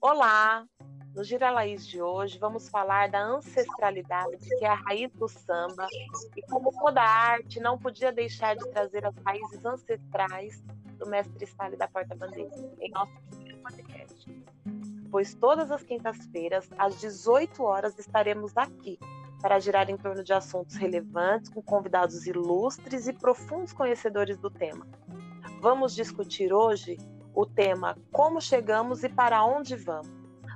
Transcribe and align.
Olá! 0.00 0.64
No 1.12 1.24
Gira 1.24 1.50
Laís 1.50 1.84
de 1.84 2.00
hoje 2.00 2.38
vamos 2.38 2.68
falar 2.68 3.10
da 3.10 3.20
ancestralidade, 3.20 4.36
que 4.36 4.64
é 4.64 4.68
a 4.68 4.74
raiz 4.74 5.10
do 5.14 5.26
samba, 5.26 5.88
e 6.36 6.42
como 6.42 6.70
toda 6.70 7.02
arte 7.02 7.58
não 7.58 7.76
podia 7.76 8.12
deixar 8.12 8.54
de 8.54 8.64
trazer 8.70 9.04
as 9.04 9.14
raízes 9.26 9.64
ancestrais 9.64 10.62
do 10.98 11.08
mestre 11.08 11.44
Stalin 11.44 11.76
da 11.76 11.88
Porta 11.88 12.14
Bandeira 12.14 12.48
em 12.80 12.92
nosso 12.92 13.12
podcast. 13.60 14.44
Pois 15.10 15.34
todas 15.34 15.72
as 15.72 15.82
quintas-feiras, 15.82 16.70
às 16.78 17.00
18 17.00 17.60
horas, 17.64 17.98
estaremos 17.98 18.56
aqui 18.56 19.00
para 19.42 19.58
girar 19.58 19.90
em 19.90 19.96
torno 19.96 20.22
de 20.22 20.32
assuntos 20.32 20.76
relevantes, 20.76 21.50
com 21.50 21.60
convidados 21.60 22.24
ilustres 22.24 23.08
e 23.08 23.12
profundos 23.12 23.72
conhecedores 23.72 24.38
do 24.38 24.48
tema. 24.48 24.86
Vamos 25.60 25.92
discutir 25.92 26.52
hoje 26.52 26.96
o 27.38 27.46
tema 27.46 27.96
Como 28.10 28.40
Chegamos 28.40 29.04
e 29.04 29.08
Para 29.08 29.44
Onde 29.44 29.76
Vamos. 29.76 30.10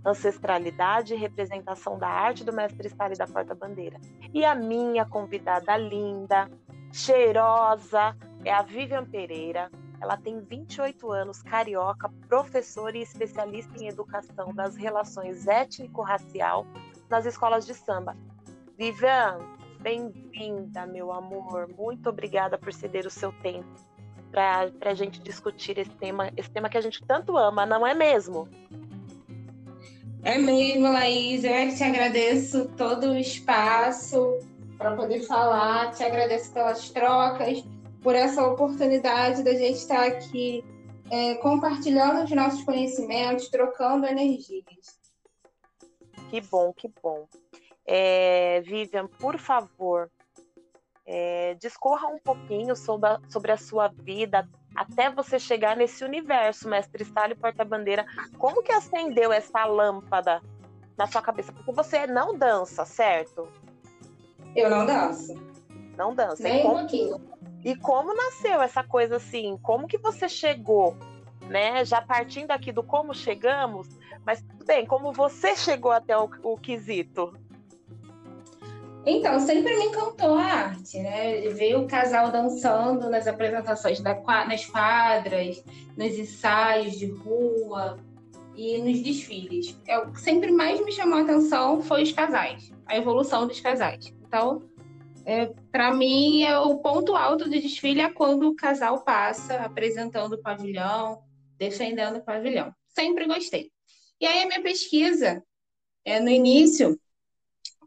Ancestralidade 0.05 1.15
e 1.15 1.17
representação 1.17 1.97
da 1.97 2.09
arte 2.09 2.43
do 2.43 2.53
mestre 2.53 2.89
Stalin 2.89 3.15
da 3.15 3.25
Porta 3.25 3.55
Bandeira. 3.55 4.01
E 4.35 4.45
a 4.45 4.53
minha 4.53 5.07
convidada 5.07 5.77
linda, 5.77 6.51
cheirosa, 6.93 8.17
é 8.45 8.53
a 8.53 8.63
Vivian 8.63 9.05
Pereira. 9.05 9.71
Ela 10.01 10.17
tem 10.17 10.41
28 10.41 11.13
anos, 11.13 11.41
carioca, 11.41 12.11
professora 12.29 12.97
e 12.97 13.03
especialista 13.03 13.81
em 13.81 13.87
educação 13.87 14.53
das 14.53 14.75
relações 14.75 15.47
étnico-racial 15.47 16.67
nas 17.09 17.25
escolas 17.27 17.65
de 17.65 17.75
samba. 17.75 18.17
Vivian, 18.77 19.39
bem-vinda, 19.81 20.85
meu 20.85 21.13
amor. 21.13 21.69
Muito 21.79 22.09
obrigada 22.09 22.59
por 22.59 22.73
ceder 22.73 23.07
o 23.07 23.11
seu 23.11 23.31
tempo 23.41 23.92
para 24.33 24.91
a 24.91 24.95
gente 24.95 25.21
discutir 25.21 25.79
esse 25.79 25.91
tema, 25.91 26.33
esse 26.37 26.51
tema 26.51 26.69
que 26.69 26.79
a 26.79 26.81
gente 26.81 27.05
tanto 27.05 27.37
ama, 27.37 27.67
não 27.67 27.87
é 27.87 27.95
mesmo? 27.95 28.49
É 30.25 30.39
mesmo, 30.39 30.91
Laís. 30.91 31.45
Eu 31.45 31.53
é 31.53 31.67
que 31.67 31.77
te 31.77 31.85
agradeço 31.85 32.69
todo 32.77 33.11
o 33.11 33.17
espaço 33.17 34.39
para 34.79 34.97
poder 34.97 35.21
falar, 35.21 35.93
te 35.93 36.03
agradeço 36.03 36.53
pelas 36.53 36.91
trocas, 36.91 37.63
por 38.01 38.15
essa 38.15 38.45
oportunidade 38.45 39.45
da 39.45 39.53
gente 39.53 39.77
estar 39.77 40.05
aqui 40.05 40.65
é, 41.11 41.35
compartilhando 41.37 42.25
os 42.25 42.31
nossos 42.31 42.65
conhecimentos, 42.65 43.49
trocando 43.49 44.07
energias. 44.07 44.65
Que 46.31 46.41
bom, 46.41 46.73
que 46.73 46.91
bom. 47.03 47.29
É, 47.87 48.61
Vivian, 48.63 49.07
por 49.07 49.39
favor, 49.39 50.11
é, 51.07 51.55
discorra 51.55 52.09
um 52.09 52.19
pouquinho 52.19 52.77
sobre 52.77 53.09
a, 53.09 53.21
sobre 53.29 53.53
a 53.53 53.57
sua 53.57 53.89
vida 53.89 54.49
até 54.75 55.11
você 55.11 55.39
chegar 55.39 55.77
nesse 55.77 56.05
universo, 56.05 56.69
mestre 56.69 57.03
Stalin 57.03 57.35
Porta-Bandeira. 57.35 58.07
Como 58.39 58.63
que 58.63 58.73
acendeu 58.73 59.33
essa 59.33 59.65
lâmpada 59.65 60.41
na 60.97 61.07
sua 61.07 61.21
cabeça? 61.21 61.53
Porque 61.53 61.73
você 61.73 62.07
não 62.07 62.37
dança, 62.37 62.85
certo? 62.85 63.49
Eu 64.57 64.71
não 64.71 64.87
danço. 64.87 65.35
Não 65.97 66.15
dança. 66.15 66.43
Nem 66.43 66.63
como, 66.63 66.79
um. 66.79 67.21
E 67.65 67.77
como 67.77 68.15
nasceu 68.15 68.61
essa 68.63 68.83
coisa 68.83 69.17
assim? 69.17 69.59
Como 69.63 69.87
que 69.87 69.99
você 69.99 70.29
chegou, 70.29 70.97
né? 71.49 71.85
Já 71.85 72.01
partindo 72.01 72.51
aqui 72.51 72.73
do 72.73 72.83
como 72.83 73.15
chegamos, 73.15 73.89
mas 74.25 74.43
tudo 74.43 74.65
bem, 74.65 74.87
como 74.87 75.13
você 75.13 75.55
chegou 75.55 75.93
até 75.93 76.17
o, 76.17 76.31
o 76.43 76.57
quesito? 76.57 77.35
Então, 79.05 79.41
sempre 79.41 79.77
me 79.77 79.87
encantou 79.87 80.37
a 80.37 80.45
arte, 80.45 80.99
né? 81.01 81.41
Ver 81.49 81.77
o 81.77 81.87
casal 81.89 82.31
dançando 82.31 83.11
nas 83.11 83.27
apresentações 83.27 84.01
da, 84.01 84.15
nas 84.47 84.65
quadras, 84.65 85.63
nos 85.97 86.19
ensaios 86.19 86.97
de 86.97 87.07
rua 87.07 87.99
e 88.55 88.79
nos 88.79 89.03
desfiles. 89.03 89.77
É, 89.87 89.99
o 89.99 90.13
que 90.13 90.21
sempre 90.21 90.53
mais 90.53 90.85
me 90.85 90.93
chamou 90.93 91.19
a 91.19 91.23
atenção 91.23 91.83
foi 91.83 92.05
os 92.05 92.13
casais, 92.13 92.73
a 92.87 92.97
evolução 92.97 93.47
dos 93.47 93.59
casais. 93.59 94.15
Então, 94.25 94.63
é, 95.25 95.47
para 95.71 95.93
mim, 95.93 96.45
é 96.45 96.57
o 96.59 96.79
ponto 96.79 97.17
alto 97.17 97.45
do 97.45 97.51
desfile 97.51 98.01
é 98.01 98.11
quando 98.11 98.49
o 98.49 98.57
casal 98.57 99.05
passa 99.05 99.57
apresentando 99.57 100.35
o 100.35 100.43
pavilhão, 100.43 101.23
defendendo 101.59 102.19
o 102.19 102.25
pavilhão. 102.25 102.73
Sempre 102.89 103.27
gostei. 103.27 103.71
E 104.21 104.27
aí, 104.27 104.43
a 104.43 104.47
minha 104.47 104.63
pesquisa, 104.63 105.43
é, 106.05 106.21
no 106.21 106.29
início, 106.29 106.99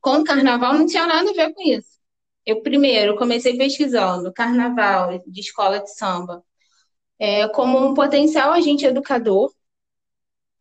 com 0.05 0.17
o 0.17 0.23
carnaval 0.23 0.75
não 0.75 0.85
tinha 0.85 1.07
nada 1.07 1.31
a 1.31 1.33
ver 1.33 1.51
com 1.51 1.63
isso. 1.63 1.99
Eu 2.45 2.61
primeiro 2.61 3.17
comecei 3.17 3.57
pesquisando 3.57 4.31
carnaval 4.31 5.17
de 5.25 5.39
escola 5.39 5.79
de 5.79 5.91
samba 5.95 6.43
é, 7.17 7.47
como 7.47 7.83
um 7.83 7.95
potencial 7.95 8.51
agente 8.51 8.85
educador 8.85 9.51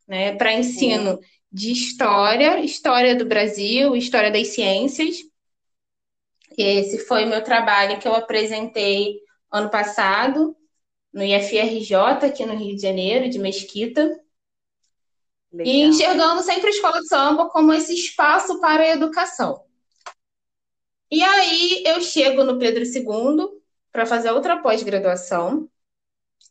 né, 0.08 0.34
para 0.36 0.54
ensino 0.54 1.20
de 1.52 1.72
história, 1.72 2.58
história 2.60 3.14
do 3.14 3.26
Brasil, 3.26 3.94
história 3.94 4.30
das 4.30 4.48
ciências. 4.48 5.18
Esse 6.56 7.00
foi 7.00 7.26
o 7.26 7.28
meu 7.28 7.44
trabalho 7.44 8.00
que 8.00 8.08
eu 8.08 8.14
apresentei 8.14 9.18
ano 9.52 9.68
passado 9.68 10.56
no 11.12 11.22
IFRJ, 11.22 11.94
aqui 12.22 12.46
no 12.46 12.56
Rio 12.56 12.76
de 12.76 12.80
Janeiro, 12.80 13.28
de 13.28 13.38
Mesquita. 13.38 14.18
Legal. 15.54 15.72
E 15.72 15.82
enxergando 15.82 16.42
sempre 16.42 16.66
a 16.66 16.70
escola 16.70 17.00
de 17.00 17.06
samba 17.06 17.48
como 17.48 17.72
esse 17.72 17.94
espaço 17.94 18.60
para 18.60 18.82
a 18.82 18.88
educação. 18.88 19.62
E 21.08 21.22
aí 21.22 21.84
eu 21.86 22.00
chego 22.00 22.42
no 22.42 22.58
Pedro 22.58 22.82
II 22.82 23.62
para 23.92 24.04
fazer 24.04 24.32
outra 24.32 24.60
pós-graduação. 24.60 25.68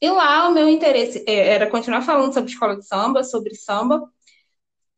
E 0.02 0.10
lá 0.10 0.48
o 0.48 0.54
meu 0.54 0.70
interesse 0.70 1.22
é, 1.28 1.50
era 1.50 1.70
continuar 1.70 2.02
falando 2.02 2.34
sobre 2.34 2.50
escola 2.50 2.78
de 2.78 2.88
samba, 2.88 3.26
sobre 3.26 3.56
samba, 3.56 4.10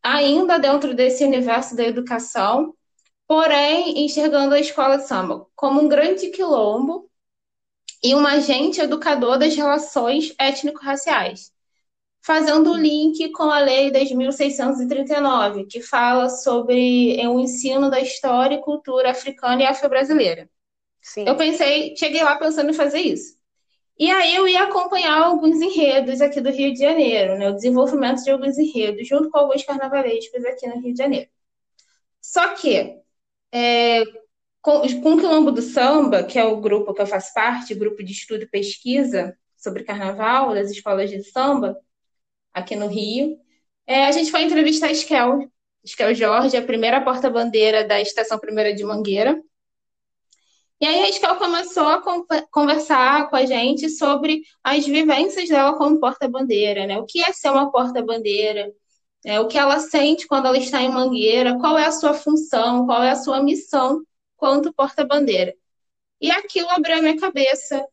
ainda 0.03 0.59
dentro 0.59 0.93
desse 0.93 1.25
universo 1.25 1.75
da 1.75 1.83
educação, 1.83 2.75
porém 3.27 4.05
enxergando 4.05 4.53
a 4.53 4.59
escola 4.59 4.97
de 4.97 5.07
samba 5.07 5.47
como 5.55 5.81
um 5.81 5.87
grande 5.87 6.29
quilombo 6.29 7.09
e 8.03 8.13
um 8.13 8.25
agente 8.27 8.79
educador 8.79 9.39
das 9.39 9.55
relações 9.55 10.31
étnico-raciais 10.37 11.54
fazendo 12.25 12.71
o 12.71 12.75
link 12.75 13.31
com 13.33 13.43
a 13.43 13.59
Lei 13.59 13.91
10.639, 13.91 15.67
que 15.69 15.79
fala 15.79 16.27
sobre 16.27 17.19
é, 17.19 17.29
o 17.29 17.39
ensino 17.39 17.87
da 17.87 18.01
história 18.01 18.55
e 18.55 18.61
cultura 18.61 19.11
africana 19.11 19.61
e 19.61 19.65
afro-brasileira. 19.65 20.49
Eu 21.17 21.35
pensei, 21.35 21.95
cheguei 21.95 22.23
lá 22.23 22.35
pensando 22.35 22.71
em 22.71 22.73
fazer 22.73 23.01
isso. 23.01 23.37
E 23.97 24.09
aí 24.09 24.35
eu 24.35 24.47
ia 24.47 24.63
acompanhar 24.63 25.21
alguns 25.21 25.61
enredos 25.61 26.19
aqui 26.19 26.41
do 26.41 26.49
Rio 26.49 26.73
de 26.73 26.79
Janeiro, 26.79 27.37
né? 27.37 27.47
o 27.49 27.53
desenvolvimento 27.53 28.23
de 28.23 28.31
alguns 28.31 28.57
enredos, 28.57 29.07
junto 29.07 29.29
com 29.29 29.37
alguns 29.37 29.63
carnavalescos 29.63 30.43
aqui 30.45 30.67
no 30.67 30.81
Rio 30.81 30.93
de 30.93 30.97
Janeiro. 30.97 31.29
Só 32.19 32.55
que, 32.55 33.01
é, 33.51 34.03
com, 34.63 34.81
com 35.01 35.13
o 35.13 35.17
Quilombo 35.17 35.51
do 35.51 35.61
Samba, 35.61 36.23
que 36.23 36.39
é 36.39 36.43
o 36.43 36.59
grupo 36.59 36.91
que 36.91 37.03
eu 37.03 37.07
faço 37.07 37.31
parte, 37.35 37.75
grupo 37.75 38.03
de 38.03 38.13
estudo 38.13 38.43
e 38.43 38.47
pesquisa 38.47 39.37
sobre 39.55 39.83
carnaval 39.83 40.55
das 40.55 40.71
escolas 40.71 41.11
de 41.11 41.23
samba, 41.23 41.79
aqui 42.55 42.75
no 42.75 42.87
Rio. 42.87 43.37
É, 43.85 44.05
a 44.05 44.11
gente 44.11 44.31
foi 44.31 44.43
entrevistar 44.43 44.87
a 44.87 44.91
Esquel, 44.91 45.51
Esquel 45.83 46.15
Jorge, 46.15 46.57
a 46.57 46.63
primeira 46.63 47.01
porta-bandeira 47.01 47.83
da 47.83 48.01
Estação 48.01 48.39
Primeira 48.39 48.73
de 48.73 48.83
Mangueira. 48.83 49.39
E 50.79 50.85
aí 50.85 51.03
a 51.03 51.09
Esquel 51.09 51.35
começou 51.35 51.87
a 51.87 52.01
conversar 52.51 53.29
com 53.29 53.35
a 53.35 53.45
gente 53.45 53.89
sobre 53.89 54.41
as 54.63 54.85
vivências 54.85 55.47
dela 55.49 55.77
como 55.77 55.99
porta-bandeira, 55.99 56.87
né? 56.87 56.97
O 56.97 57.05
que 57.05 57.21
é 57.21 57.31
ser 57.31 57.49
uma 57.49 57.71
porta-bandeira, 57.71 58.73
é, 59.25 59.39
o 59.39 59.47
que 59.47 59.57
ela 59.57 59.79
sente 59.79 60.27
quando 60.27 60.47
ela 60.47 60.57
está 60.57 60.81
em 60.81 60.89
Mangueira, 60.89 61.57
qual 61.59 61.77
é 61.77 61.85
a 61.85 61.91
sua 61.91 62.13
função, 62.13 62.85
qual 62.85 63.03
é 63.03 63.11
a 63.11 63.15
sua 63.15 63.41
missão 63.41 64.01
quanto 64.37 64.73
porta-bandeira. 64.73 65.53
E 66.21 66.31
aquilo 66.31 66.69
abriu 66.71 66.97
a 66.97 67.01
minha 67.01 67.17
cabeça, 67.19 67.85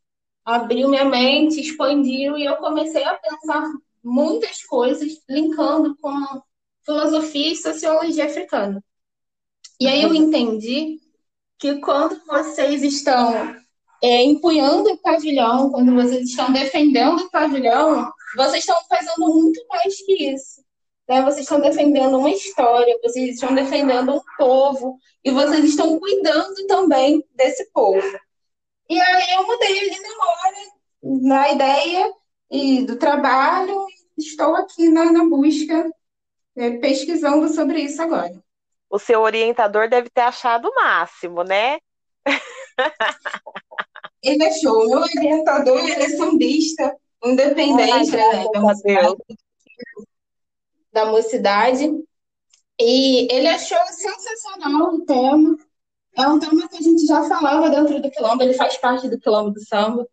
abriu 0.44 0.88
minha 0.88 1.04
mente, 1.04 1.60
expandiu 1.60 2.36
e 2.38 2.44
eu 2.44 2.56
comecei 2.56 3.04
a 3.04 3.14
pensar 3.14 3.64
muitas 4.02 4.62
coisas 4.64 5.12
linkando 5.28 5.96
com 5.98 6.12
filosofia 6.84 7.52
e 7.52 7.56
sociologia 7.56 8.26
africana. 8.26 8.82
E 9.80 9.86
aí 9.86 10.02
eu 10.02 10.14
entendi 10.14 11.00
que 11.58 11.76
quando 11.80 12.20
vocês 12.26 12.82
estão 12.82 13.56
é, 14.02 14.22
empunhando 14.22 14.90
o 14.90 14.98
pavilhão, 14.98 15.70
quando 15.70 15.94
vocês 15.94 16.28
estão 16.28 16.52
defendendo 16.52 17.20
o 17.20 17.30
pavilhão, 17.30 18.10
vocês 18.36 18.64
estão 18.64 18.76
fazendo 18.88 19.20
muito 19.20 19.64
mais 19.68 19.96
que 20.04 20.32
isso. 20.32 20.62
Né? 21.08 21.22
Vocês 21.22 21.42
estão 21.42 21.60
defendendo 21.60 22.18
uma 22.18 22.30
história, 22.30 22.98
vocês 23.02 23.34
estão 23.34 23.54
defendendo 23.54 24.14
um 24.14 24.20
povo, 24.36 24.98
e 25.24 25.30
vocês 25.30 25.64
estão 25.64 25.98
cuidando 25.98 26.66
também 26.66 27.24
desse 27.34 27.70
povo. 27.72 28.02
E 28.88 29.00
aí 29.00 29.34
eu 29.34 29.46
mudei 29.46 29.78
ali 29.78 30.00
na 30.00 30.24
hora, 30.26 30.56
na 31.02 31.52
ideia, 31.52 32.12
e 32.52 32.84
do 32.84 32.96
trabalho. 32.96 33.86
Estou 34.16 34.54
aqui 34.54 34.90
na, 34.90 35.10
na 35.10 35.24
busca, 35.24 35.90
é, 36.54 36.72
pesquisando 36.72 37.48
sobre 37.48 37.80
isso 37.80 38.00
agora. 38.02 38.38
O 38.90 38.98
seu 38.98 39.22
orientador 39.22 39.88
deve 39.88 40.10
ter 40.10 40.20
achado 40.20 40.68
o 40.68 40.74
máximo, 40.74 41.42
né? 41.42 41.78
Ele 44.22 44.44
achou. 44.44 44.86
Meu 44.88 45.00
orientador 45.00 45.78
ele 45.78 46.04
é 46.04 46.08
sambista, 46.10 46.96
independente. 47.24 48.14
Ai, 48.16 48.44
né? 48.44 48.44
da 50.92 51.06
mocidade. 51.06 51.90
E 52.78 53.26
ele 53.32 53.48
achou 53.48 53.78
sensacional 53.88 54.94
o 54.94 55.04
tema. 55.04 55.56
É 56.16 56.28
um 56.28 56.38
tema 56.38 56.68
que 56.68 56.76
a 56.76 56.80
gente 56.80 57.04
já 57.06 57.24
falava 57.24 57.70
dentro 57.70 58.00
do 58.00 58.10
quilombo, 58.10 58.42
ele 58.42 58.54
faz 58.54 58.76
parte 58.76 59.08
do 59.08 59.18
quilombo 59.18 59.50
do 59.50 59.60
samba, 59.64 60.06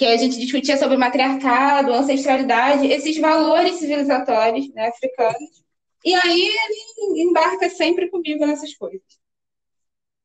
que 0.00 0.06
a 0.06 0.16
gente 0.16 0.38
discutia 0.38 0.78
sobre 0.78 0.96
matriarcado, 0.96 1.92
ancestralidade, 1.92 2.86
esses 2.86 3.18
valores 3.18 3.74
civilizatórios 3.74 4.72
né, 4.72 4.88
africanos. 4.88 5.62
E 6.02 6.14
aí 6.14 6.40
ele 6.48 7.22
embarca 7.22 7.68
sempre 7.68 8.08
comigo 8.08 8.46
nessas 8.46 8.74
coisas. 8.74 9.02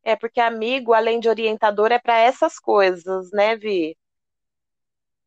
É 0.02 0.16
porque 0.16 0.40
amigo, 0.40 0.94
além 0.94 1.20
de 1.20 1.28
orientador, 1.28 1.92
é 1.92 2.00
para 2.00 2.18
essas 2.22 2.58
coisas, 2.58 3.30
né, 3.32 3.58
Vi? 3.58 3.98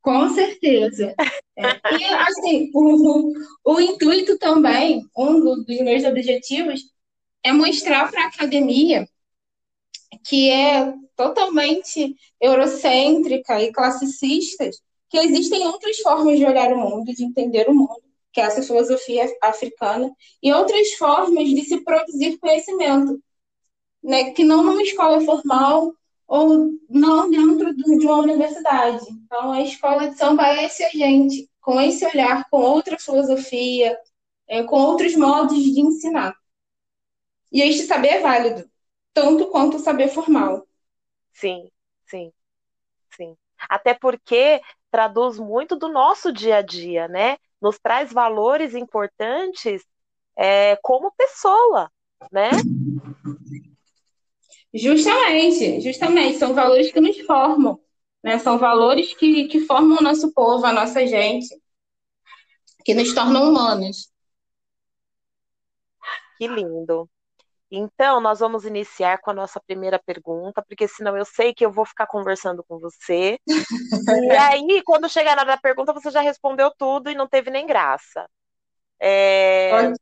Com 0.01 0.31
certeza. 0.31 1.15
É. 1.55 1.97
E, 1.99 2.05
assim, 2.05 2.71
o, 2.73 3.33
o 3.67 3.81
intuito 3.83 4.39
também, 4.39 5.05
um 5.15 5.63
dos 5.63 5.81
meus 5.81 6.05
objetivos, 6.05 6.85
é 7.43 7.53
mostrar 7.53 8.11
para 8.11 8.25
a 8.25 8.29
academia 8.29 9.07
que 10.25 10.49
é 10.49 10.95
totalmente 11.19 12.15
eurocêntrica 12.41 13.61
e 13.61 13.73
classicista, 13.73 14.71
que 15.11 15.19
existem 15.19 15.67
outras 15.67 15.99
formas 15.99 16.39
de 16.39 16.45
olhar 16.47 16.73
o 16.73 16.79
mundo, 16.79 17.13
de 17.13 17.25
entender 17.25 17.69
o 17.69 17.75
mundo, 17.75 18.05
que 18.33 18.41
é 18.41 18.45
essa 18.45 18.63
filosofia 18.63 19.27
africana, 19.43 20.15
e 20.41 20.53
outras 20.53 20.93
formas 20.93 21.49
de 21.49 21.65
se 21.65 21.81
produzir 21.81 22.39
conhecimento, 22.39 23.21
né, 24.01 24.31
que 24.31 24.45
não 24.45 24.63
numa 24.63 24.83
escola 24.83 25.21
formal 25.21 25.93
ou 26.29 26.71
não 26.89 27.29
dentro 27.29 27.75
de 27.75 28.07
uma 28.07 28.19
universidade. 28.19 29.05
Então, 29.11 29.51
a 29.51 29.63
escola 29.63 30.09
de 30.09 30.17
samba 30.17 30.47
é 30.47 30.67
esse 30.67 30.85
agente, 30.85 31.51
com 31.61 31.81
esse 31.81 32.07
olhar, 32.07 32.49
com 32.49 32.61
outra 32.61 32.97
filosofia, 32.97 33.99
é, 34.47 34.63
com 34.63 34.77
outros 34.77 35.17
modos 35.17 35.59
de 35.59 35.81
ensinar. 35.81 36.37
E 37.51 37.61
este 37.61 37.87
saber 37.87 38.09
é 38.09 38.21
válido, 38.21 38.71
tanto 39.13 39.47
quanto 39.47 39.79
o 39.79 39.81
saber 39.81 40.09
formal. 40.09 40.68
Sim, 41.33 41.71
sim, 42.07 42.33
sim. 43.17 43.37
Até 43.69 43.95
porque 43.95 44.61
traduz 44.91 45.39
muito 45.39 45.77
do 45.77 45.89
nosso 45.89 46.33
dia 46.33 46.57
a 46.57 46.63
dia, 46.63 47.09
né? 47.09 47.37
Nos 47.61 47.79
traz 47.79 48.13
valores 48.13 48.75
importantes 48.75 49.85
é, 50.37 50.77
como 50.83 51.13
pessoa, 51.13 51.91
né? 52.31 52.51
Justamente, 54.73 55.81
justamente, 55.81 56.39
são 56.39 56.55
valores 56.55 56.93
que 56.93 57.01
nos 57.01 57.19
formam, 57.21 57.81
né? 58.23 58.39
São 58.39 58.59
valores 58.59 59.15
que, 59.15 59.49
que 59.49 59.61
formam 59.61 59.99
o 59.99 60.03
nosso 60.03 60.33
povo, 60.33 60.65
a 60.67 60.73
nossa 60.73 61.07
gente, 61.07 61.49
que 62.85 62.95
nos 62.95 63.15
tornam 63.15 63.49
humanos. 63.51 64.13
Que 66.39 66.47
lindo. 66.47 67.09
Então, 67.71 68.21
nós 68.21 68.41
vamos 68.41 68.65
iniciar 68.65 69.19
com 69.19 69.31
a 69.31 69.35
nossa 69.35 69.61
primeira 69.61 69.99
pergunta, 69.99 70.63
porque 70.67 70.89
senão 70.89 71.17
eu 71.17 71.25
sei 71.25 71.53
que 71.53 71.65
eu 71.65 71.71
vou 71.71 71.85
ficar 71.85 72.07
conversando 72.07 72.65
com 72.67 72.79
você. 72.79 73.39
e 73.47 73.47
aí, 74.37 74.83
quando 74.85 75.09
chegar 75.09 75.37
na 75.37 75.43
hora 75.43 75.53
da 75.53 75.59
pergunta, 75.59 75.93
você 75.93 76.11
já 76.11 76.23
respondeu 76.23 76.73
tudo 76.79 77.11
e 77.11 77.15
não 77.15 77.29
teve 77.29 77.51
nem 77.51 77.67
graça. 77.67 78.29
É... 78.99 79.93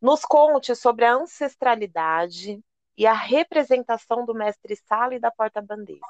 Nos 0.00 0.24
conte 0.24 0.74
sobre 0.74 1.04
a 1.04 1.14
ancestralidade 1.14 2.60
e 2.96 3.06
a 3.06 3.12
representação 3.12 4.24
do 4.24 4.34
mestre 4.34 4.76
Sala 4.76 5.14
e 5.14 5.20
da 5.20 5.30
porta-bandeira. 5.30 6.00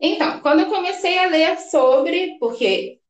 Então, 0.00 0.40
quando 0.40 0.60
eu 0.60 0.68
comecei 0.68 1.18
a 1.18 1.28
ler 1.28 1.58
sobre, 1.58 2.36
porque 2.38 3.00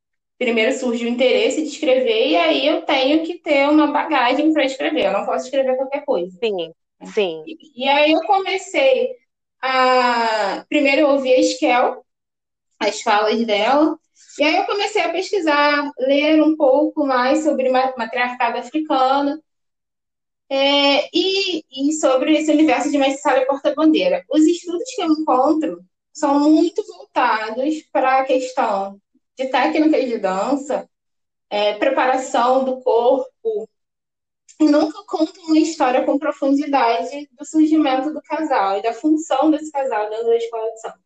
primeiro 0.44 0.78
surge 0.78 1.06
o 1.06 1.08
interesse 1.08 1.62
de 1.62 1.68
escrever, 1.68 2.28
e 2.28 2.36
aí 2.36 2.66
eu 2.66 2.82
tenho 2.82 3.24
que 3.24 3.38
ter 3.38 3.66
uma 3.68 3.86
bagagem 3.86 4.52
para 4.52 4.64
escrever, 4.64 5.06
eu 5.06 5.12
não 5.12 5.24
posso 5.24 5.46
escrever 5.46 5.76
qualquer 5.76 6.04
coisa. 6.04 6.36
Sim, 6.38 6.72
sim. 7.12 7.42
E, 7.46 7.84
e 7.84 7.88
aí 7.88 8.12
eu 8.12 8.20
comecei 8.22 9.16
a. 9.62 10.64
Primeiro 10.68 11.08
ouvir 11.08 11.32
a 11.32 11.40
Esquel, 11.40 12.04
as 12.78 13.00
falas 13.00 13.42
dela, 13.46 13.98
e 14.38 14.44
aí 14.44 14.56
eu 14.56 14.66
comecei 14.66 15.00
a 15.00 15.08
pesquisar, 15.08 15.90
ler 15.98 16.42
um 16.42 16.56
pouco 16.56 17.06
mais 17.06 17.42
sobre 17.42 17.70
matriarcado 17.70 18.58
africano, 18.58 19.42
é, 20.50 21.08
e, 21.12 21.64
e, 21.72 21.92
sobre 21.94 22.36
esse 22.36 22.52
universo 22.52 22.90
de 22.90 22.98
mestre 22.98 23.46
porta-bandeira. 23.46 24.22
Os 24.30 24.44
estudos 24.44 24.94
que 24.94 25.02
eu 25.02 25.08
encontro 25.08 25.82
são 26.12 26.38
muito 26.38 26.84
voltados 26.86 27.82
para 27.90 28.20
a 28.20 28.24
questão 28.24 29.00
de 29.36 29.48
técnicas 29.48 30.04
de 30.06 30.18
dança, 30.18 30.88
é, 31.50 31.74
preparação 31.74 32.64
do 32.64 32.80
corpo, 32.80 33.68
e 34.60 34.64
nunca 34.64 35.02
contam 35.04 35.44
uma 35.44 35.58
história 35.58 36.04
com 36.04 36.18
profundidade 36.18 37.28
do 37.32 37.44
surgimento 37.44 38.12
do 38.12 38.22
casal 38.22 38.78
e 38.78 38.82
da 38.82 38.92
função 38.92 39.50
desse 39.50 39.70
casal 39.70 40.08
dentro 40.08 40.26
da 40.26 40.36
escola 40.36 40.70
de 40.70 40.80
samba. 40.80 41.00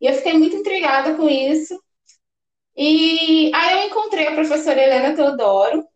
E 0.00 0.06
eu 0.06 0.14
fiquei 0.14 0.34
muito 0.34 0.56
intrigada 0.56 1.14
com 1.14 1.28
isso. 1.28 1.78
E 2.76 3.50
aí 3.54 3.80
eu 3.80 3.86
encontrei 3.88 4.26
a 4.26 4.34
professora 4.34 4.82
Helena 4.82 5.14
Teodoro, 5.14 5.86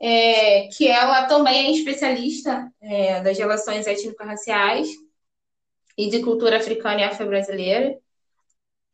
é, 0.00 0.68
que 0.68 0.86
ela 0.86 1.26
também 1.26 1.68
é 1.68 1.70
especialista 1.72 2.70
é, 2.80 3.22
das 3.22 3.38
relações 3.38 3.86
étnico-raciais 3.86 4.88
e 5.96 6.10
de 6.10 6.22
cultura 6.22 6.58
africana 6.58 7.00
e 7.00 7.04
afro-brasileira. 7.04 7.98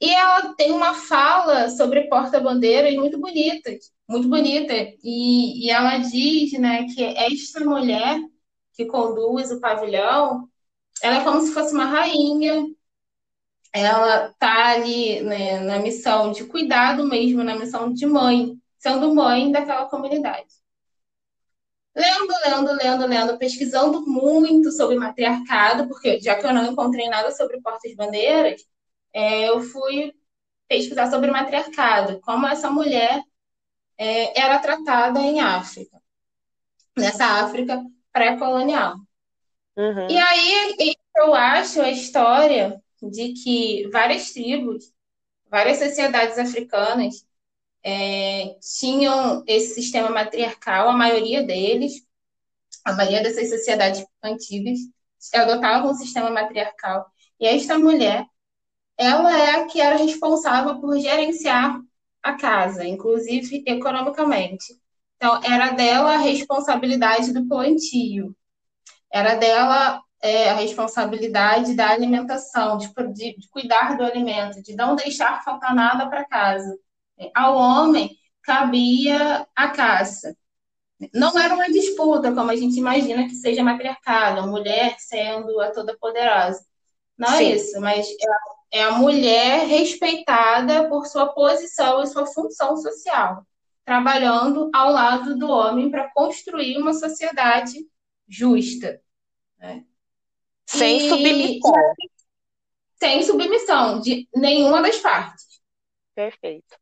E 0.01 0.11
ela 0.11 0.55
tem 0.55 0.73
uma 0.73 0.95
fala 0.95 1.69
sobre 1.71 2.09
porta-bandeiras 2.09 2.95
muito 2.95 3.19
bonita, 3.19 3.71
muito 4.09 4.29
bonita. 4.29 4.73
E, 5.03 5.67
e 5.67 5.71
ela 5.71 5.99
diz 5.99 6.53
né, 6.59 6.87
que 6.87 7.03
esta 7.05 7.61
mulher 7.61 8.19
que 8.73 8.87
conduz 8.87 9.51
o 9.51 9.61
pavilhão, 9.61 10.49
ela 11.03 11.17
é 11.19 11.25
como 11.25 11.41
se 11.43 11.53
fosse 11.53 11.75
uma 11.75 11.85
rainha. 11.85 12.67
Ela 13.73 14.29
está 14.29 14.73
ali 14.73 15.21
né, 15.23 15.61
na 15.61 15.79
missão 15.79 16.33
de 16.33 16.45
cuidado 16.45 17.05
mesmo, 17.07 17.45
na 17.45 17.57
missão 17.57 17.93
de 17.93 18.07
mãe, 18.07 18.59
sendo 18.79 19.15
mãe 19.15 19.53
daquela 19.53 19.87
comunidade 19.87 20.61
lendo, 21.95 22.33
lendo, 22.47 22.73
lendo, 22.73 23.07
lendo, 23.07 23.39
pesquisando 23.39 24.07
muito 24.07 24.71
sobre 24.73 24.97
matriarcado, 24.97 25.89
porque 25.89 26.21
já 26.21 26.37
que 26.37 26.47
eu 26.47 26.53
não 26.53 26.73
encontrei 26.73 27.09
nada 27.09 27.31
sobre 27.33 27.61
portas-bandeiras, 27.61 28.63
é, 29.13 29.49
eu 29.49 29.61
fui 29.61 30.13
pesquisar 30.69 31.11
sobre 31.11 31.31
matriarcado, 31.31 32.21
como 32.21 32.47
essa 32.47 32.71
mulher 32.71 33.23
é, 33.99 34.41
era 34.41 34.59
tratada 34.59 35.21
em 35.21 35.41
África, 35.41 36.01
nessa 36.97 37.25
África 37.45 37.85
pré-colonial. 38.13 38.95
Uhum. 39.77 40.09
E 40.09 40.17
aí 40.17 40.95
eu 41.17 41.35
acho 41.35 41.81
a 41.81 41.91
história 41.91 42.81
de 43.03 43.33
que 43.33 43.89
várias 43.89 44.33
tribos, 44.33 44.93
várias 45.51 45.79
sociedades 45.79 46.39
africanas 46.39 47.27
é, 47.83 48.57
tinham 48.61 49.43
esse 49.47 49.75
sistema 49.75 50.11
matriarcal, 50.11 50.89
a 50.89 50.97
maioria 50.97 51.43
deles, 51.43 52.07
a 52.85 52.93
maioria 52.93 53.23
dessas 53.23 53.49
sociedades 53.49 54.05
antigas, 54.23 54.79
adotavam 55.35 55.91
um 55.91 55.95
sistema 55.95 56.31
matriarcal. 56.31 57.07
E 57.39 57.47
esta 57.47 57.79
mulher, 57.79 58.25
ela 59.01 59.35
é 59.35 59.51
a 59.57 59.67
que 59.67 59.81
era 59.81 59.97
responsável 59.97 60.79
por 60.79 60.99
gerenciar 61.01 61.81
a 62.23 62.35
casa, 62.35 62.85
inclusive 62.87 63.65
economicamente. 63.67 64.75
Então, 65.17 65.41
era 65.43 65.71
dela 65.71 66.15
a 66.15 66.19
responsabilidade 66.19 67.33
do 67.33 67.49
plantio, 67.49 68.37
era 69.11 69.37
dela 69.37 70.03
é, 70.23 70.51
a 70.51 70.55
responsabilidade 70.55 71.75
da 71.75 71.89
alimentação, 71.89 72.77
de, 72.77 72.93
de, 73.15 73.39
de 73.39 73.49
cuidar 73.49 73.97
do 73.97 74.05
alimento, 74.05 74.63
de 74.63 74.77
não 74.77 74.95
deixar 74.95 75.43
faltar 75.43 75.75
nada 75.75 76.07
para 76.09 76.27
casa 76.27 76.79
ao 77.35 77.57
homem 77.57 78.17
cabia 78.43 79.47
a 79.57 79.69
caça. 79.69 80.37
Não 81.15 81.39
era 81.39 81.55
uma 81.55 81.71
disputa, 81.71 82.33
como 82.35 82.51
a 82.51 82.57
gente 82.57 82.79
imagina 82.79 83.25
que 83.25 83.35
seja 83.35 83.63
matriarcado, 83.63 84.41
a 84.41 84.47
mulher 84.47 84.97
sendo 84.99 85.59
a 85.61 85.71
toda 85.71 85.97
poderosa. 85.99 86.63
Não 87.17 87.29
é 87.29 87.39
Sim. 87.39 87.45
é 87.45 87.57
isso, 87.57 87.81
mas 87.81 88.07
é 88.07 88.60
a 88.79 88.93
mulher 88.93 89.67
respeitada 89.67 90.89
por 90.89 91.07
sua 91.07 91.27
posição 91.27 92.03
e 92.03 92.07
sua 92.07 92.27
função 92.27 92.77
social, 92.77 93.45
trabalhando 93.85 94.71
ao 94.73 94.93
lado 94.93 95.37
do 95.37 95.49
homem 95.51 95.91
para 95.91 96.11
construir 96.13 96.79
uma 96.79 96.95
sociedade 96.95 97.89
justa. 98.29 99.01
Né? 99.59 99.85
Sem 100.67 100.99
e... 100.99 101.09
submissão. 101.09 101.73
Sem 102.95 103.23
submissão 103.23 104.01
de 104.01 104.29
nenhuma 104.35 104.83
das 104.83 104.99
partes. 104.99 105.61
Perfeito. 106.15 106.79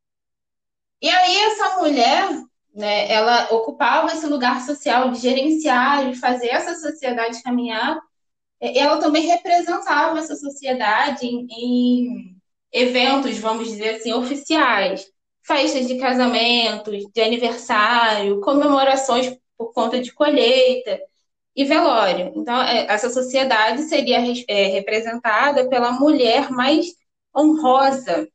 E 1.00 1.09
aí 1.09 1.37
essa 1.37 1.78
mulher, 1.78 2.28
né, 2.75 3.11
ela 3.11 3.52
ocupava 3.54 4.12
esse 4.12 4.26
lugar 4.26 4.61
social 4.62 5.11
de 5.11 5.21
gerenciar 5.21 6.09
e 6.09 6.16
fazer 6.16 6.49
essa 6.49 6.75
sociedade 6.75 7.42
caminhar. 7.42 7.99
Ela 8.61 8.99
também 8.99 9.27
representava 9.27 10.19
essa 10.19 10.35
sociedade 10.35 11.27
em, 11.27 11.47
em 11.50 12.37
eventos, 12.73 13.38
vamos 13.38 13.69
dizer 13.69 13.97
assim, 13.97 14.12
oficiais, 14.12 15.07
festas 15.43 15.87
de 15.87 15.99
casamento, 15.99 16.91
de 16.91 17.21
aniversário, 17.21 18.41
comemorações 18.41 19.37
por 19.57 19.73
conta 19.73 20.00
de 20.00 20.12
colheita 20.12 21.00
e 21.55 21.65
velório. 21.65 22.33
Então, 22.37 22.61
é, 22.62 22.87
essa 22.88 23.11
sociedade 23.11 23.83
seria 23.83 24.19
é, 24.49 24.65
representada 24.69 25.69
pela 25.69 25.93
mulher 25.93 26.50
mais 26.50 26.95
honrosa, 27.37 28.29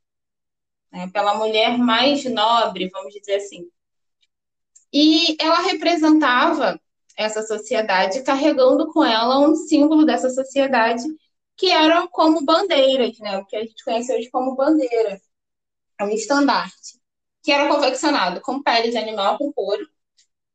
né? 0.91 1.09
pela 1.13 1.35
mulher 1.35 1.77
mais 1.77 2.23
nobre, 2.25 2.89
vamos 2.89 3.13
dizer 3.13 3.35
assim. 3.35 3.67
E 4.91 5.35
ela 5.39 5.59
representava 5.61 6.79
essa 7.17 7.41
sociedade 7.43 8.23
carregando 8.23 8.91
com 8.91 9.03
ela 9.03 9.39
um 9.39 9.55
símbolo 9.55 10.05
dessa 10.05 10.29
sociedade 10.29 11.03
que 11.55 11.69
eram 11.69 12.07
como 12.07 12.43
bandeiras, 12.43 13.17
né? 13.19 13.37
O 13.37 13.45
que 13.45 13.55
a 13.55 13.61
gente 13.61 13.83
conhece 13.83 14.13
hoje 14.13 14.29
como 14.29 14.55
bandeira, 14.55 15.21
é 15.99 16.03
um 16.03 16.09
estandarte, 16.09 16.99
que 17.43 17.51
era 17.51 17.67
confeccionado 17.73 18.41
com 18.41 18.61
pele 18.61 18.89
de 18.89 18.97
animal, 18.97 19.37
com 19.37 19.51
couro, 19.53 19.87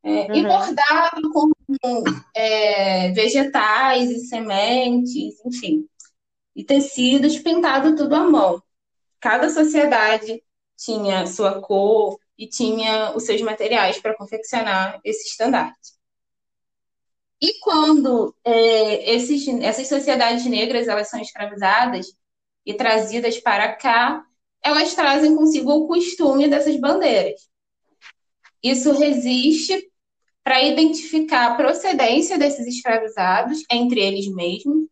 é, 0.02 0.10
uhum. 0.10 0.34
e 0.34 0.42
bordado 0.42 1.30
com 1.32 1.50
é, 2.34 3.10
vegetais 3.12 4.10
e 4.10 4.20
sementes, 4.26 5.34
enfim, 5.44 5.88
e 6.54 6.64
tecidos 6.64 7.38
pintado 7.38 7.94
tudo 7.96 8.14
à 8.14 8.24
mão. 8.24 8.62
Cada 9.20 9.50
sociedade 9.50 10.42
tinha 10.76 11.26
sua 11.26 11.60
cor 11.60 12.18
e 12.36 12.46
tinha 12.48 13.12
os 13.16 13.24
seus 13.24 13.40
materiais 13.42 14.00
para 14.00 14.16
confeccionar 14.16 15.00
esse 15.04 15.28
estandarte. 15.28 15.97
E 17.40 17.60
quando 17.60 18.34
é, 18.44 19.14
esses, 19.14 19.46
essas 19.62 19.88
sociedades 19.88 20.44
negras 20.46 20.88
elas 20.88 21.08
são 21.08 21.20
escravizadas 21.20 22.12
e 22.66 22.74
trazidas 22.74 23.38
para 23.38 23.74
cá, 23.74 24.24
elas 24.62 24.94
trazem 24.94 25.36
consigo 25.36 25.72
o 25.72 25.86
costume 25.86 26.48
dessas 26.48 26.76
bandeiras. 26.76 27.48
Isso 28.62 28.92
resiste 28.92 29.88
para 30.42 30.62
identificar 30.62 31.52
a 31.52 31.54
procedência 31.54 32.38
desses 32.38 32.66
escravizados 32.66 33.62
entre 33.70 34.00
eles 34.00 34.26
mesmos 34.34 34.86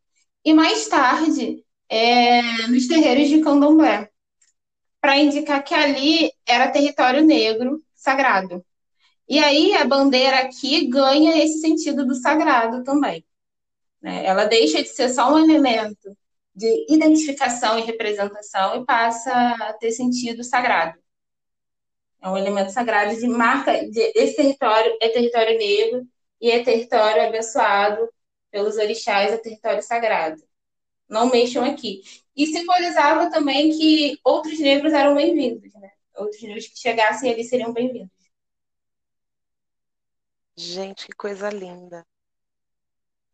e 0.45 0.55
mais 0.55 0.87
tarde 0.87 1.65
é, 1.89 2.43
nos 2.69 2.87
terreiros 2.87 3.29
de 3.29 3.41
candomblé, 3.41 4.09
para 5.01 5.19
indicar 5.19 5.65
que 5.65 5.75
ali 5.75 6.31
era 6.47 6.71
território 6.71 7.25
negro 7.25 7.83
sagrado. 7.95 8.65
E 9.29 9.39
aí 9.39 9.75
a 9.75 9.85
bandeira 9.85 10.41
aqui 10.41 10.87
ganha 10.87 11.43
esse 11.43 11.61
sentido 11.61 12.07
do 12.07 12.15
sagrado 12.15 12.85
também. 12.85 13.25
Né? 14.01 14.25
Ela 14.25 14.45
deixa 14.45 14.83
de 14.83 14.89
ser 14.89 15.09
só 15.09 15.33
um 15.33 15.39
elemento 15.39 16.17
de 16.55 16.87
identificação 16.89 17.79
e 17.79 17.83
representação 17.83 18.81
e 18.81 18.87
passa 18.87 19.31
a 19.33 19.73
ter 19.75 19.91
sentido 19.93 20.43
sagrado. 20.45 20.99
É 22.23 22.29
um 22.29 22.37
elemento 22.37 22.71
sagrado 22.73 23.15
de 23.15 23.29
marca 23.29 23.89
de 23.89 24.01
esse 24.15 24.37
território 24.37 24.97
é 25.01 25.09
território 25.09 25.59
negro 25.59 26.07
e 26.41 26.51
é 26.51 26.63
território 26.63 27.23
abençoado 27.27 28.09
pelos 28.51 28.77
orixás, 28.77 29.33
é 29.33 29.37
território 29.37 29.83
sagrado. 29.83 30.43
Não 31.09 31.31
mexam 31.31 31.65
aqui. 31.65 32.03
E 32.35 32.47
simbolizava 32.47 33.31
também 33.31 33.71
que 33.71 34.19
outros 34.25 34.59
negros 34.59 34.93
eram 34.93 35.15
bem-vindos, 35.15 35.73
né? 35.75 35.91
Outros 36.17 36.43
negros 36.43 36.67
que 36.69 36.79
chegassem 36.79 37.31
ali 37.33 37.45
seriam 37.45 37.73
bem-vindos. 37.73 38.16
Gente, 40.57 41.07
que 41.07 41.13
coisa 41.13 41.51
linda. 41.51 42.07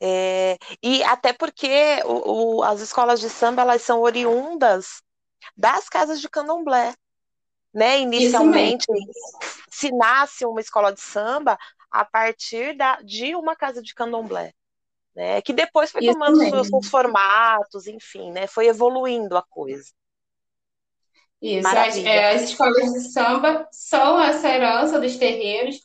É, 0.01 0.59
e 0.83 1.03
até 1.05 1.33
porque 1.33 2.03
o, 2.05 2.57
o, 2.57 2.63
as 2.65 2.81
escolas 2.81 3.21
de 3.21 3.31
samba 3.31 3.63
elas 3.63 3.83
são 3.83 4.01
oriundas 4.01 5.01
das 5.57 5.89
casas 5.89 6.21
de 6.21 6.29
candomblé. 6.29 6.95
Né? 7.73 8.01
Inicialmente, 8.01 8.87
se 9.71 9.91
nasce 9.93 10.45
uma 10.45 10.61
escola 10.61 10.93
de 10.93 11.01
samba 11.01 11.57
a 11.91 12.05
partir 12.05 12.77
da, 12.77 12.97
de 13.03 13.35
uma 13.37 13.55
casa 13.55 13.81
de 13.81 13.95
candomblé. 13.95 14.53
Né? 15.15 15.41
Que 15.41 15.53
depois 15.53 15.93
foi 15.93 16.03
Isso 16.03 16.13
tomando 16.13 16.39
seus, 16.39 16.69
seus, 16.69 16.89
formatos, 16.89 17.87
enfim, 17.87 18.33
né? 18.33 18.47
Foi 18.47 18.67
evoluindo 18.67 19.37
a 19.37 19.43
coisa. 19.43 19.93
Isso, 21.41 21.69
as, 21.69 21.97
é, 21.99 22.35
as, 22.35 22.43
escolas 22.43 22.93
de 22.93 23.01
samba 23.13 23.69
são 23.71 24.21
essa 24.21 24.49
herança 24.49 24.99
dos 24.99 25.17
terreiros, 25.17 25.81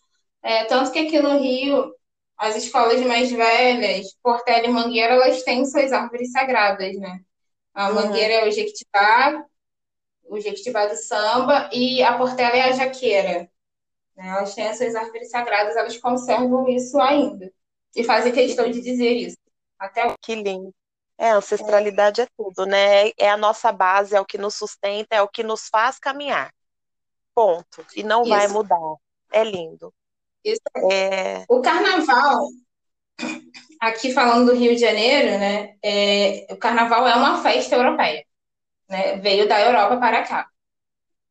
é, 0.48 0.64
tanto 0.64 0.94
que 0.94 1.00
aqui 1.00 1.20
no 1.20 1.40
Rio, 1.40 1.94
as 2.38 2.56
escolas 2.56 3.02
mais 3.02 3.30
velhas, 3.30 4.16
Portela 4.24 4.66
e 4.66 4.70
Mangueira, 4.70 5.16
elas 5.16 5.44
têm 5.44 5.66
suas 5.66 5.92
árvores 5.92 6.32
sagradas, 6.32 6.96
né? 6.98 7.20
A 7.74 7.90
uhum. 7.90 7.96
Mangueira 7.96 8.36
uhum. 8.36 8.46
é 8.46 8.48
o 8.48 8.52
Jequitibá, 8.54 9.46
o 10.24 10.40
Jequitibá 10.40 10.86
do 10.86 10.96
samba, 10.96 11.70
e 11.74 12.02
a 12.02 12.18
Portela 12.18 12.56
é 12.56 12.62
a 12.62 12.72
Jaqueira. 12.72 13.52
Né? 14.16 14.30
Elas 14.30 14.56
têm 14.56 14.64
essas 14.64 14.96
árvores 14.96 15.30
sagradas, 15.30 15.76
elas 15.76 15.98
conservam 15.98 16.70
isso 16.70 16.98
ainda. 16.98 17.52
E 17.94 18.06
fazem 18.06 18.32
questão 18.32 18.72
de 18.72 18.80
dizer 18.80 19.16
isso. 19.16 19.38
Até 19.78 20.14
Que 20.22 20.34
lindo. 20.34 20.74
É, 21.18 21.32
ancestralidade 21.32 22.22
é. 22.22 22.24
é 22.24 22.28
tudo, 22.38 22.66
né? 22.66 23.10
É 23.18 23.30
a 23.30 23.36
nossa 23.36 23.70
base, 23.74 24.16
é 24.16 24.22
o 24.22 24.26
que 24.26 24.38
nos 24.38 24.56
sustenta, 24.56 25.14
é 25.14 25.22
o 25.22 25.28
que 25.28 25.44
nos 25.44 25.68
faz 25.68 26.00
caminhar. 26.00 26.54
Ponto. 27.36 27.86
E 27.94 28.02
não 28.02 28.22
isso. 28.22 28.30
vai 28.30 28.48
mudar. 28.48 28.96
É 29.30 29.44
lindo. 29.44 29.94
Isso. 30.48 30.62
É... 30.92 31.44
O 31.50 31.62
carnaval, 31.62 32.48
aqui 33.82 34.14
falando 34.14 34.52
do 34.52 34.58
Rio 34.58 34.74
de 34.74 34.82
Janeiro, 34.82 35.38
né? 35.38 35.76
É, 35.84 36.48
o 36.50 36.56
carnaval 36.56 37.06
é 37.06 37.16
uma 37.16 37.42
festa 37.42 37.76
europeia, 37.76 38.26
né? 38.90 39.18
Veio 39.18 39.48
da 39.48 39.60
Europa 39.60 39.98
para 39.98 40.24
cá. 40.24 40.48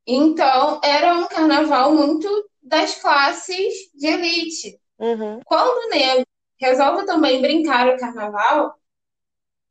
Então, 0.07 0.81
era 0.85 1.15
um 1.15 1.27
carnaval 1.27 1.93
muito 1.93 2.29
das 2.63 2.97
classes 2.97 3.91
de 3.95 4.07
elite. 4.07 4.79
Uhum. 4.99 5.41
Quando 5.45 5.87
o 5.87 5.91
negro 5.91 6.27
resolve 6.61 7.07
também 7.07 7.41
brincar 7.41 7.89
o 7.89 7.99
carnaval 7.99 8.75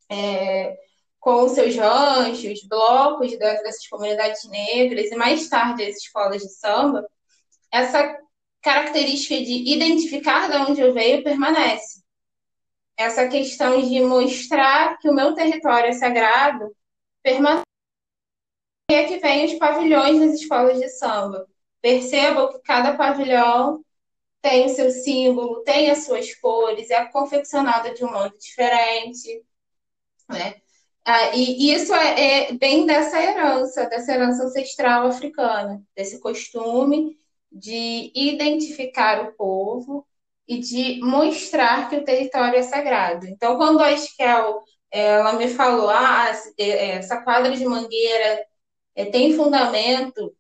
é, 0.10 0.76
com 1.20 1.48
seus 1.50 1.76
ranchos, 1.76 2.64
blocos 2.68 3.38
dessas 3.38 3.88
comunidades 3.88 4.44
negras 4.50 5.12
e 5.12 5.16
mais 5.16 5.48
tarde 5.50 5.84
as 5.84 5.98
escolas 5.98 6.42
de 6.42 6.50
samba, 6.50 7.08
essa 7.72 8.25
característica 8.66 9.36
de 9.36 9.72
identificar 9.72 10.50
de 10.50 10.58
onde 10.58 10.82
eu 10.82 10.92
veio 10.92 11.24
permanece. 11.24 12.02
Essa 12.98 13.28
questão 13.28 13.80
de 13.80 14.02
mostrar 14.02 14.98
que 14.98 15.08
o 15.08 15.14
meu 15.14 15.36
território 15.36 15.90
é 15.90 15.94
sagrado 15.94 16.76
permanece. 17.22 17.62
E 18.90 18.96
é 18.96 19.04
que 19.04 19.20
vem 19.20 19.46
os 19.46 19.54
pavilhões 19.54 20.20
das 20.20 20.42
escolas 20.42 20.80
de 20.80 20.90
samba. 20.90 21.46
Percebam 21.80 22.52
que 22.52 22.60
cada 22.64 22.98
pavilhão 22.98 23.86
tem 24.42 24.66
o 24.66 24.70
seu 24.70 24.90
símbolo, 24.90 25.64
tem 25.64 25.92
as 25.92 26.06
suas 26.06 26.34
cores, 26.34 26.90
é 26.90 27.06
confeccionada 27.06 27.94
de 27.94 28.04
um 28.04 28.12
modo 28.12 28.36
diferente, 28.40 29.44
né? 30.28 30.56
Ah, 31.04 31.36
e 31.36 31.72
isso 31.72 31.94
é, 31.94 32.48
é 32.48 32.54
bem 32.54 32.88
dessa 32.88 33.22
herança, 33.22 33.86
dessa 33.86 34.12
herança 34.12 34.44
ancestral 34.44 35.06
africana, 35.06 35.84
desse 35.96 36.20
costume 36.20 37.16
de 37.56 38.12
identificar 38.14 39.24
o 39.24 39.34
povo 39.34 40.06
e 40.48 40.60
de 40.60 41.00
mostrar 41.00 41.90
que 41.90 41.96
o 41.96 42.04
território 42.04 42.60
é 42.60 42.64
sagrado. 42.64 43.26
Então, 43.28 43.58
quando 43.58 43.82
a 43.82 43.94
Esquel 43.94 44.62
ela 44.92 45.34
me 45.34 45.48
falou, 45.50 45.90
ah, 45.90 46.32
é, 46.58 46.90
essa 46.98 47.22
quadra 47.22 47.56
de 47.56 47.66
mangueira 47.66 48.46
é, 48.96 49.06
tem 49.06 49.36
fundamento, 49.36 50.36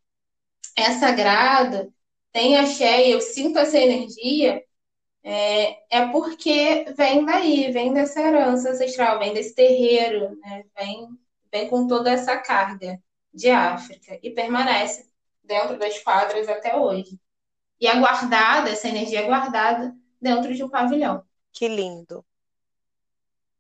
é 0.78 0.92
sagrado, 0.94 1.94
tem 2.32 2.58
axé 2.58 3.08
eu 3.10 3.22
sinto 3.22 3.60
essa 3.60 3.78
energia, 3.78 4.64
é, 5.24 5.98
é 5.98 6.08
porque 6.12 6.86
vem 6.98 7.26
daí, 7.26 7.72
vem 7.72 7.94
dessa 7.94 8.22
herança 8.22 8.72
ancestral, 8.72 9.20
vem 9.20 9.34
desse 9.34 9.56
terreiro, 9.56 10.38
né? 10.40 10.66
vem, 10.78 11.08
vem 11.52 11.70
com 11.70 11.88
toda 11.88 12.12
essa 12.12 12.38
carga 12.38 13.02
de 13.34 13.50
África 13.50 14.20
e 14.24 14.32
permanece 14.32 15.10
dentro 15.46 15.78
das 15.78 16.00
quadras 16.00 16.48
até 16.48 16.76
hoje. 16.76 17.20
E 17.80 17.88
é 17.88 18.00
guardada, 18.00 18.70
essa 18.70 18.88
energia 18.88 19.22
é 19.22 19.26
guardada 19.26 19.94
dentro 20.22 20.54
de 20.54 20.64
um 20.64 20.70
pavilhão. 20.70 21.24
Que 21.52 21.68
lindo. 21.68 22.26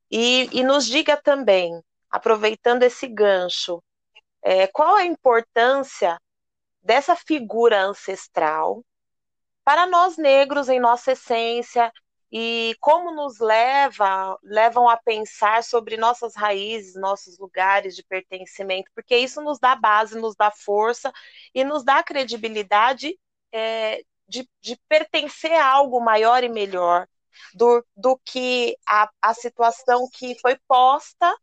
E, 0.09 0.49
e 0.51 0.63
nos 0.63 0.85
diga 0.85 1.17
também, 1.17 1.81
aproveitando 2.09 2.83
esse 2.83 3.07
gancho, 3.07 3.83
é, 4.41 4.67
qual 4.67 4.95
a 4.95 5.05
importância 5.05 6.19
dessa 6.81 7.15
figura 7.15 7.81
ancestral 7.83 8.83
para 9.63 9.87
nós 9.87 10.17
negros 10.17 10.69
em 10.69 10.79
nossa 10.79 11.13
essência 11.13 11.91
e 12.31 12.75
como 12.79 13.11
nos 13.11 13.39
leva, 13.39 14.37
levam 14.43 14.89
a 14.89 14.97
pensar 14.97 15.63
sobre 15.63 15.97
nossas 15.97 16.35
raízes, 16.35 16.95
nossos 16.95 17.37
lugares 17.37 17.95
de 17.95 18.03
pertencimento, 18.03 18.91
porque 18.93 19.15
isso 19.17 19.41
nos 19.41 19.59
dá 19.59 19.75
base, 19.75 20.19
nos 20.19 20.35
dá 20.35 20.51
força 20.51 21.13
e 21.53 21.63
nos 21.63 21.83
dá 21.83 22.03
credibilidade 22.03 23.17
é, 23.51 24.01
de, 24.27 24.49
de, 24.59 24.75
pertencer 24.89 25.53
a 25.53 25.65
algo 25.65 25.99
maior 26.01 26.43
e 26.43 26.49
melhor 26.49 27.07
do, 27.53 27.85
do 27.95 28.19
que 28.25 28.75
a, 28.87 29.09
a 29.21 29.33
situação 29.33 30.09
que 30.11 30.37
foi 30.39 30.57
posta, 30.67 31.33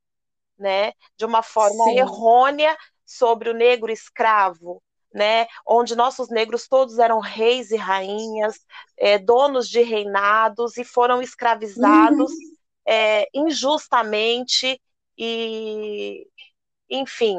né, 0.59 0.93
de 1.17 1.25
uma 1.25 1.43
forma 1.43 1.85
Sim. 1.85 1.99
errônea 1.99 2.77
sobre 3.05 3.51
o 3.51 3.55
negro 3.55 3.91
escravo, 3.91 4.83
né, 5.15 5.47
onde 5.67 5.95
nossos 5.95 6.29
negros 6.29 6.67
todos 6.67 6.99
eram 6.99 7.21
reis 7.21 7.71
e 7.71 7.77
rainhas, 7.77 8.59
é, 8.97 9.19
donos 9.19 9.69
de 9.69 9.83
reinados 9.83 10.77
e 10.77 10.85
foram 10.85 11.21
escravizados 11.21 12.31
uhum. 12.33 12.57
é, 12.87 13.29
injustamente 13.35 14.81
e, 15.17 16.27
enfim, 16.89 17.39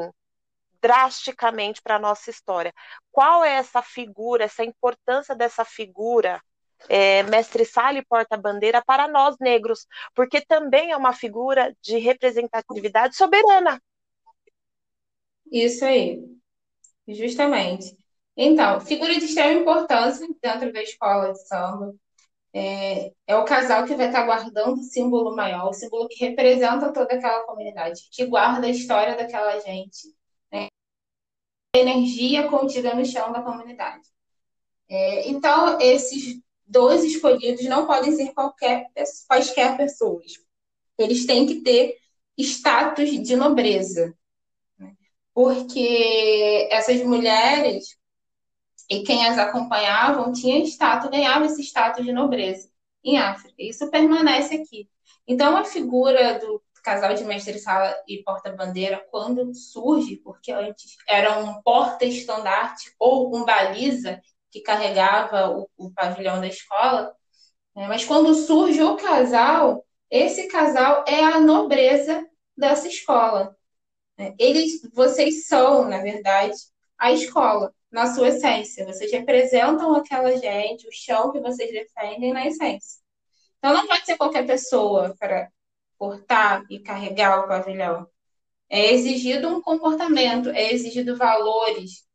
drasticamente 0.80 1.80
para 1.82 1.96
a 1.96 1.98
nossa 1.98 2.30
história. 2.30 2.72
Qual 3.10 3.44
é 3.44 3.54
essa 3.54 3.82
figura, 3.82 4.44
essa 4.44 4.64
importância 4.64 5.34
dessa 5.34 5.64
figura, 5.64 6.40
é, 6.88 7.22
Mestre 7.24 7.64
Sala 7.64 8.02
porta-bandeira, 8.08 8.82
para 8.84 9.08
nós 9.08 9.36
negros? 9.40 9.86
Porque 10.14 10.40
também 10.40 10.90
é 10.90 10.96
uma 10.96 11.12
figura 11.12 11.74
de 11.80 11.96
representatividade 11.98 13.16
soberana. 13.16 13.80
Isso 15.50 15.84
aí, 15.84 16.22
justamente. 17.08 17.96
Então, 18.36 18.80
figura 18.80 19.14
de 19.18 19.24
extrema 19.26 19.60
importância 19.60 20.26
dentro 20.42 20.72
da 20.72 20.82
escola 20.82 21.32
de 21.32 21.46
samba. 21.46 21.94
É, 22.52 23.12
é, 23.26 23.36
o 23.36 23.44
casal 23.44 23.84
que 23.84 23.96
vai 23.96 24.06
estar 24.06 24.24
guardando 24.24 24.78
o 24.78 24.82
símbolo 24.84 25.34
maior, 25.34 25.70
o 25.70 25.72
símbolo 25.72 26.08
que 26.08 26.24
representa 26.24 26.92
toda 26.92 27.14
aquela 27.14 27.44
comunidade, 27.44 28.02
que 28.12 28.24
guarda 28.26 28.66
a 28.66 28.70
história 28.70 29.16
daquela 29.16 29.58
gente, 29.60 30.14
né? 30.52 30.68
a 31.74 31.78
energia 31.78 32.48
contida 32.48 32.94
no 32.94 33.04
chão 33.04 33.32
da 33.32 33.42
comunidade. 33.42 34.06
É, 34.88 35.28
então, 35.28 35.80
esses 35.80 36.40
dois 36.66 37.04
escolhidos 37.04 37.64
não 37.64 37.86
podem 37.86 38.12
ser 38.12 38.32
qualquer, 38.32 38.86
quaisquer 39.28 39.76
pessoas. 39.76 40.34
Eles 40.98 41.26
têm 41.26 41.46
que 41.46 41.62
ter 41.62 41.96
status 42.38 43.10
de 43.10 43.36
nobreza. 43.36 44.16
Porque 45.34 46.68
essas 46.70 47.02
mulheres 47.02 47.98
e 48.88 49.02
quem 49.02 49.26
as 49.26 49.38
acompanhavam 49.38 50.32
tinha 50.32 50.58
status, 50.64 51.10
ganhava 51.10 51.46
esse 51.46 51.62
status 51.62 52.04
de 52.04 52.12
nobreza 52.12 52.68
em 53.02 53.18
África. 53.18 53.54
Isso 53.58 53.90
permanece 53.90 54.56
aqui. 54.56 54.88
Então, 55.26 55.56
a 55.56 55.64
figura 55.64 56.38
do 56.38 56.62
casal 56.82 57.14
de 57.14 57.24
mestre-sala 57.24 57.94
e 58.06 58.22
porta-bandeira, 58.22 59.04
quando 59.10 59.54
surge, 59.54 60.16
porque 60.16 60.52
antes 60.52 60.96
era 61.08 61.38
um 61.38 61.62
porta-estandarte 61.62 62.94
ou 62.98 63.34
um 63.34 63.44
baliza 63.44 64.20
que 64.50 64.60
carregava 64.60 65.50
o, 65.50 65.68
o 65.78 65.90
pavilhão 65.90 66.40
da 66.40 66.46
escola, 66.46 67.14
né? 67.74 67.88
mas 67.88 68.04
quando 68.04 68.34
surge 68.34 68.82
o 68.82 68.96
casal, 68.96 69.84
esse 70.10 70.46
casal 70.48 71.04
é 71.08 71.24
a 71.24 71.40
nobreza 71.40 72.24
dessa 72.56 72.86
escola. 72.86 73.56
Né? 74.16 74.34
Eles, 74.38 74.80
vocês 74.92 75.46
são, 75.46 75.88
na 75.88 75.98
verdade, 75.98 76.56
a 76.98 77.12
escola 77.12 77.74
na 77.90 78.12
sua 78.14 78.28
essência. 78.28 78.86
Vocês 78.86 79.10
representam 79.12 79.94
aquela 79.94 80.36
gente, 80.36 80.86
o 80.88 80.92
chão 80.92 81.32
que 81.32 81.40
vocês 81.40 81.70
defendem 81.70 82.32
na 82.32 82.46
essência. 82.46 83.02
Então, 83.58 83.72
não 83.72 83.86
pode 83.86 84.04
ser 84.04 84.16
qualquer 84.16 84.46
pessoa 84.46 85.14
para 85.18 85.48
portar 85.98 86.64
e 86.70 86.80
carregar 86.80 87.44
o 87.44 87.48
pavilhão. 87.48 88.06
É 88.68 88.92
exigido 88.92 89.48
um 89.48 89.60
comportamento, 89.62 90.50
é 90.50 90.72
exigido 90.72 91.16
valores 91.16 92.06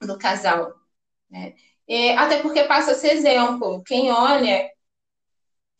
do 0.00 0.18
casal. 0.18 0.74
Né? 1.30 1.54
Até 2.16 2.40
porque 2.42 2.64
passa 2.64 2.94
ser 2.94 3.12
exemplo. 3.12 3.82
Quem 3.84 4.10
olha, 4.10 4.70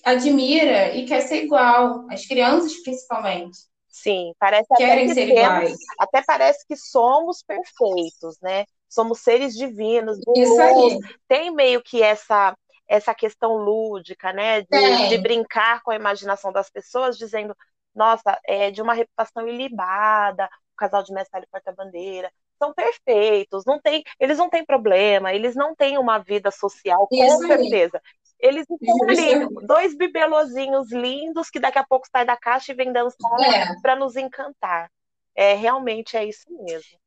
admira 0.05 0.95
e 0.95 1.07
quer 1.07 1.23
ser 1.23 1.45
igual. 1.45 2.07
As 2.11 2.25
crianças, 2.27 2.75
principalmente. 2.83 3.59
Sim, 3.93 4.33
parece 4.39 4.67
Querem 4.75 5.05
até 5.05 5.07
que 5.07 5.15
ser 5.15 5.27
temos, 5.27 5.63
iguais. 5.71 5.79
até 6.01 6.23
parece 6.23 6.67
que 6.67 6.77
somos 6.77 7.43
perfeitos, 7.43 8.41
né? 8.41 8.65
somos 8.93 9.21
seres 9.21 9.55
divinos, 9.55 10.19
Isso 10.37 10.55
luz. 10.55 10.61
Aí. 10.61 10.99
Tem 11.27 11.51
meio 11.51 11.83
que 11.83 12.03
essa 12.03 12.57
essa 12.89 13.15
questão 13.15 13.57
lúdica, 13.57 14.35
né, 14.35 14.61
de, 14.63 15.09
de, 15.09 15.17
brincar 15.17 15.81
com 15.83 15.91
a 15.91 15.97
imaginação 15.97 16.53
das 16.53 16.69
pessoas, 16.69 17.17
dizendo, 17.17 17.57
nossa, 17.95 18.39
é 18.45 18.71
de 18.71 18.83
uma 18.83 18.93
reputação 18.93 19.49
ilibada, 19.49 20.45
o 20.45 20.77
casal 20.77 21.03
de 21.03 21.11
mestre 21.11 21.41
e 21.43 21.47
porta-bandeira, 21.47 22.31
são 22.59 22.75
perfeitos, 22.75 23.65
não 23.65 23.81
tem, 23.81 24.05
eles 24.21 24.37
não 24.37 24.51
têm 24.51 24.63
problema, 24.63 25.33
eles 25.33 25.55
não 25.55 25.75
têm 25.75 25.97
uma 25.97 26.19
vida 26.19 26.51
social, 26.51 27.07
com 27.09 27.25
Isso 27.25 27.47
certeza. 27.47 27.97
Aí. 27.97 28.13
Eles 28.43 28.67
estão 28.69 29.09
ali, 29.09 29.67
dois 29.69 29.97
bibelozinhos 29.97 30.91
lindos 30.91 31.49
que 31.49 31.61
daqui 31.61 31.79
a 31.79 31.85
pouco 31.85 32.09
saem 32.11 32.27
da 32.27 32.37
caixa 32.37 32.73
e 32.73 32.75
vêm 32.75 32.93
dançar 32.93 33.41
é. 33.41 33.81
para 33.81 33.95
nos 33.95 34.17
encantar. 34.17 34.91
É, 35.33 35.55
realmente 35.55 36.17
é 36.17 36.25
isso 36.25 36.45
mesmo. 36.51 36.99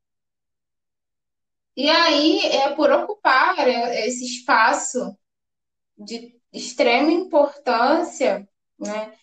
E 1.76 1.90
aí, 1.90 2.40
é 2.40 2.74
por 2.74 2.90
ocupar 2.90 3.68
esse 3.68 4.24
espaço 4.24 5.14
de 5.98 6.40
extrema 6.54 7.12
importância, 7.12 8.48
né, 8.80 9.14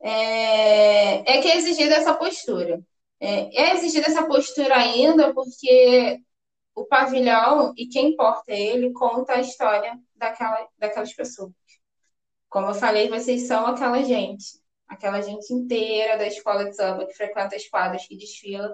é, 0.00 1.36
é 1.36 1.40
que 1.40 1.48
é 1.48 1.56
exigida 1.56 1.94
essa 1.94 2.14
postura. 2.14 2.82
É, 3.20 3.62
é 3.62 3.74
exigida 3.74 4.08
essa 4.08 4.26
postura 4.26 4.76
ainda 4.76 5.32
porque 5.32 6.20
o 6.74 6.84
pavilhão 6.84 7.72
e 7.76 7.86
quem 7.86 8.16
porta 8.16 8.52
ele 8.52 8.92
conta 8.92 9.34
a 9.34 9.40
história 9.40 9.96
daquela, 10.20 10.68
daquelas 10.78 11.12
pessoas. 11.12 11.50
Como 12.48 12.68
eu 12.68 12.74
falei, 12.74 13.08
vocês 13.08 13.46
são 13.46 13.66
aquela 13.66 14.02
gente, 14.02 14.60
aquela 14.86 15.20
gente 15.20 15.52
inteira 15.52 16.18
da 16.18 16.26
escola 16.26 16.66
de 16.66 16.76
samba 16.76 17.06
que 17.06 17.14
frequenta 17.14 17.56
as 17.56 17.66
quadras, 17.66 18.06
que 18.06 18.16
desfila, 18.16 18.72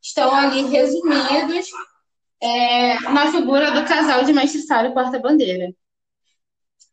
estão 0.00 0.34
ali 0.34 0.62
resumidos 0.62 1.68
é, 2.40 2.98
na 3.00 3.30
figura 3.30 3.72
do 3.72 3.86
casal 3.86 4.24
de 4.24 4.32
mestre 4.32 4.62
sala 4.62 4.88
e 4.88 4.94
porta-bandeira. 4.94 5.72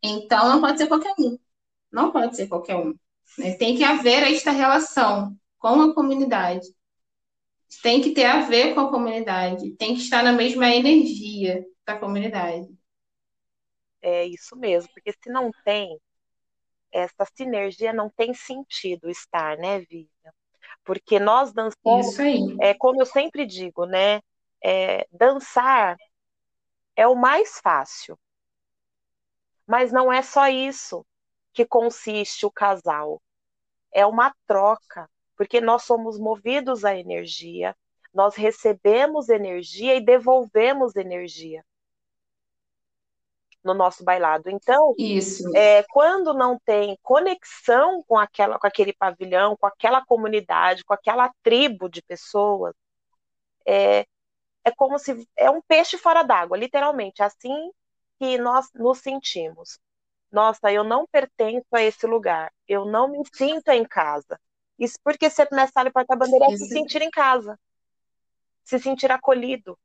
Então, 0.03 0.49
não 0.49 0.61
pode 0.61 0.77
ser 0.77 0.87
qualquer 0.87 1.13
um. 1.17 1.37
Não 1.91 2.11
pode 2.11 2.35
ser 2.35 2.47
qualquer 2.47 2.75
um. 2.75 2.93
Né? 3.37 3.53
Tem 3.53 3.75
que 3.77 3.83
haver 3.83 4.23
esta 4.23 4.51
relação 4.51 5.35
com 5.57 5.81
a 5.81 5.95
comunidade. 5.95 6.67
Tem 7.81 8.01
que 8.01 8.11
ter 8.11 8.25
a 8.25 8.41
ver 8.41 8.73
com 8.73 8.81
a 8.81 8.89
comunidade. 8.89 9.71
Tem 9.77 9.95
que 9.95 10.01
estar 10.01 10.23
na 10.23 10.31
mesma 10.31 10.67
energia 10.69 11.63
da 11.85 11.97
comunidade. 11.97 12.67
É 14.07 14.25
isso 14.25 14.55
mesmo, 14.55 14.91
porque 14.93 15.11
se 15.11 15.29
não 15.29 15.49
tem 15.63 15.99
essa 16.91 17.25
sinergia, 17.33 17.91
não 17.91 18.09
tem 18.09 18.33
sentido 18.33 19.09
estar, 19.09 19.57
né, 19.57 19.79
Vivian? 19.79 20.31
Porque 20.83 21.19
nós 21.19 21.51
dançamos, 21.51 22.17
é 22.59 22.73
como 22.73 23.01
eu 23.01 23.05
sempre 23.05 23.45
digo, 23.45 23.85
né? 23.85 24.21
é, 24.65 25.07
dançar 25.11 25.95
é 26.95 27.07
o 27.07 27.13
mais 27.13 27.59
fácil. 27.59 28.17
Mas 29.67 29.91
não 29.91 30.11
é 30.11 30.23
só 30.23 30.47
isso 30.47 31.05
que 31.53 31.65
consiste 31.65 32.47
o 32.47 32.51
casal. 32.51 33.21
É 33.93 34.05
uma 34.07 34.33
troca, 34.47 35.07
porque 35.37 35.61
nós 35.61 35.83
somos 35.83 36.17
movidos 36.19 36.83
à 36.83 36.97
energia, 36.97 37.75
nós 38.11 38.35
recebemos 38.35 39.29
energia 39.29 39.95
e 39.95 40.03
devolvemos 40.03 40.95
energia 40.95 41.63
no 43.65 43.73
nosso 43.73 44.03
bailado. 44.03 44.49
Então, 44.49 44.93
é, 45.55 45.83
quando 45.89 46.33
não 46.33 46.57
tem 46.63 46.97
conexão 47.01 48.03
com 48.07 48.17
aquela, 48.17 48.59
com 48.59 48.67
aquele 48.67 48.93
pavilhão, 48.93 49.57
com 49.57 49.65
aquela 49.65 50.05
comunidade, 50.05 50.83
com 50.85 50.93
aquela 50.93 51.33
tribo 51.41 51.89
de 51.89 52.01
pessoas, 52.03 52.75
é, 53.67 54.05
é 54.63 54.71
como 54.75 54.99
se 54.99 55.27
é 55.35 55.49
um 55.49 55.61
peixe 55.61 55.97
fora 55.97 56.23
d'água, 56.23 56.57
literalmente, 56.57 57.23
assim 57.23 57.71
que 58.19 58.37
nós 58.37 58.67
nos 58.75 58.99
sentimos. 58.99 59.79
Nossa, 60.31 60.71
eu 60.71 60.83
não 60.83 61.07
pertenço 61.07 61.67
a 61.73 61.81
esse 61.81 62.05
lugar, 62.05 62.51
eu 62.67 62.85
não 62.85 63.07
me 63.09 63.21
sinto 63.33 63.69
em 63.69 63.83
casa. 63.83 64.39
Isso 64.77 64.97
porque 65.03 65.29
ser 65.29 65.47
mestre 65.51 65.91
porta-bandeira 65.91 66.45
é 66.45 66.57
se 66.57 66.67
sentir 66.67 67.01
em 67.01 67.09
casa, 67.09 67.57
se 68.63 68.77
sentir 68.77 69.11
acolhido. 69.11 69.77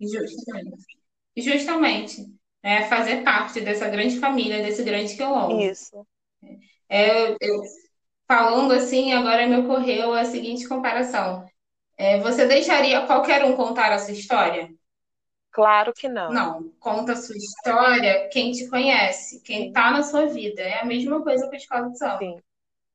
Justamente. 0.00 0.98
Justamente. 1.36 2.38
É 2.62 2.82
fazer 2.82 3.22
parte 3.22 3.60
dessa 3.60 3.88
grande 3.88 4.18
família, 4.18 4.62
desse 4.62 4.82
grande 4.82 5.14
quilombo. 5.16 5.60
Isso. 5.60 6.06
É, 6.88 7.32
eu, 7.40 7.62
falando 8.26 8.72
assim, 8.72 9.12
agora 9.12 9.46
me 9.46 9.58
ocorreu 9.58 10.12
a 10.12 10.24
seguinte 10.24 10.68
comparação. 10.68 11.46
É, 11.96 12.18
você 12.20 12.46
deixaria 12.46 13.06
qualquer 13.06 13.44
um 13.44 13.56
contar 13.56 13.92
a 13.92 13.98
sua 13.98 14.14
história? 14.14 14.70
Claro 15.50 15.92
que 15.92 16.08
não. 16.08 16.32
Não. 16.32 16.72
Conta 16.78 17.12
a 17.12 17.16
sua 17.16 17.36
história 17.36 18.28
quem 18.28 18.52
te 18.52 18.68
conhece, 18.68 19.42
quem 19.42 19.68
está 19.68 19.90
na 19.90 20.02
sua 20.02 20.26
vida. 20.26 20.62
É 20.62 20.80
a 20.80 20.84
mesma 20.84 21.22
coisa 21.22 21.48
com 21.48 21.54
a 21.54 21.56
escola 21.56 21.90
de 21.90 21.98
samba. 21.98 22.18
Sim. 22.18 22.36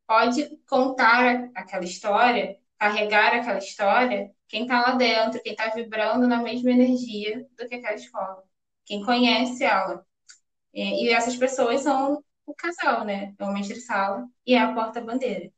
Pode 0.07 0.57
contar 0.69 1.49
aquela 1.55 1.83
história, 1.83 2.57
carregar 2.77 3.33
aquela 3.33 3.57
história, 3.57 4.31
quem 4.47 4.63
está 4.63 4.81
lá 4.81 4.91
dentro, 4.95 5.41
quem 5.41 5.53
está 5.53 5.69
vibrando 5.69 6.27
na 6.27 6.41
mesma 6.41 6.71
energia 6.71 7.45
do 7.57 7.67
que 7.67 7.75
aquela 7.75 7.95
escola. 7.95 8.43
Quem 8.85 9.03
conhece 9.05 9.63
ela. 9.63 10.05
E 10.73 11.09
essas 11.09 11.37
pessoas 11.37 11.81
são 11.81 12.23
o 12.45 12.53
casal, 12.53 13.05
né? 13.05 13.33
É 13.37 13.43
o 13.43 13.53
mestre-sala 13.53 14.27
e 14.45 14.53
é 14.53 14.59
a 14.59 14.73
porta-bandeira. 14.73 15.51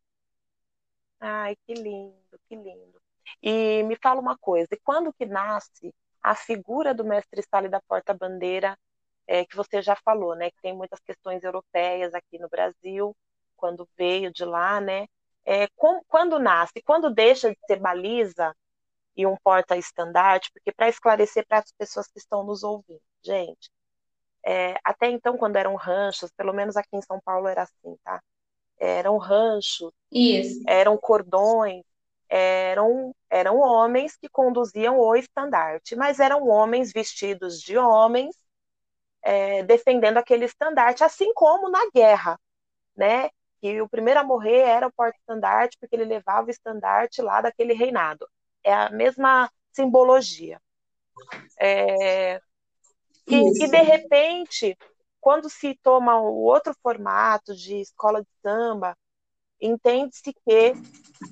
Ai, 1.20 1.56
que 1.66 1.74
lindo, 1.74 2.40
que 2.48 2.56
lindo. 2.56 3.02
E 3.42 3.84
me 3.84 3.96
fala 4.02 4.20
uma 4.20 4.38
coisa, 4.38 4.68
e 4.72 4.80
quando 4.84 5.14
que 5.14 5.26
nasce 5.26 5.94
a 6.22 6.36
figura 6.36 6.94
do 6.94 7.04
mestre-sala 7.06 7.68
e 7.68 7.70
da 7.70 7.82
porta-bandeira, 7.82 8.78
é, 9.28 9.46
que 9.46 9.56
você 9.56 9.82
já 9.82 9.96
falou, 9.96 10.36
né? 10.36 10.52
Que 10.52 10.62
tem 10.62 10.76
muitas 10.76 11.00
questões 11.00 11.44
europeias 11.44 12.14
aqui 12.14 12.38
no 12.40 12.50
Brasil, 12.50 13.16
quando 13.56 13.88
veio 13.98 14.32
de 14.32 14.46
lá, 14.46 14.80
né? 14.82 15.08
É, 15.46 15.68
com, 15.76 16.02
quando 16.08 16.40
nasce, 16.40 16.82
quando 16.84 17.14
deixa 17.14 17.50
de 17.52 17.58
ser 17.68 17.80
baliza 17.80 18.56
e 19.16 19.26
um 19.26 19.36
porta-estandarte, 19.44 20.52
porque 20.54 20.72
para 20.74 20.90
esclarecer 20.90 21.46
para 21.48 21.60
as 21.60 21.72
pessoas 21.78 22.08
que 22.08 22.20
estão 22.20 22.44
nos 22.44 22.64
ouvindo, 22.64 23.02
gente, 23.26 23.72
é, 24.46 24.76
até 24.84 25.10
então, 25.10 25.38
quando 25.38 25.56
eram 25.58 25.76
ranchos, 25.76 26.32
pelo 26.38 26.54
menos 26.54 26.78
aqui 26.78 26.96
em 26.96 27.02
São 27.02 27.20
Paulo 27.22 27.48
era 27.48 27.64
assim, 27.64 27.98
tá? 28.04 28.22
Eram 28.80 29.18
ranchos, 29.18 29.92
Isso. 30.12 30.64
eram 30.68 30.98
cordões, 30.98 31.84
eram, 32.30 33.16
eram 33.30 33.60
homens 33.60 34.18
que 34.18 34.30
conduziam 34.30 35.00
o 35.00 35.16
estandarte, 35.16 35.96
mas 35.96 36.20
eram 36.20 36.48
homens 36.48 36.92
vestidos 36.94 37.62
de 37.62 37.78
homens, 37.78 38.36
é, 39.24 39.64
defendendo 39.64 40.18
aquele 40.18 40.46
estandarte, 40.46 41.04
assim 41.04 41.34
como 41.34 41.70
na 41.70 41.90
guerra, 41.94 42.40
né? 42.96 43.30
Que 43.62 43.82
o 43.82 43.90
primeiro 43.90 44.20
a 44.20 44.24
morrer 44.24 44.60
era 44.60 44.88
o 44.88 44.94
porta-estandarte, 44.94 45.78
porque 45.80 45.96
ele 45.96 46.06
levava 46.06 46.48
o 46.48 46.52
estandarte 46.52 47.22
lá 47.22 47.42
daquele 47.42 47.74
reinado. 47.74 48.28
É 48.64 48.74
a 48.74 48.90
mesma 48.90 49.50
simbologia. 49.74 50.60
É, 51.60 52.42
e, 53.28 53.64
e, 53.64 53.68
de 53.68 53.82
repente, 53.82 54.78
quando 55.20 55.50
se 55.50 55.78
toma 55.82 56.20
o 56.20 56.44
outro 56.44 56.76
formato 56.82 57.56
de 57.56 57.78
escola 57.82 58.22
de 58.22 58.30
samba, 58.42 58.96
entende-se 59.60 60.34
que 60.34 60.74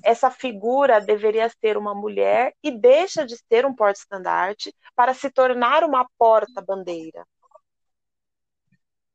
essa 0.02 0.30
figura 0.30 1.00
deveria 1.00 1.48
ser 1.60 1.76
uma 1.76 1.94
mulher 1.94 2.54
e 2.62 2.70
deixa 2.70 3.24
de 3.24 3.36
ser 3.48 3.64
um 3.64 3.74
porta-estandarte 3.74 4.74
para 4.96 5.14
se 5.14 5.30
tornar 5.30 5.84
uma 5.84 6.08
porta-bandeira. 6.18 7.26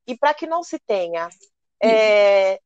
E 0.08 0.18
para 0.18 0.34
que 0.34 0.48
não 0.48 0.64
se 0.64 0.80
tenha 0.80 1.30
é, 1.82 2.60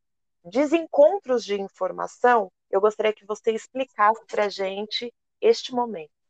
desencontros 0.46 1.44
de 1.44 1.60
informação, 1.60 2.52
eu 2.70 2.80
gostaria 2.80 3.14
que 3.14 3.26
você 3.26 3.52
explicasse 3.52 4.26
para 4.28 4.46
a 4.46 4.50
gente 4.50 5.14
este 5.42 5.74
momento. 5.74 6.23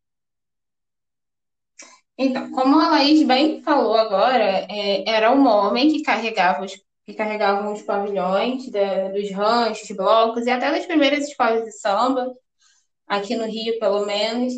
Então, 2.17 2.51
como 2.51 2.79
a 2.79 2.89
Laís 2.91 3.23
bem 3.25 3.61
falou 3.63 3.95
agora, 3.95 4.67
é, 4.69 5.09
era 5.09 5.31
um 5.31 5.47
homem 5.47 5.91
que 5.91 6.03
carregava 6.03 6.63
os, 6.63 6.73
que 7.05 7.13
carregavam 7.13 7.73
os 7.73 7.81
pavilhões 7.81 8.69
da, 8.69 9.09
dos 9.09 9.31
ranchos, 9.31 9.89
blocos 9.95 10.45
e 10.45 10.51
até 10.51 10.71
das 10.71 10.85
primeiras 10.85 11.27
escolas 11.27 11.63
de 11.65 11.71
samba, 11.71 12.31
aqui 13.07 13.35
no 13.35 13.45
Rio, 13.45 13.79
pelo 13.79 14.05
menos. 14.05 14.53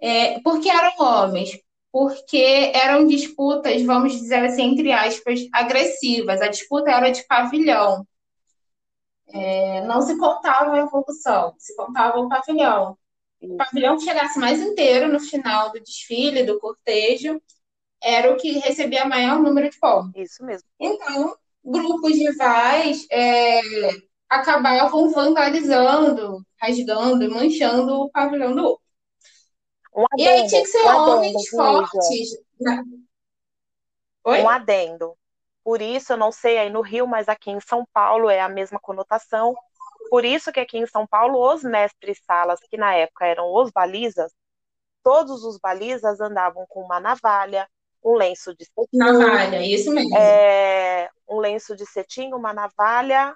É, 0.00 0.40
porque 0.40 0.70
eram 0.70 0.92
homens? 1.00 1.58
Porque 1.92 2.72
eram 2.74 3.06
disputas, 3.06 3.82
vamos 3.84 4.12
dizer 4.14 4.44
assim, 4.44 4.62
entre 4.64 4.92
aspas, 4.92 5.40
agressivas. 5.52 6.40
A 6.42 6.48
disputa 6.48 6.90
era 6.90 7.10
de 7.10 7.26
pavilhão. 7.26 8.06
É, 9.28 9.80
não 9.86 10.02
se 10.02 10.18
contava 10.18 10.72
a 10.74 10.78
evolução, 10.80 11.54
se 11.58 11.74
contava 11.76 12.18
o 12.18 12.28
pavilhão 12.28 12.96
o 13.40 13.56
pavilhão 13.56 13.96
que 13.96 14.04
chegasse 14.04 14.38
mais 14.38 14.60
inteiro 14.60 15.10
no 15.10 15.20
final 15.20 15.72
do 15.72 15.80
desfile, 15.80 16.42
do 16.42 16.58
cortejo, 16.58 17.40
era 18.02 18.32
o 18.32 18.36
que 18.36 18.58
recebia 18.58 19.04
maior 19.04 19.38
número 19.38 19.68
de 19.68 19.78
pontos. 19.78 20.12
Isso 20.14 20.44
mesmo. 20.44 20.66
Então, 20.78 21.36
grupos 21.64 22.16
rivais 22.16 23.06
é, 23.10 23.60
acabavam 24.28 25.10
vandalizando, 25.10 26.44
rasgando 26.60 27.24
e 27.24 27.28
manchando 27.28 28.02
o 28.02 28.10
pavilhão 28.10 28.54
do 28.54 28.64
outro. 28.64 28.82
Um 29.94 30.04
adendo, 30.12 30.22
e 30.22 30.28
aí 30.28 30.46
tinha 30.46 30.62
que 30.62 30.68
ser 30.68 30.82
um 30.82 30.96
homens 30.96 31.34
adendo, 31.34 31.50
fortes. 31.50 32.28
Né? 32.60 32.84
Um 34.26 34.48
adendo. 34.48 35.16
Por 35.64 35.82
isso, 35.82 36.12
eu 36.12 36.16
não 36.16 36.32
sei 36.32 36.58
aí 36.58 36.70
no 36.70 36.80
Rio, 36.80 37.06
mas 37.06 37.28
aqui 37.28 37.50
em 37.50 37.60
São 37.60 37.86
Paulo 37.92 38.30
é 38.30 38.40
a 38.40 38.48
mesma 38.48 38.78
conotação. 38.78 39.54
Por 40.10 40.24
isso 40.24 40.52
que 40.52 40.60
aqui 40.60 40.76
em 40.76 40.86
São 40.86 41.06
Paulo, 41.06 41.38
os 41.54 41.62
mestres-salas, 41.62 42.58
que 42.68 42.76
na 42.76 42.94
época 42.94 43.24
eram 43.26 43.54
os 43.54 43.70
balizas, 43.70 44.32
todos 45.02 45.44
os 45.44 45.58
balizas 45.58 46.20
andavam 46.20 46.66
com 46.68 46.82
uma 46.82 46.98
navalha, 46.98 47.68
um 48.04 48.14
lenço 48.14 48.54
de 48.56 48.64
cetim. 48.64 48.88
Navalha, 48.96 49.64
isso 49.64 49.92
mesmo. 49.92 50.16
É, 50.16 51.08
um 51.28 51.38
lenço 51.38 51.76
de 51.76 51.86
cetim, 51.86 52.32
uma 52.32 52.52
navalha. 52.52 53.34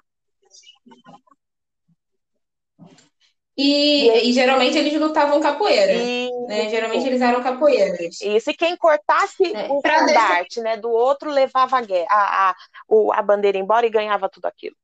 E, 3.57 4.09
e, 4.09 4.29
e 4.29 4.33
geralmente 4.33 4.77
eles 4.77 4.99
lutavam 4.99 5.39
capoeira. 5.39 5.93
E... 5.93 6.29
Né? 6.47 6.69
Geralmente 6.69 7.07
eles 7.07 7.21
eram 7.21 7.41
capoeiras. 7.41 8.19
Isso, 8.21 8.51
e 8.51 8.53
quem 8.53 8.75
cortasse 8.75 9.55
é, 9.55 9.71
o 9.71 9.77
estandarte 9.77 10.55
deixar... 10.55 10.61
né, 10.61 10.77
do 10.77 10.89
outro 10.89 11.31
levava 11.31 11.77
a, 11.77 11.81
a, 12.09 12.49
a, 12.49 12.55
a 13.13 13.21
bandeira 13.21 13.57
embora 13.57 13.85
e 13.85 13.89
ganhava 13.89 14.27
tudo 14.27 14.45
aquilo. 14.45 14.75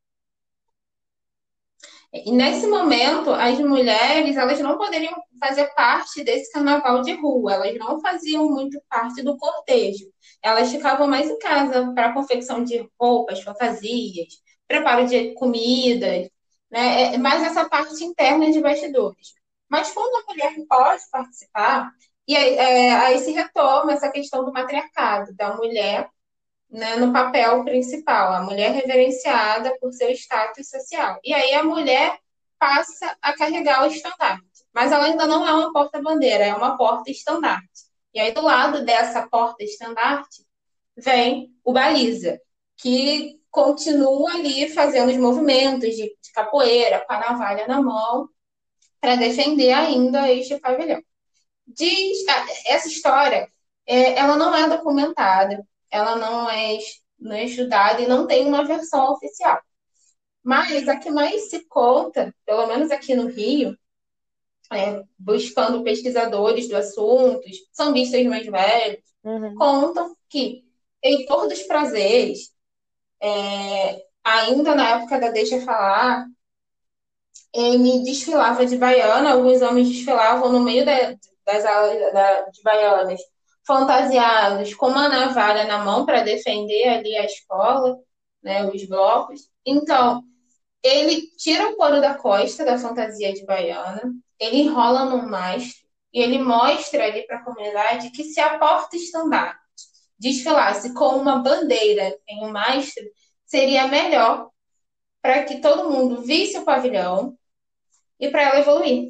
E 2.14 2.32
nesse 2.32 2.68
momento, 2.68 3.32
as 3.32 3.58
mulheres 3.60 4.36
elas 4.36 4.60
não 4.60 4.78
poderiam 4.78 5.16
fazer 5.40 5.68
parte 5.74 6.24
desse 6.24 6.52
carnaval 6.52 7.02
de 7.02 7.14
rua, 7.14 7.54
elas 7.54 7.78
não 7.78 8.02
faziam 8.02 8.50
muito 8.50 8.82
parte 8.90 9.24
do 9.24 9.38
cortejo. 9.38 10.06
Elas 10.44 10.70
ficavam 10.72 11.08
mais 11.08 11.30
em 11.30 11.40
casa 11.40 11.94
para 11.94 12.14
confecção 12.14 12.64
de 12.64 12.86
roupas, 13.00 13.42
fantasias, 13.42 14.28
preparo 14.68 15.08
de 15.08 15.34
comidas, 15.36 16.30
né? 16.70 17.14
É 17.14 17.18
mais 17.18 17.44
essa 17.44 17.68
parte 17.70 18.04
interna 18.04 18.52
de 18.52 18.60
bastidores. 18.62 19.34
Mas 19.70 19.92
quando 19.94 20.16
a 20.16 20.32
mulher 20.32 20.54
pode 20.68 21.04
participar, 21.12 21.92
e 22.28 22.36
aí, 22.36 22.56
é, 22.56 22.94
aí 22.94 23.20
se 23.20 23.32
retoma 23.32 23.94
essa 23.94 24.12
questão 24.12 24.44
do 24.46 24.52
matriarcado, 24.52 25.34
da 25.36 25.56
mulher 25.56 26.10
né, 26.72 26.96
no 26.96 27.12
papel 27.12 27.64
principal, 27.66 28.32
a 28.32 28.42
mulher 28.42 28.72
reverenciada 28.72 29.78
por 29.80 29.92
seu 29.92 30.10
status 30.12 30.70
social. 30.70 31.20
E 31.24 31.34
aí 31.34 31.54
a 31.54 31.64
mulher 31.64 32.18
passa 32.58 33.18
a 33.22 33.34
carregar 33.34 33.84
o 33.84 33.88
estandarte. 33.88 34.46
Mas 34.74 34.92
ela 34.92 35.06
ainda 35.06 35.28
não 35.28 35.46
é 35.46 35.54
uma 35.54 35.74
porta-bandeira, 35.74 36.46
é 36.46 36.54
uma 36.54 36.78
porta-estandarte. 36.78 37.92
E 38.14 38.20
aí 38.20 38.32
do 38.32 38.42
lado 38.42 38.86
dessa 38.86 39.28
porta-estandarte 39.28 40.46
vem 40.96 41.54
o 41.64 41.74
baliza, 41.74 42.40
que 42.78 43.40
continua 43.50 44.32
ali 44.34 44.70
fazendo 44.70 45.10
os 45.10 45.18
movimentos 45.18 45.90
de, 45.90 46.04
de 46.22 46.32
capoeira, 46.34 47.04
com 47.06 47.14
a 47.14 47.20
navalha 47.20 47.68
na 47.68 47.82
mão, 47.82 48.30
para 49.02 49.16
defender 49.16 49.74
ainda 49.74 50.32
este 50.32 50.58
pavilhão. 50.60 51.02
Diz, 51.68 52.24
essa 52.66 52.88
história, 52.88 53.50
é, 53.86 54.14
ela 54.18 54.38
não 54.38 54.56
é 54.56 54.70
documentada, 54.70 55.66
ela 55.92 56.16
não 56.16 56.50
é, 56.50 56.78
não 57.20 57.36
é 57.36 57.46
estudada 57.46 58.02
e 58.02 58.08
não 58.08 58.26
tem 58.26 58.48
uma 58.48 58.64
versão 58.66 59.12
oficial. 59.12 59.60
Mas 60.44 60.88
a 60.88 60.98
que 60.98 61.12
mais 61.12 61.50
se 61.50 61.68
conta, 61.68 62.34
pelo 62.46 62.66
menos 62.68 62.90
aqui 62.90 63.14
no 63.14 63.28
Rio, 63.28 63.78
é, 64.74 65.04
buscando 65.20 65.84
pesquisadores 65.84 66.68
do 66.68 66.78
assunto, 66.78 67.42
sambistas 67.72 68.26
mais 68.26 68.46
velhos, 68.46 69.04
uhum. 69.24 69.56
contam 69.56 70.16
que 70.30 70.64
Heitor 71.04 71.48
dos 71.48 71.62
Prazeres, 71.64 72.52
é, 73.22 74.04
ainda 74.24 74.74
na 74.74 74.98
época 74.98 75.20
da 75.20 75.30
Deixa 75.30 75.62
Falar, 75.62 76.26
ele 77.54 78.04
desfilava 78.04 78.66
de 78.66 78.78
baiana, 78.78 79.34
alguns 79.34 79.62
homens 79.62 79.90
desfilavam 79.90 80.52
no 80.52 80.62
meio 80.62 80.86
da, 80.86 81.16
das 81.46 81.66
aulas 81.66 82.14
da, 82.14 82.42
de 82.50 82.62
baianas 82.64 83.22
fantasiados 83.66 84.74
com 84.74 84.88
uma 84.88 85.08
navalha 85.08 85.66
na 85.66 85.84
mão 85.84 86.06
para 86.06 86.24
defender 86.24 86.88
ali 86.88 87.16
a 87.16 87.26
escola, 87.26 87.98
né, 88.42 88.66
os 88.66 88.84
blocos. 88.86 89.42
Então, 89.66 90.24
ele 90.84 91.28
tira 91.38 91.70
o 91.70 91.76
couro 91.76 92.02
da 92.02 92.16
costa 92.16 92.66
da 92.66 92.78
fantasia 92.78 93.34
de 93.34 93.46
baiana, 93.46 94.02
ele 94.40 94.58
enrola 94.58 95.06
no 95.06 95.28
mastro 95.30 95.82
e 96.14 96.22
ele 96.22 96.40
mostra 96.40 97.06
ali 97.06 97.26
para 97.26 97.38
a 97.38 97.44
comunidade 97.44 98.12
que 98.12 98.24
se 98.24 98.40
a 98.40 98.58
porta-estandarte 98.58 99.60
desfilasse 100.18 100.94
com 100.94 101.16
uma 101.18 101.38
bandeira 101.38 102.16
em 102.28 102.44
um 102.46 102.52
mastro, 102.52 103.04
seria 103.46 103.88
melhor 103.88 104.50
para 105.22 105.44
que 105.44 105.60
todo 105.62 105.90
mundo 105.90 106.22
visse 106.24 106.58
o 106.58 106.66
pavilhão 106.66 107.38
e 108.20 108.30
para 108.30 108.44
ela 108.44 108.60
evoluir. 108.60 109.10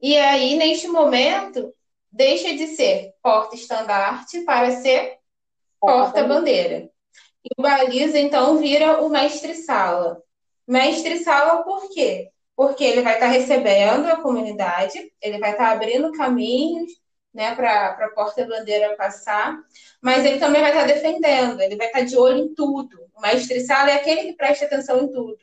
E 0.00 0.16
aí, 0.16 0.56
neste 0.56 0.88
momento, 0.88 1.72
deixa 2.12 2.54
de 2.54 2.68
ser 2.68 3.14
porta-estandarte 3.22 4.42
para 4.42 4.70
ser 4.72 5.18
porta-bandeira. 5.80 6.90
E 7.44 7.48
o 7.58 7.62
baliza, 7.62 8.18
então, 8.18 8.58
vira 8.58 9.02
o 9.02 9.08
mestre-sala. 9.08 10.22
Mestre-sala 10.68 11.64
por 11.64 11.88
quê? 11.90 12.30
Porque 12.54 12.84
ele 12.84 13.02
vai 13.02 13.14
estar 13.14 13.26
recebendo 13.26 14.06
a 14.06 14.20
comunidade, 14.20 15.12
ele 15.20 15.38
vai 15.38 15.52
estar 15.52 15.72
abrindo 15.72 16.12
caminhos 16.12 16.92
né, 17.34 17.54
para 17.54 17.88
a 17.88 18.10
porta-bandeira 18.10 18.94
passar, 18.94 19.58
mas 20.00 20.24
ele 20.24 20.38
também 20.38 20.60
vai 20.60 20.70
estar 20.70 20.86
defendendo, 20.86 21.60
ele 21.60 21.76
vai 21.76 21.86
estar 21.86 22.02
de 22.02 22.16
olho 22.16 22.38
em 22.38 22.54
tudo. 22.54 23.10
O 23.14 23.20
mestre-sala 23.20 23.90
é 23.90 23.94
aquele 23.94 24.24
que 24.24 24.32
presta 24.34 24.66
atenção 24.66 25.02
em 25.02 25.10
tudo. 25.10 25.38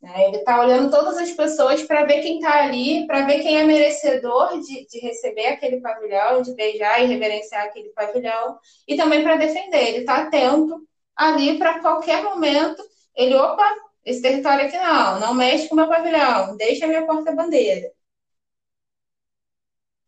Né? 0.00 0.28
Ele 0.28 0.38
está 0.38 0.60
olhando 0.60 0.90
todas 0.90 1.18
as 1.18 1.30
pessoas 1.32 1.82
para 1.82 2.04
ver 2.04 2.22
quem 2.22 2.38
está 2.38 2.64
ali, 2.64 3.06
para 3.06 3.26
ver 3.26 3.40
quem 3.40 3.58
é 3.58 3.64
merecedor 3.64 4.58
de, 4.60 4.86
de 4.86 4.98
receber 5.00 5.46
aquele 5.48 5.80
pavilhão, 5.80 6.40
de 6.42 6.54
beijar 6.54 7.02
e 7.02 7.06
reverenciar 7.06 7.64
aquele 7.64 7.90
pavilhão, 7.90 8.58
e 8.88 8.96
também 8.96 9.22
para 9.22 9.36
defender. 9.36 9.88
Ele 9.88 9.98
está 9.98 10.22
atento 10.22 10.88
ali 11.14 11.58
para 11.58 11.80
qualquer 11.80 12.22
momento. 12.24 12.82
Ele, 13.14 13.34
opa, 13.34 13.76
esse 14.04 14.22
território 14.22 14.66
aqui 14.66 14.78
não, 14.78 15.20
não 15.20 15.34
mexe 15.34 15.68
com 15.68 15.74
o 15.74 15.76
meu 15.76 15.88
pavilhão, 15.88 16.56
deixa 16.56 16.86
a 16.86 16.88
minha 16.88 17.06
porta-bandeira. 17.06 17.92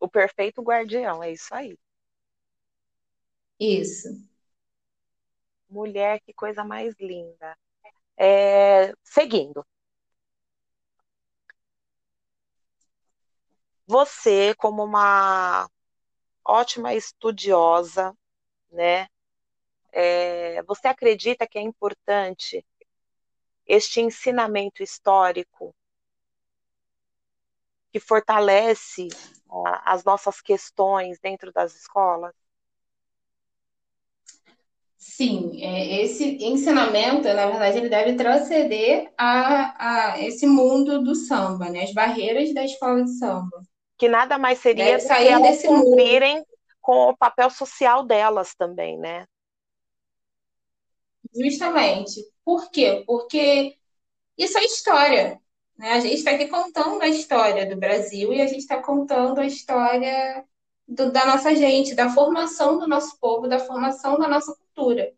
O 0.01 0.09
perfeito 0.09 0.63
guardião, 0.63 1.23
é 1.23 1.33
isso 1.33 1.55
aí. 1.55 1.79
Isso. 3.61 4.09
Mulher, 5.69 6.21
que 6.21 6.33
coisa 6.35 6.65
mais 6.65 6.95
linda. 6.99 7.57
É, 8.17 8.93
seguindo. 9.05 9.65
Você, 13.93 14.55
como 14.55 14.83
uma 14.83 15.69
ótima 16.43 16.95
estudiosa, 16.95 18.17
né? 18.71 19.07
É, 19.93 20.63
você 20.63 20.89
acredita 20.89 21.47
que 21.47 21.59
é 21.59 21.61
importante 21.61 22.65
este 23.67 24.01
ensinamento 24.01 24.83
histórico 24.83 25.75
que 27.93 28.01
fortalece 28.01 29.09
as 29.85 30.03
nossas 30.05 30.41
questões 30.41 31.21
dentro 31.21 31.53
das 31.53 31.77
escolas? 31.77 32.33
Sim, 34.97 35.63
é, 35.63 36.03
esse 36.03 36.43
ensinamento, 36.43 37.25
na 37.25 37.47
verdade, 37.47 37.77
ele 37.77 37.91
deve 37.91 38.15
transcender 38.15 39.13
a, 39.19 40.13
a 40.15 40.23
esse 40.23 40.47
mundo 40.47 41.05
do 41.05 41.15
samba, 41.15 41.69
né? 41.69 41.83
as 41.83 41.93
barreiras 41.93 42.55
da 42.55 42.65
escola 42.65 43.05
de 43.05 43.19
samba. 43.19 43.72
Que 44.03 44.09
nada 44.09 44.37
mais 44.37 44.59
seria 44.59 44.99
do 44.99 45.07
que 45.07 45.13
elas 45.13 45.63
cumprirem 45.63 46.39
mundo. 46.39 46.47
com 46.81 47.11
o 47.11 47.17
papel 47.17 47.49
social 47.51 48.05
delas 48.05 48.53
também, 48.53 48.99
né? 48.99 49.29
Justamente. 51.33 52.21
Por 52.45 52.69
quê? 52.73 53.05
Porque 53.07 53.79
isso 54.37 54.59
é 54.59 54.65
história. 54.65 55.41
Né? 55.79 55.93
A 55.93 56.01
gente 56.01 56.15
está 56.15 56.33
aqui 56.33 56.49
contando 56.49 57.01
a 57.01 57.07
história 57.07 57.65
do 57.65 57.77
Brasil 57.77 58.33
e 58.33 58.43
a 58.43 58.47
gente 58.49 58.63
está 58.63 58.83
contando 58.83 59.41
a 59.41 59.47
história 59.47 60.45
do, 60.89 61.13
da 61.13 61.25
nossa 61.25 61.55
gente, 61.55 61.95
da 61.95 62.11
formação 62.11 62.81
do 62.81 62.89
nosso 62.89 63.17
povo, 63.21 63.47
da 63.47 63.61
formação 63.61 64.19
da 64.19 64.27
nossa 64.27 64.53
cultura. 64.53 65.13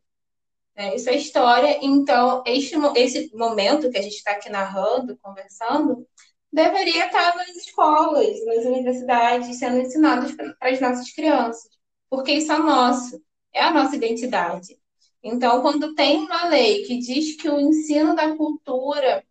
É, 0.77 0.95
isso 0.95 1.09
é 1.09 1.17
história. 1.17 1.79
Então, 1.81 2.45
este, 2.47 2.75
esse 2.97 3.35
momento 3.35 3.89
que 3.89 3.97
a 3.97 4.03
gente 4.03 4.17
está 4.17 4.33
aqui 4.33 4.51
narrando, 4.51 5.17
conversando, 5.23 6.07
deveria 6.55 7.07
estar 7.07 7.35
nas 7.37 7.49
escolas, 7.49 8.45
nas 8.47 8.65
universidades, 8.65 9.59
sendo 9.59 9.79
ensinado 9.79 10.33
para 10.37 10.55
as 10.61 10.81
nossas 10.81 11.11
crianças. 11.11 11.69
Porque 12.09 12.33
isso 12.33 12.53
é 12.53 12.59
nosso, 12.59 13.21
é 13.53 13.61
a 13.61 13.73
nossa 13.73 13.97
identidade. 13.97 14.79
Então, 15.23 15.61
quando 15.63 15.95
tem 15.95 16.19
uma 16.19 16.47
lei 16.47 16.85
que 16.85 16.99
diz 16.99 17.37
que 17.37 17.49
o 17.49 17.59
ensino 17.59 18.15
da 18.15 18.37
cultura 18.37 19.25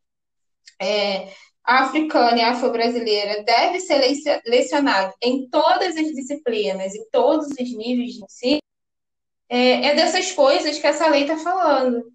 é, 0.82 1.32
africana 1.64 2.38
e 2.38 2.42
afro-brasileira 2.42 3.44
deve 3.44 3.80
ser 3.80 4.02
lecionado 4.46 5.14
em 5.22 5.48
todas 5.50 5.96
as 5.96 6.08
disciplinas, 6.12 6.94
em 6.94 7.10
todos 7.10 7.48
os 7.48 7.78
níveis 7.78 8.16
de 8.16 8.24
ensino, 8.26 8.60
é, 9.48 9.88
é 9.88 9.96
dessas 9.96 10.32
coisas 10.32 10.78
que 10.78 10.88
essa 10.88 11.08
lei 11.08 11.22
está 11.22 11.38
falando. 11.38 12.12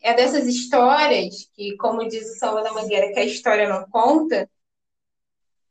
É 0.00 0.14
dessas 0.14 0.46
histórias 0.46 1.48
que, 1.54 1.76
como 1.76 2.06
diz 2.08 2.30
o 2.30 2.38
Samba 2.38 2.62
da 2.62 2.72
Mangueira, 2.72 3.12
que 3.12 3.20
a 3.20 3.24
história 3.24 3.68
não 3.68 3.88
conta, 3.88 4.48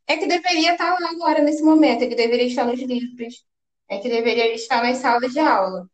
é 0.08 0.18
que 0.18 0.28
deveria 0.28 0.74
estar 0.74 1.00
lá 1.00 1.10
agora, 1.10 1.42
nesse 1.42 1.64
momento, 1.64 2.04
é 2.04 2.08
que 2.08 2.16
deveria 2.16 2.48
estar 2.48 2.66
nos 2.66 2.80
livros, 2.80 3.46
é 3.90 3.98
que 4.00 4.10
deveria 4.10 4.54
estar 4.54 4.84
nas 4.84 4.98
salas 4.98 5.32
de 5.32 5.40
aula. 5.40 5.90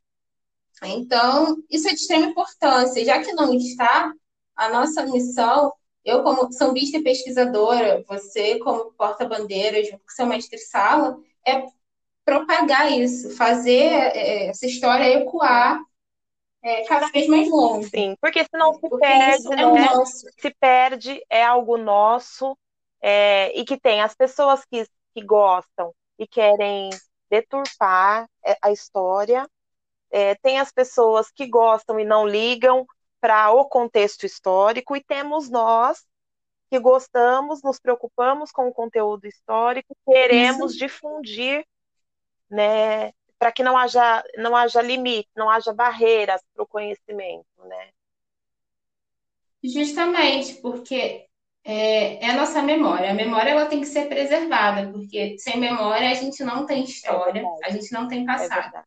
Então, 0.84 1.58
isso 1.70 1.88
é 1.88 1.92
de 1.92 2.00
extrema 2.00 2.28
importância. 2.28 3.04
Já 3.04 3.22
que 3.24 3.34
não 3.34 3.54
está, 3.54 4.14
a 4.56 4.70
nossa 4.70 5.06
missão, 5.06 5.74
eu 6.04 6.24
como 6.24 6.52
sambista 6.52 6.98
e 6.98 7.04
pesquisadora, 7.04 8.04
você 8.08 8.60
como 8.60 8.92
porta-bandeira, 8.94 9.84
junto 9.84 10.00
com 10.00 10.10
seu 10.10 10.26
mestre-sala, 10.26 11.18
é 11.46 11.66
propagar 12.24 12.92
isso, 12.92 13.32
fazer 13.32 13.94
é, 13.94 14.48
essa 14.48 14.66
história 14.66 15.22
ecoar 15.22 15.82
é, 16.68 16.84
cada 16.84 17.08
vez 17.08 17.28
mais 17.28 17.50
longe. 17.50 17.90
Sim, 17.90 18.18
porque 18.20 18.44
senão 18.44 18.74
se 18.74 18.82
porque 18.82 19.06
perde, 19.06 19.54
é 19.54 19.72
né? 19.72 19.88
Se 20.38 20.54
perde, 20.60 21.26
é 21.30 21.44
algo 21.44 21.78
nosso, 21.78 22.58
é, 23.02 23.58
e 23.58 23.64
que 23.64 23.80
tem 23.80 24.02
as 24.02 24.14
pessoas 24.14 24.66
que, 24.66 24.86
que 25.14 25.24
gostam 25.24 25.94
e 26.20 26.28
querem 26.28 26.90
deturpar 27.30 28.28
é, 28.46 28.58
a 28.62 28.72
história, 28.72 29.48
é, 30.12 30.36
tem 30.36 30.60
as 30.60 30.72
pessoas 30.72 31.32
que 31.32 31.48
gostam 31.48 32.00
e 32.00 32.06
não 32.06 32.28
ligam 32.28 32.86
para 33.20 33.52
o 33.52 33.66
contexto 33.66 34.26
histórico, 34.26 34.96
e 34.96 35.04
temos 35.04 35.50
nós 35.50 36.06
que 36.70 36.80
gostamos, 36.80 37.64
nos 37.64 37.80
preocupamos 37.80 38.52
com 38.52 38.68
o 38.68 38.74
conteúdo 38.74 39.26
histórico, 39.26 39.96
queremos 40.06 40.72
Isso. 40.72 40.80
difundir, 40.80 41.66
né, 42.50 43.12
para 43.40 43.52
que 43.52 43.64
não 43.64 43.78
haja, 43.78 44.24
não 44.38 44.56
haja 44.56 44.82
limite, 44.82 45.30
não 45.36 45.50
haja 45.50 45.74
barreiras 45.74 46.42
para 46.54 46.64
o 46.64 46.68
conhecimento, 46.68 47.46
né? 47.66 47.90
Justamente, 49.64 50.56
porque 50.56 51.26
é, 51.64 52.26
é, 52.26 52.30
a 52.30 52.38
nossa 52.38 52.62
memória. 52.62 53.12
A 53.12 53.14
memória 53.14 53.52
ela 53.52 53.66
tem 53.66 53.82
que 53.82 53.88
ser 53.88 54.08
preservada, 54.08 54.90
porque 54.92 55.38
sem 55.40 55.60
memória 55.60 56.10
a 56.10 56.14
gente 56.14 56.44
não 56.44 56.66
tem 56.66 56.84
história, 56.84 57.42
é 57.42 57.68
a 57.68 57.72
gente 57.72 57.92
não 57.92 58.08
tem 58.08 58.26
passado. 58.26 58.78
É 58.78 58.84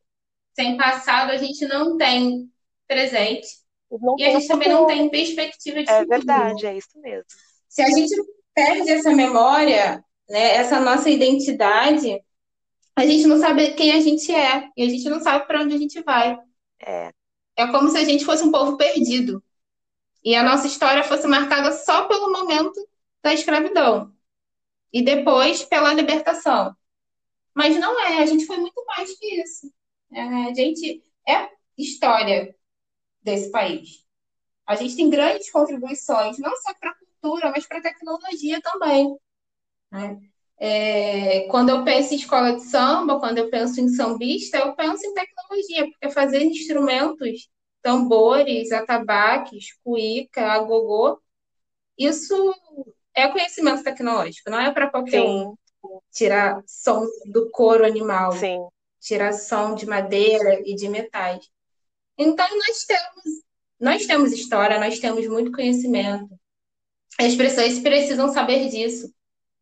sem 0.55 0.77
passado, 0.77 1.31
a 1.31 1.37
gente 1.37 1.67
não 1.67 1.97
tem 1.97 2.51
presente. 2.87 3.49
Não 3.91 4.17
e 4.19 4.25
a 4.25 4.31
gente 4.31 4.47
também 4.47 4.69
não 4.69 4.87
tem 4.87 5.11
perspectiva 5.11 5.83
de 5.83 5.91
É 5.91 5.99
futuro. 5.99 6.09
verdade, 6.09 6.67
é 6.67 6.77
isso 6.77 6.99
mesmo. 7.01 7.25
Se 7.69 7.83
a 7.83 7.87
gente 7.87 8.15
perde 8.55 8.91
essa 8.91 9.11
memória, 9.11 10.05
né, 10.29 10.55
essa 10.57 10.81
nossa 10.81 11.11
identidade, 11.11 12.21
a 13.01 13.07
gente 13.07 13.27
não 13.27 13.39
sabe 13.39 13.73
quem 13.73 13.93
a 13.93 14.01
gente 14.01 14.31
é 14.31 14.71
e 14.77 14.83
a 14.83 14.89
gente 14.89 15.09
não 15.09 15.21
sabe 15.21 15.47
para 15.47 15.63
onde 15.63 15.75
a 15.75 15.79
gente 15.79 16.03
vai. 16.03 16.39
É. 16.79 17.11
É 17.57 17.67
como 17.69 17.89
se 17.89 17.97
a 17.97 18.05
gente 18.05 18.27
fosse 18.27 18.43
um 18.45 18.53
povo 18.53 18.77
perdido 18.77 19.43
e 20.23 20.35
a 20.35 20.43
nossa 20.43 20.67
história 20.67 21.03
fosse 21.03 21.27
marcada 21.27 21.73
só 21.73 22.07
pelo 22.07 22.31
momento 22.31 22.75
da 23.23 23.33
escravidão 23.33 24.15
e 24.93 25.03
depois 25.03 25.65
pela 25.65 25.95
libertação. 25.95 26.77
Mas 27.55 27.79
não 27.79 27.99
é, 28.01 28.19
a 28.19 28.27
gente 28.27 28.45
foi 28.45 28.59
muito 28.59 28.85
mais 28.87 29.19
que 29.19 29.41
isso. 29.41 29.73
É, 30.13 30.21
a 30.21 30.55
gente 30.55 31.03
é 31.27 31.49
história 31.79 32.55
desse 33.23 33.51
país. 33.51 34.05
A 34.67 34.77
gente 34.77 34.95
tem 34.95 35.09
grandes 35.09 35.51
contribuições, 35.51 36.39
não 36.39 36.55
só 36.59 36.75
para 36.75 36.91
a 36.91 36.95
cultura, 36.95 37.51
mas 37.51 37.67
para 37.67 37.79
a 37.79 37.83
tecnologia 37.83 38.61
também. 38.61 39.17
Né? 39.91 40.30
É, 40.63 41.49
quando 41.49 41.71
eu 41.71 41.83
penso 41.85 42.13
em 42.13 42.19
escola 42.19 42.53
de 42.53 42.63
samba, 42.65 43.19
quando 43.19 43.39
eu 43.39 43.49
penso 43.49 43.81
em 43.81 43.89
sambista, 43.89 44.59
eu 44.59 44.77
penso 44.77 45.07
em 45.07 45.15
tecnologia, 45.15 45.89
porque 45.91 46.11
fazer 46.11 46.43
instrumentos, 46.43 47.49
tambores, 47.83 48.71
atabaques, 48.71 49.73
cuíca, 49.83 50.53
agogô, 50.53 51.19
isso 51.99 52.55
é 53.15 53.27
conhecimento 53.29 53.83
tecnológico, 53.83 54.51
não 54.51 54.61
é 54.61 54.71
para 54.71 54.91
qualquer 54.91 55.23
Sim. 55.23 55.47
um 55.83 56.01
tirar 56.13 56.63
som 56.67 57.07
do 57.25 57.51
couro 57.51 57.87
animal. 57.87 58.33
Sim 58.33 58.59
tiração 59.01 59.75
de 59.75 59.87
madeira 59.87 60.61
e 60.65 60.75
de 60.75 60.89
metais. 60.89 61.49
Então, 62.17 62.47
nós 62.59 62.85
temos, 62.85 63.43
nós 63.81 64.07
temos 64.07 64.33
história, 64.33 64.79
nós 64.79 64.99
temos 64.99 65.27
muito 65.27 65.51
conhecimento. 65.51 66.29
As 67.19 67.35
pessoas 67.35 67.79
precisam 67.79 68.33
saber 68.33 68.69
disso, 68.69 69.13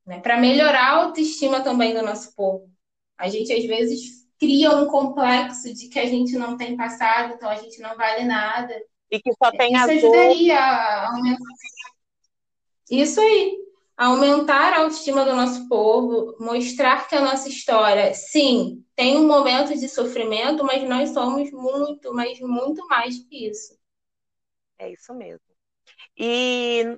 né? 0.09 0.21
para 0.21 0.39
melhorar 0.39 0.89
a 0.89 0.97
autoestima 1.03 1.61
também 1.61 1.95
do 1.95 2.03
nosso 2.03 2.35
povo. 2.35 2.69
A 3.17 3.29
gente, 3.29 3.53
às 3.53 3.65
vezes, 3.65 4.27
cria 4.39 4.75
um 4.75 4.87
complexo 4.87 5.73
de 5.75 5.89
que 5.89 5.99
a 5.99 6.07
gente 6.07 6.37
não 6.37 6.57
tem 6.57 6.77
passado, 6.77 7.35
então 7.35 7.49
a 7.49 7.57
gente 7.57 7.79
não 7.81 7.95
vale 7.95 8.25
nada. 8.25 8.75
E 9.11 9.21
que 9.21 9.31
só 9.35 9.51
tem 9.51 9.75
Isso 9.75 9.91
ajudaria 9.91 10.59
a 10.59 11.09
aumentar. 11.09 11.45
Isso 12.91 13.21
aí 13.21 13.59
aumentar 13.97 14.73
a 14.73 14.79
autoestima 14.79 15.25
do 15.25 15.35
nosso 15.35 15.69
povo, 15.69 16.37
mostrar 16.39 17.09
que 17.09 17.17
a 17.17 17.21
nossa 17.21 17.49
história, 17.49 18.15
sim, 18.15 18.85
tem 18.95 19.19
um 19.19 19.27
momento 19.27 19.77
de 19.77 19.89
sofrimento, 19.89 20.65
mas 20.65 20.89
nós 20.89 21.11
somos 21.11 21.51
muito, 21.51 22.15
mas 22.15 22.39
muito 22.41 22.87
mais 22.87 23.19
que 23.19 23.49
isso. 23.49 23.77
É 24.79 24.91
isso 24.91 25.13
mesmo. 25.13 25.41
E 26.17 26.97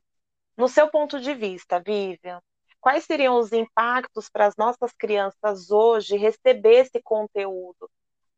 no 0.56 0.68
seu 0.68 0.88
ponto 0.90 1.18
de 1.18 1.34
vista, 1.34 1.80
Vivian, 1.80 2.40
quais 2.80 3.04
seriam 3.04 3.38
os 3.38 3.52
impactos 3.52 4.28
para 4.28 4.46
as 4.46 4.56
nossas 4.56 4.92
crianças 4.92 5.70
hoje 5.70 6.16
receber 6.16 6.86
esse 6.86 7.00
conteúdo? 7.02 7.90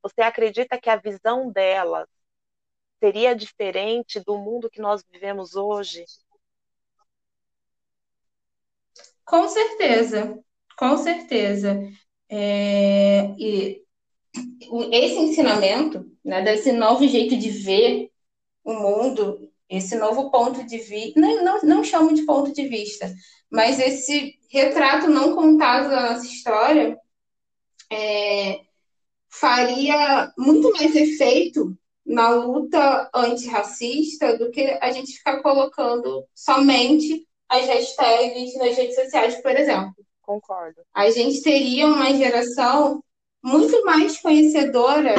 Você 0.02 0.20
acredita 0.20 0.80
que 0.80 0.90
a 0.90 0.96
visão 0.96 1.50
delas 1.50 2.08
seria 2.98 3.34
diferente 3.34 4.20
do 4.20 4.36
mundo 4.38 4.70
que 4.70 4.80
nós 4.80 5.04
vivemos 5.10 5.54
hoje? 5.54 6.04
Com 9.24 9.48
certeza, 9.48 10.38
com 10.76 10.96
certeza. 10.96 11.80
É, 12.28 13.26
e 13.38 13.82
esse 14.92 15.18
ensinamento, 15.18 16.10
né, 16.24 16.42
desse 16.42 16.72
novo 16.72 17.06
jeito 17.06 17.36
de 17.36 17.50
ver 17.50 18.10
o 18.64 18.72
mundo, 18.72 19.51
esse 19.76 19.96
novo 19.96 20.30
ponto 20.30 20.64
de 20.64 20.78
vista, 20.78 21.18
não, 21.18 21.42
não, 21.42 21.62
não 21.62 21.84
chamo 21.84 22.12
de 22.12 22.22
ponto 22.22 22.52
de 22.52 22.68
vista, 22.68 23.12
mas 23.50 23.80
esse 23.80 24.38
retrato 24.50 25.08
não 25.08 25.34
contado 25.34 25.88
da 25.88 26.12
nossa 26.12 26.26
história 26.26 26.98
é, 27.90 28.60
faria 29.30 30.30
muito 30.36 30.70
mais 30.72 30.94
efeito 30.94 31.76
na 32.04 32.30
luta 32.30 33.10
antirracista 33.14 34.36
do 34.36 34.50
que 34.50 34.78
a 34.80 34.90
gente 34.92 35.16
ficar 35.16 35.40
colocando 35.40 36.26
somente 36.34 37.26
as 37.48 37.66
hashtags 37.66 38.54
nas 38.56 38.76
redes 38.76 38.94
sociais, 38.94 39.40
por 39.40 39.52
exemplo. 39.52 39.94
Concordo. 40.20 40.82
A 40.92 41.10
gente 41.10 41.42
teria 41.42 41.86
uma 41.86 42.12
geração 42.14 43.02
muito 43.42 43.84
mais 43.84 44.18
conhecedora 44.20 45.14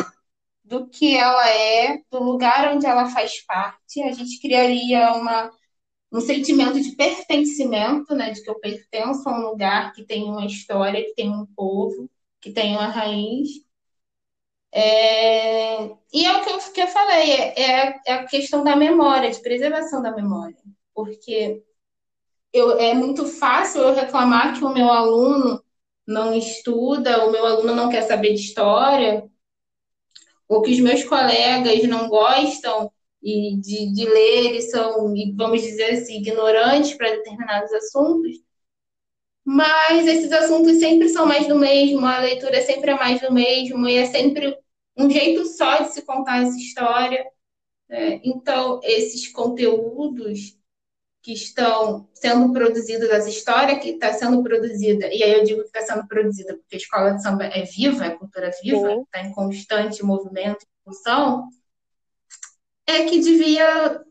do 0.63 0.87
que 0.87 1.15
ela 1.17 1.49
é, 1.49 1.99
do 2.09 2.23
lugar 2.23 2.73
onde 2.73 2.85
ela 2.85 3.09
faz 3.09 3.45
parte. 3.45 4.01
A 4.03 4.11
gente 4.11 4.39
criaria 4.41 5.13
uma, 5.13 5.51
um 6.11 6.21
sentimento 6.21 6.79
de 6.81 6.95
pertencimento, 6.95 8.15
né, 8.15 8.31
de 8.31 8.41
que 8.41 8.49
eu 8.49 8.59
pertenço 8.59 9.27
a 9.27 9.37
um 9.37 9.41
lugar 9.41 9.93
que 9.93 10.03
tem 10.05 10.23
uma 10.23 10.45
história, 10.45 11.03
que 11.03 11.13
tem 11.15 11.29
um 11.29 11.45
povo, 11.45 12.09
que 12.39 12.51
tem 12.51 12.73
uma 12.75 12.87
raiz. 12.87 13.49
É... 14.71 15.85
E 16.13 16.25
é 16.25 16.37
o 16.37 16.43
que 16.43 16.49
eu, 16.49 16.57
que 16.73 16.81
eu 16.81 16.87
falei, 16.87 17.31
é, 17.31 17.61
é, 17.61 18.01
é 18.07 18.13
a 18.13 18.25
questão 18.25 18.63
da 18.63 18.75
memória, 18.75 19.31
de 19.31 19.41
preservação 19.41 20.01
da 20.01 20.11
memória. 20.15 20.57
Porque 20.93 21.63
eu, 22.51 22.79
é 22.79 22.93
muito 22.93 23.25
fácil 23.25 23.81
eu 23.81 23.95
reclamar 23.95 24.57
que 24.57 24.63
o 24.63 24.73
meu 24.73 24.89
aluno 24.89 25.63
não 26.07 26.35
estuda, 26.35 27.25
o 27.25 27.31
meu 27.31 27.45
aluno 27.45 27.75
não 27.75 27.89
quer 27.89 28.03
saber 28.03 28.33
de 28.33 28.41
história, 28.41 29.29
ou 30.53 30.61
que 30.61 30.71
os 30.71 30.79
meus 30.79 31.03
colegas 31.03 31.83
não 31.87 32.07
gostam 32.07 32.91
e 33.21 33.57
de, 33.57 33.91
de 33.93 34.05
ler 34.05 34.55
e 34.55 34.61
são, 34.61 35.13
vamos 35.35 35.61
dizer 35.61 35.93
assim, 35.93 36.17
ignorantes 36.17 36.93
para 36.95 37.11
determinados 37.11 37.71
assuntos. 37.73 38.37
Mas 39.45 40.07
esses 40.07 40.31
assuntos 40.31 40.77
sempre 40.77 41.09
são 41.09 41.25
mais 41.25 41.47
do 41.47 41.55
mesmo, 41.55 42.05
a 42.05 42.19
leitura 42.19 42.61
sempre 42.61 42.91
é 42.91 42.95
mais 42.95 43.19
do 43.21 43.33
mesmo, 43.33 43.87
e 43.87 43.95
é 43.95 44.05
sempre 44.05 44.57
um 44.97 45.09
jeito 45.09 45.45
só 45.45 45.81
de 45.81 45.93
se 45.93 46.01
contar 46.03 46.43
essa 46.43 46.57
história. 46.57 47.25
Né? 47.89 48.21
Então, 48.23 48.79
esses 48.83 49.27
conteúdos 49.29 50.57
que 51.23 51.31
estão 51.31 52.05
sendo 52.13 52.51
produzidas, 52.51 53.09
as 53.09 53.25
histórias 53.25 53.81
que 53.81 53.91
está 53.91 54.11
sendo 54.11 54.43
produzida, 54.43 55.07
e 55.07 55.23
aí 55.23 55.31
eu 55.31 55.43
digo 55.45 55.61
que 55.61 55.67
está 55.67 55.81
sendo 55.81 56.05
produzida 56.05 56.53
porque 56.55 56.75
a 56.75 56.77
escola 56.77 57.11
de 57.11 57.23
samba 57.23 57.45
é 57.45 57.63
viva, 57.63 58.05
é 58.05 58.09
cultura 58.09 58.51
viva, 58.61 59.01
está 59.01 59.21
em 59.21 59.31
constante 59.31 60.03
movimento 60.03 60.63
e 60.63 60.83
função, 60.83 61.47
é 62.85 63.05
que 63.05 63.21
devia 63.21 63.65
estar 63.85 64.03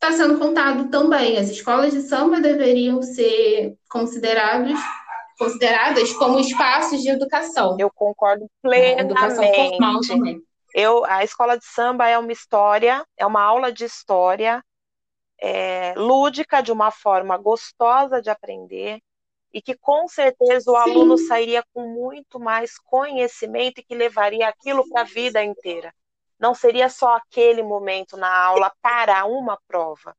tá 0.00 0.12
sendo 0.12 0.36
contado 0.40 0.90
também. 0.90 1.38
As 1.38 1.48
escolas 1.48 1.92
de 1.92 2.02
samba 2.02 2.40
deveriam 2.40 3.00
ser 3.02 3.76
considerados, 3.88 4.80
consideradas 5.38 6.12
como 6.14 6.40
espaços 6.40 7.00
de 7.00 7.08
educação. 7.08 7.76
Eu 7.78 7.90
concordo 7.94 8.50
plenamente. 8.60 9.00
Educação 9.02 9.44
formal 9.54 10.00
também. 10.00 10.42
Eu, 10.74 11.04
a 11.04 11.22
escola 11.22 11.56
de 11.56 11.64
samba 11.64 12.08
é 12.08 12.18
uma 12.18 12.32
história, 12.32 13.04
é 13.16 13.24
uma 13.24 13.42
aula 13.42 13.72
de 13.72 13.84
história 13.84 14.60
é, 15.40 15.94
lúdica, 15.96 16.60
de 16.60 16.72
uma 16.72 16.90
forma 16.90 17.36
gostosa 17.36 18.20
de 18.20 18.30
aprender, 18.30 19.00
e 19.52 19.62
que 19.62 19.74
com 19.76 20.06
certeza 20.08 20.70
o 20.70 20.74
Sim. 20.74 20.90
aluno 20.90 21.16
sairia 21.16 21.64
com 21.72 21.88
muito 21.88 22.38
mais 22.38 22.78
conhecimento 22.78 23.78
e 23.78 23.82
que 23.82 23.94
levaria 23.94 24.48
aquilo 24.48 24.88
para 24.88 25.02
a 25.02 25.04
vida 25.04 25.42
inteira. 25.42 25.92
Não 26.38 26.54
seria 26.54 26.88
só 26.88 27.16
aquele 27.16 27.62
momento 27.62 28.16
na 28.16 28.32
aula 28.32 28.72
para 28.80 29.24
uma 29.24 29.58
prova, 29.66 30.14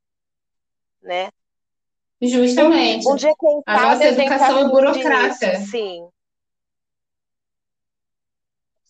né? 1.01 1.29
Justamente. 2.21 3.07
Um, 3.07 3.15
dia 3.15 3.33
a 3.65 3.81
nossa 3.81 4.05
educação 4.05 4.59
é 4.59 4.69
burocrata. 4.69 5.51
Disso, 5.51 5.71
sim. 5.71 6.09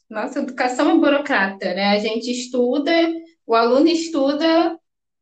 Nossa 0.09 0.39
educação 0.39 0.89
é 0.89 0.95
burocrata, 0.95 1.73
né? 1.75 1.91
A 1.91 1.99
gente 1.99 2.31
estuda, 2.31 2.91
o 3.45 3.53
aluno 3.53 3.87
estuda 3.87 4.78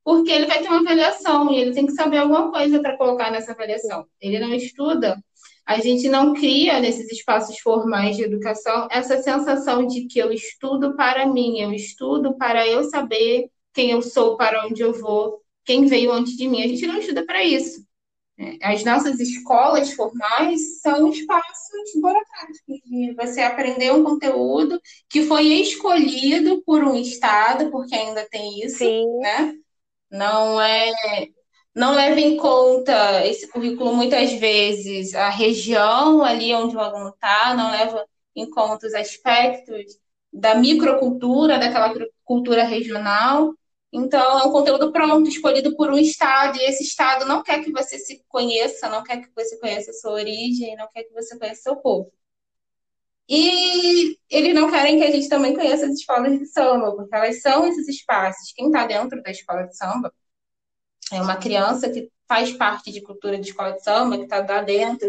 porque 0.07 0.31
ele 0.31 0.45
vai 0.45 0.61
ter 0.61 0.69
uma 0.69 0.79
avaliação 0.79 1.51
e 1.51 1.59
ele 1.59 1.73
tem 1.73 1.85
que 1.85 1.91
saber 1.91 2.19
alguma 2.19 2.49
coisa 2.49 2.79
para 2.79 2.95
colocar 2.95 3.29
nessa 3.29 3.51
avaliação. 3.51 4.07
Ele 4.21 4.39
não 4.39 4.53
estuda, 4.53 5.21
a 5.65 5.81
gente 5.81 6.07
não 6.07 6.33
cria 6.33 6.79
nesses 6.79 7.11
espaços 7.11 7.59
formais 7.59 8.15
de 8.15 8.23
educação 8.23 8.87
essa 8.89 9.21
sensação 9.21 9.85
de 9.85 10.05
que 10.05 10.17
eu 10.17 10.31
estudo 10.31 10.95
para 10.95 11.25
mim, 11.25 11.59
eu 11.59 11.73
estudo 11.73 12.37
para 12.37 12.65
eu 12.65 12.85
saber 12.85 13.49
quem 13.73 13.91
eu 13.91 14.01
sou, 14.01 14.37
para 14.37 14.65
onde 14.65 14.81
eu 14.81 14.93
vou, 14.93 15.41
quem 15.65 15.85
veio 15.87 16.13
antes 16.13 16.37
de 16.37 16.47
mim. 16.47 16.63
A 16.63 16.67
gente 16.69 16.87
não 16.87 16.99
estuda 16.99 17.25
para 17.25 17.43
isso. 17.43 17.85
As 18.61 18.85
nossas 18.85 19.19
escolas 19.19 19.91
formais 19.91 20.79
são 20.79 21.09
espaços 21.09 21.91
burocráticos 22.01 22.79
de 22.85 23.13
você 23.13 23.41
aprender 23.41 23.91
um 23.91 24.05
conteúdo 24.05 24.79
que 25.09 25.23
foi 25.23 25.47
escolhido 25.47 26.63
por 26.65 26.81
um 26.81 26.95
estado, 26.95 27.69
porque 27.71 27.93
ainda 27.93 28.25
tem 28.31 28.63
isso, 28.63 28.77
Sim. 28.77 29.05
né? 29.19 29.53
Não 30.09 30.61
é, 30.61 30.91
não 31.75 31.93
leva 31.95 32.19
em 32.19 32.37
conta 32.37 33.25
esse 33.25 33.47
currículo 33.49 33.93
muitas 33.95 34.33
vezes 34.33 35.13
a 35.13 35.29
região 35.29 36.23
ali 36.23 36.53
onde 36.53 36.75
o 36.75 36.79
aluno 36.79 37.09
está, 37.09 37.53
não 37.53 37.71
leva 37.71 38.05
em 38.35 38.49
conta 38.49 38.87
os 38.87 38.93
aspectos 38.93 39.99
da 40.31 40.55
microcultura, 40.55 41.57
daquela 41.59 41.93
cultura 42.23 42.63
regional. 42.63 43.53
Então, 43.91 44.39
é 44.39 44.43
um 44.43 44.51
conteúdo 44.51 44.91
pronto, 44.91 45.29
escolhido 45.29 45.75
por 45.75 45.89
um 45.91 45.97
estado, 45.97 46.57
e 46.57 46.65
esse 46.65 46.83
estado 46.83 47.25
não 47.25 47.41
quer 47.41 47.63
que 47.63 47.71
você 47.71 47.97
se 47.97 48.23
conheça, 48.27 48.89
não 48.89 49.03
quer 49.03 49.21
que 49.21 49.29
você 49.35 49.57
conheça 49.59 49.91
a 49.91 49.93
sua 49.93 50.11
origem, 50.11 50.75
não 50.75 50.87
quer 50.93 51.03
que 51.03 51.13
você 51.13 51.37
conheça 51.39 51.61
seu 51.61 51.77
povo. 51.77 52.11
E 53.29 54.17
eles 54.29 54.55
não 54.55 54.69
querem 54.71 54.97
que 54.97 55.03
a 55.03 55.11
gente 55.11 55.27
também 55.27 55.53
conheça 55.53 55.85
as 55.85 55.93
escolas 55.93 56.39
de 56.39 56.45
samba, 56.45 56.95
porque 56.95 57.13
elas 57.13 57.41
são 57.41 57.67
esses 57.67 57.87
espaços. 57.87 58.53
Quem 58.55 58.67
está 58.67 58.85
dentro 58.85 59.21
da 59.21 59.31
escola 59.31 59.63
de 59.63 59.75
samba 59.75 60.13
é 61.11 61.21
uma 61.21 61.35
criança 61.35 61.89
que 61.89 62.09
faz 62.27 62.53
parte 62.53 62.91
de 62.91 63.01
cultura 63.01 63.37
de 63.37 63.49
escola 63.49 63.73
de 63.73 63.83
samba, 63.83 64.17
que 64.17 64.23
está 64.23 64.39
lá 64.39 64.61
dentro, 64.61 65.07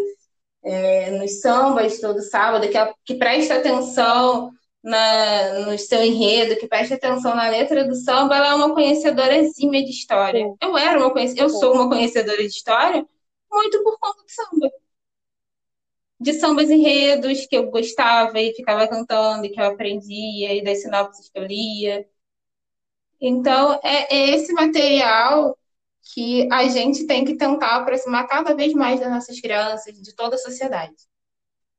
é, 0.64 1.10
nos 1.12 1.40
sambas 1.40 2.00
todo 2.00 2.20
sábado, 2.20 2.68
que, 2.68 2.76
é, 2.76 2.92
que 3.04 3.14
presta 3.14 3.54
atenção 3.54 4.50
na, 4.82 5.60
no 5.66 5.78
seu 5.78 6.02
enredo, 6.02 6.58
que 6.58 6.66
presta 6.66 6.94
atenção 6.94 7.34
na 7.34 7.48
letra 7.48 7.86
do 7.86 7.94
samba, 7.94 8.36
ela 8.36 8.48
é 8.48 8.54
uma 8.54 8.74
conhecedora 8.74 9.36
exímia 9.36 9.84
de 9.84 9.90
história. 9.90 10.44
Eu 10.60 10.76
era 10.76 10.98
uma 10.98 11.12
eu 11.36 11.48
sou 11.50 11.74
uma 11.74 11.88
conhecedora 11.88 12.38
de 12.38 12.48
história 12.48 13.06
muito 13.50 13.82
por 13.82 13.98
conta 13.98 14.22
do 14.22 14.30
samba 14.30 14.70
de 16.20 16.32
sambas 16.34 16.70
enredos 16.70 17.46
que 17.46 17.56
eu 17.56 17.70
gostava 17.70 18.40
e 18.40 18.54
ficava 18.54 18.88
cantando, 18.88 19.46
e 19.46 19.50
que 19.50 19.60
eu 19.60 19.66
aprendia, 19.66 20.54
e 20.54 20.62
das 20.62 20.82
sinopses 20.82 21.28
que 21.28 21.38
eu 21.38 21.44
lia. 21.44 22.08
Então, 23.20 23.80
é, 23.82 24.14
é 24.14 24.30
esse 24.30 24.52
material 24.52 25.58
que 26.14 26.48
a 26.52 26.66
gente 26.68 27.06
tem 27.06 27.24
que 27.24 27.36
tentar 27.36 27.76
aproximar 27.76 28.26
cada 28.26 28.54
vez 28.54 28.72
mais 28.72 29.00
das 29.00 29.10
nossas 29.10 29.40
crianças, 29.40 29.94
de 30.00 30.14
toda 30.14 30.36
a 30.36 30.38
sociedade. 30.38 30.96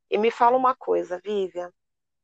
E 0.09 0.17
me 0.17 0.31
fala 0.31 0.57
uma 0.57 0.75
coisa, 0.75 1.19
Vivian. 1.23 1.71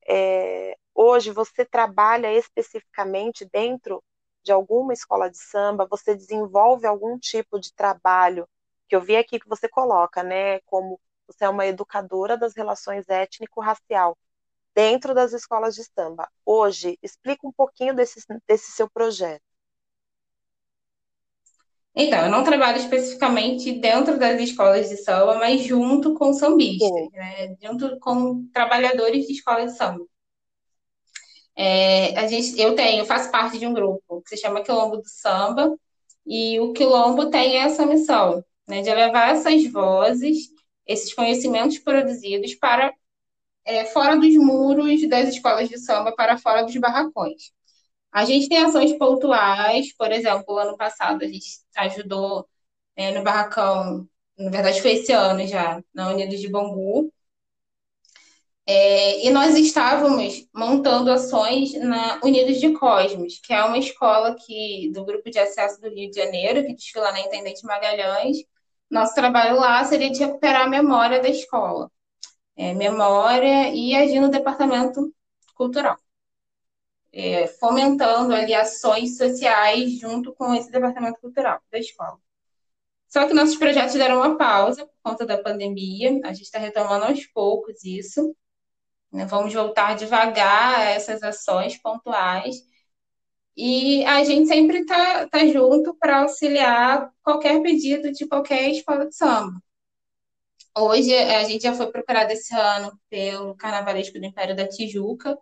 É, 0.08 0.78
hoje 0.94 1.32
você 1.32 1.66
trabalha 1.66 2.34
especificamente 2.34 3.46
dentro 3.52 4.04
de 4.44 4.52
alguma 4.52 4.94
escola 4.94 5.30
de 5.30 5.38
samba? 5.38 5.88
Você 5.90 6.16
desenvolve 6.16 6.86
algum 6.86 7.18
tipo 7.18 7.60
de 7.60 7.74
trabalho 7.74 8.48
que 8.88 8.96
eu 8.96 9.02
vi 9.02 9.16
aqui 9.16 9.40
que 9.40 9.50
você 9.50 9.68
coloca, 9.68 10.24
né? 10.24 10.60
Como 10.62 11.00
você 11.28 11.46
é 11.46 11.50
uma 11.50 11.66
educadora 11.66 12.38
das 12.38 12.56
relações 12.56 13.08
étnico-racial 13.10 14.18
dentro 14.74 15.14
das 15.14 15.34
escolas 15.34 15.74
de 15.76 15.84
samba. 15.84 16.30
Hoje, 16.46 17.00
explica 17.02 17.48
um 17.48 17.52
pouquinho 17.52 17.96
desse, 17.96 18.22
desse 18.48 18.72
seu 18.72 18.90
projeto. 18.90 19.42
Então, 21.96 22.26
eu 22.26 22.30
não 22.30 22.44
trabalho 22.44 22.78
especificamente 22.78 23.72
dentro 23.72 24.20
das 24.20 24.40
escolas 24.42 24.90
de 24.90 24.98
samba, 24.98 25.36
mas 25.36 25.64
junto 25.64 26.14
com 26.14 26.34
sambistas, 26.34 27.10
né? 27.14 27.56
junto 27.64 27.98
com 28.00 28.46
trabalhadores 28.54 29.26
de 29.26 29.34
escola 29.34 29.66
de 29.66 29.78
samba. 29.78 30.06
É, 31.56 32.18
a 32.20 32.28
gente, 32.28 32.60
eu 32.60 32.76
tenho, 32.76 33.00
eu 33.00 33.06
faço 33.06 33.32
parte 33.32 33.58
de 33.58 33.66
um 33.66 33.74
grupo 33.74 34.22
que 34.24 34.36
se 34.36 34.38
chama 34.42 34.62
Quilombo 34.62 34.98
do 34.98 35.08
Samba, 35.08 35.74
e 36.26 36.60
o 36.60 36.74
Quilombo 36.74 37.30
tem 37.30 37.58
essa 37.60 37.86
missão, 37.86 38.44
né, 38.68 38.82
de 38.82 38.94
levar 38.94 39.30
essas 39.30 39.66
vozes 39.72 40.50
esses 40.88 41.14
conhecimentos 41.14 41.80
produzidos 41.80 42.56
para 42.56 42.94
é, 43.66 43.86
fora 43.86 44.16
dos 44.18 44.36
muros 44.36 45.08
das 45.10 45.30
escolas 45.30 45.70
de 45.70 45.78
samba, 45.80 46.14
para 46.16 46.38
fora 46.38 46.64
dos 46.64 46.76
barracões. 46.78 47.52
A 48.12 48.26
gente 48.26 48.50
tem 48.50 48.60
ações 48.60 48.94
pontuais, 48.98 49.94
por 49.98 50.12
exemplo, 50.12 50.58
ano 50.58 50.78
passado 50.78 51.24
a 51.24 51.28
gente 51.28 51.48
ajudou 51.76 52.48
é, 52.96 53.12
no 53.12 53.24
barracão 53.24 54.08
na 54.38 54.50
verdade 54.52 54.82
foi 54.82 54.94
esse 54.94 55.12
ano 55.14 55.48
já, 55.48 55.82
na 55.94 56.10
Unidos 56.10 56.40
de 56.40 56.50
Bangu. 56.50 57.12
É, 58.68 59.26
e 59.26 59.30
nós 59.30 59.56
estávamos 59.56 60.48
montando 60.54 61.12
ações 61.12 61.74
na 61.80 62.20
Unidos 62.24 62.60
de 62.60 62.74
Cosmos, 62.74 63.40
que 63.40 63.54
é 63.54 63.64
uma 63.64 63.78
escola 63.78 64.36
que, 64.36 64.92
do 64.92 65.06
Grupo 65.06 65.30
de 65.30 65.38
Acesso 65.38 65.80
do 65.80 65.90
Rio 65.90 66.10
de 66.10 66.18
Janeiro, 66.18 66.66
que 66.66 66.74
desfila 66.74 67.12
na 67.12 67.22
Intendente 67.22 67.64
Magalhães. 67.64 68.38
Nosso 68.96 69.14
trabalho 69.14 69.58
lá 69.58 69.84
seria 69.84 70.10
de 70.10 70.20
recuperar 70.20 70.62
a 70.62 70.70
memória 70.70 71.22
da 71.22 71.28
escola. 71.28 71.92
É, 72.56 72.74
memória 72.74 73.68
e 73.74 73.94
agir 73.94 74.22
no 74.22 74.30
departamento 74.30 75.14
cultural. 75.54 75.98
É, 77.12 77.46
fomentando 77.46 78.34
ali 78.34 78.54
ações 78.54 79.18
sociais 79.18 80.00
junto 80.00 80.34
com 80.34 80.56
esse 80.56 80.72
departamento 80.72 81.20
cultural 81.20 81.62
da 81.70 81.78
escola. 81.78 82.18
Só 83.10 83.28
que 83.28 83.34
nossos 83.34 83.58
projetos 83.58 83.96
deram 83.96 84.16
uma 84.16 84.38
pausa 84.38 84.86
por 84.86 84.96
conta 85.04 85.26
da 85.26 85.44
pandemia, 85.44 86.22
a 86.24 86.32
gente 86.32 86.46
está 86.46 86.58
retomando 86.58 87.04
aos 87.04 87.26
poucos 87.26 87.84
isso. 87.84 88.34
Né? 89.12 89.26
Vamos 89.26 89.54
voltar 89.54 89.98
devagar 89.98 90.80
a 90.80 90.84
essas 90.86 91.22
ações 91.22 91.76
pontuais. 91.82 92.62
E 93.58 94.04
a 94.06 94.24
gente 94.24 94.48
sempre 94.48 94.80
está 94.80 95.28
tá 95.30 95.46
junto 95.48 95.96
para 95.96 96.22
auxiliar 96.22 97.12
qualquer 97.24 97.62
pedido 97.62 98.12
de 98.12 98.28
qualquer 98.28 98.70
escola 98.70 99.08
de 99.08 99.16
samba. 99.16 99.62
Hoje, 100.78 101.16
a 101.16 101.44
gente 101.46 101.64
já 101.64 101.74
foi 101.74 101.90
procurado 101.90 102.34
esse 102.34 102.54
ano 102.54 103.00
pelo 103.10 103.56
Carnavalesco 103.56 104.20
do 104.20 104.26
Império 104.26 104.56
da 104.56 104.68
Tijuca, 104.68 105.38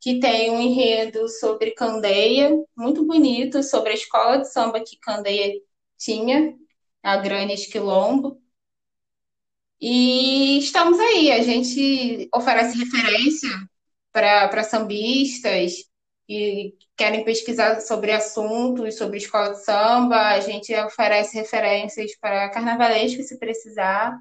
que 0.00 0.18
tem 0.18 0.50
um 0.50 0.60
enredo 0.60 1.28
sobre 1.28 1.72
Candeia, 1.72 2.50
muito 2.76 3.04
bonito, 3.06 3.62
sobre 3.62 3.90
a 3.92 3.94
escola 3.94 4.38
de 4.38 4.50
samba 4.52 4.80
que 4.80 4.98
Candeia 4.98 5.60
tinha, 5.96 6.56
a 7.02 7.16
Granes 7.18 7.66
Quilombo. 7.66 8.40
E 9.80 10.58
estamos 10.58 10.98
aí, 10.98 11.32
a 11.32 11.42
gente 11.42 12.28
oferece 12.34 12.76
referência 12.78 13.48
para 14.12 14.64
sambistas 14.64 15.89
que 16.30 16.78
querem 16.96 17.24
pesquisar 17.24 17.80
sobre 17.80 18.12
assuntos, 18.12 18.96
sobre 18.96 19.16
escola 19.16 19.50
de 19.50 19.64
samba, 19.64 20.28
a 20.28 20.38
gente 20.38 20.72
oferece 20.76 21.36
referências 21.36 22.14
para 22.14 22.48
carnavalesco, 22.50 23.20
se 23.24 23.36
precisar, 23.36 24.16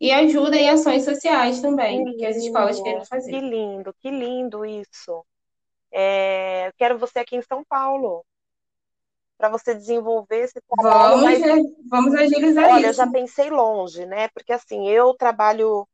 e 0.00 0.10
ajuda 0.10 0.56
em 0.56 0.68
ações 0.68 1.04
sociais 1.04 1.62
também, 1.62 2.04
que, 2.04 2.14
que 2.14 2.26
as 2.26 2.36
escolas 2.36 2.80
querem 2.80 3.04
fazer. 3.04 3.30
Que 3.30 3.38
lindo, 3.38 3.94
que 4.00 4.10
lindo 4.10 4.64
isso. 4.64 5.24
É, 5.92 6.72
quero 6.76 6.98
você 6.98 7.20
aqui 7.20 7.36
em 7.36 7.42
São 7.42 7.62
Paulo 7.62 8.24
para 9.38 9.48
você 9.48 9.72
desenvolver 9.72 10.40
esse 10.40 10.60
trabalho. 10.68 11.20
Vamos, 11.20 11.40
mas, 11.40 11.62
vamos 11.88 12.14
agilizar 12.16 12.70
olha, 12.70 12.90
isso. 12.90 13.00
eu 13.00 13.06
já 13.06 13.06
pensei 13.06 13.50
longe, 13.50 14.04
né? 14.04 14.26
Porque 14.34 14.52
assim, 14.52 14.88
eu 14.88 15.14
trabalho 15.14 15.86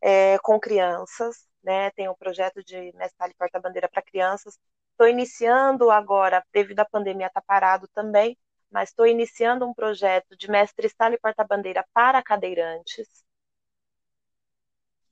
é, 0.00 0.38
com 0.38 0.60
crianças, 0.60 1.48
né? 1.66 1.90
Tenho 1.90 2.12
um 2.12 2.14
projeto 2.14 2.62
de 2.64 2.92
mestre 2.94 3.34
porta-bandeira 3.36 3.88
para 3.88 4.00
crianças. 4.00 4.58
Estou 4.92 5.08
iniciando 5.08 5.90
agora, 5.90 6.42
devido 6.52 6.80
à 6.80 6.84
pandemia, 6.84 7.26
está 7.26 7.42
parado 7.42 7.88
também, 7.88 8.38
mas 8.70 8.90
estou 8.90 9.06
iniciando 9.06 9.66
um 9.66 9.74
projeto 9.74 10.36
de 10.36 10.48
mestre 10.48 10.88
sala 10.88 11.16
e 11.16 11.18
porta-bandeira 11.18 11.84
para 11.92 12.22
cadeirantes. 12.22 13.08